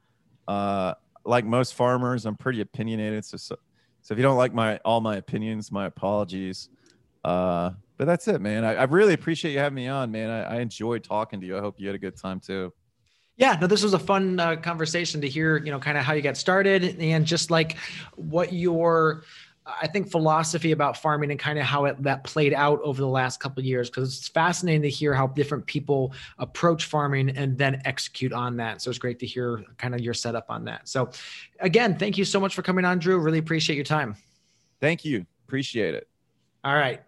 Uh, 0.47 0.93
like 1.25 1.45
most 1.45 1.75
farmers, 1.75 2.25
I'm 2.25 2.35
pretty 2.35 2.61
opinionated. 2.61 3.25
So, 3.25 3.37
so, 3.37 3.55
so 4.01 4.13
if 4.13 4.17
you 4.17 4.23
don't 4.23 4.37
like 4.37 4.53
my 4.53 4.77
all 4.85 5.01
my 5.01 5.17
opinions, 5.17 5.71
my 5.71 5.85
apologies. 5.85 6.69
Uh, 7.23 7.71
but 7.97 8.05
that's 8.05 8.27
it, 8.27 8.41
man. 8.41 8.65
I, 8.65 8.75
I 8.75 8.83
really 8.85 9.13
appreciate 9.13 9.51
you 9.51 9.59
having 9.59 9.75
me 9.75 9.87
on, 9.87 10.11
man. 10.11 10.29
I, 10.29 10.55
I 10.55 10.59
enjoyed 10.59 11.03
talking 11.03 11.39
to 11.41 11.45
you. 11.45 11.57
I 11.57 11.59
hope 11.59 11.75
you 11.79 11.87
had 11.87 11.95
a 11.95 11.99
good 11.99 12.17
time 12.17 12.39
too. 12.39 12.73
Yeah, 13.37 13.57
no, 13.59 13.67
this 13.67 13.83
was 13.83 13.93
a 13.93 13.99
fun 13.99 14.39
uh, 14.39 14.55
conversation 14.55 15.21
to 15.21 15.29
hear, 15.29 15.57
you 15.57 15.71
know, 15.71 15.79
kind 15.79 15.97
of 15.97 16.03
how 16.03 16.13
you 16.13 16.21
got 16.21 16.37
started 16.37 16.99
and 16.99 17.25
just 17.25 17.49
like 17.49 17.77
what 18.15 18.53
your 18.53 19.23
I 19.65 19.87
think 19.87 20.09
philosophy 20.09 20.71
about 20.71 20.97
farming 20.97 21.29
and 21.29 21.39
kind 21.39 21.59
of 21.59 21.65
how 21.65 21.85
it 21.85 22.01
that 22.03 22.23
played 22.23 22.53
out 22.53 22.79
over 22.83 22.99
the 22.99 23.07
last 23.07 23.39
couple 23.39 23.63
years 23.63 23.89
because 23.89 24.17
it's 24.17 24.27
fascinating 24.27 24.81
to 24.81 24.89
hear 24.89 25.13
how 25.13 25.27
different 25.27 25.65
people 25.65 26.13
approach 26.39 26.85
farming 26.85 27.29
and 27.37 27.57
then 27.57 27.81
execute 27.85 28.33
on 28.33 28.57
that. 28.57 28.81
So 28.81 28.89
it's 28.89 28.99
great 28.99 29.19
to 29.19 29.25
hear 29.25 29.63
kind 29.77 29.93
of 29.93 30.01
your 30.01 30.15
setup 30.15 30.47
on 30.49 30.65
that. 30.65 30.87
So 30.87 31.11
again, 31.59 31.97
thank 31.97 32.17
you 32.17 32.25
so 32.25 32.39
much 32.39 32.55
for 32.55 32.63
coming 32.63 32.85
on, 32.85 32.97
Drew. 32.97 33.19
Really 33.19 33.37
appreciate 33.37 33.75
your 33.75 33.85
time. 33.85 34.15
Thank 34.79 35.05
you. 35.05 35.25
Appreciate 35.47 35.93
it. 35.93 36.07
All 36.63 36.75
right. 36.75 37.01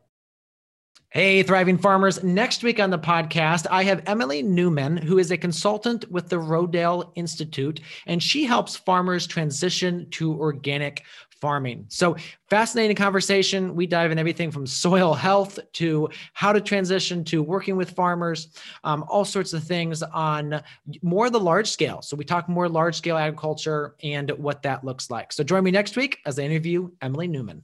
Hey, 1.09 1.43
thriving 1.43 1.77
farmers. 1.77 2.23
Next 2.23 2.63
week 2.63 2.79
on 2.79 2.89
the 2.89 2.97
podcast, 2.97 3.67
I 3.69 3.83
have 3.83 4.01
Emily 4.07 4.41
Newman, 4.41 4.97
who 4.97 5.19
is 5.19 5.29
a 5.29 5.37
consultant 5.37 6.09
with 6.09 6.27
the 6.29 6.37
Rodale 6.37 7.11
Institute, 7.13 7.81
and 8.07 8.21
she 8.21 8.45
helps 8.45 8.75
farmers 8.75 9.27
transition 9.27 10.09
to 10.09 10.33
organic 10.33 11.03
farming. 11.43 11.83
So, 11.89 12.15
fascinating 12.49 12.95
conversation. 12.95 13.75
We 13.75 13.85
dive 13.85 14.13
in 14.13 14.17
everything 14.17 14.49
from 14.49 14.65
soil 14.65 15.13
health 15.13 15.59
to 15.73 16.07
how 16.31 16.53
to 16.53 16.61
transition 16.61 17.25
to 17.25 17.43
working 17.43 17.75
with 17.75 17.89
farmers, 17.91 18.47
um, 18.85 19.03
all 19.09 19.25
sorts 19.25 19.51
of 19.51 19.61
things 19.61 20.01
on 20.03 20.63
more 21.01 21.29
the 21.29 21.41
large 21.41 21.69
scale. 21.69 22.01
So, 22.01 22.15
we 22.15 22.23
talk 22.23 22.47
more 22.47 22.69
large 22.69 22.95
scale 22.95 23.17
agriculture 23.17 23.95
and 24.03 24.31
what 24.31 24.61
that 24.63 24.85
looks 24.85 25.09
like. 25.09 25.33
So, 25.33 25.43
join 25.43 25.65
me 25.65 25.71
next 25.71 25.97
week 25.97 26.19
as 26.25 26.39
I 26.39 26.43
interview 26.43 26.89
Emily 27.01 27.27
Newman. 27.27 27.61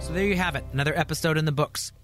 So 0.00 0.14
there 0.14 0.24
you 0.24 0.36
have 0.36 0.54
it, 0.54 0.64
another 0.72 0.98
episode 0.98 1.36
in 1.36 1.44
the 1.44 1.52
books. 1.52 1.92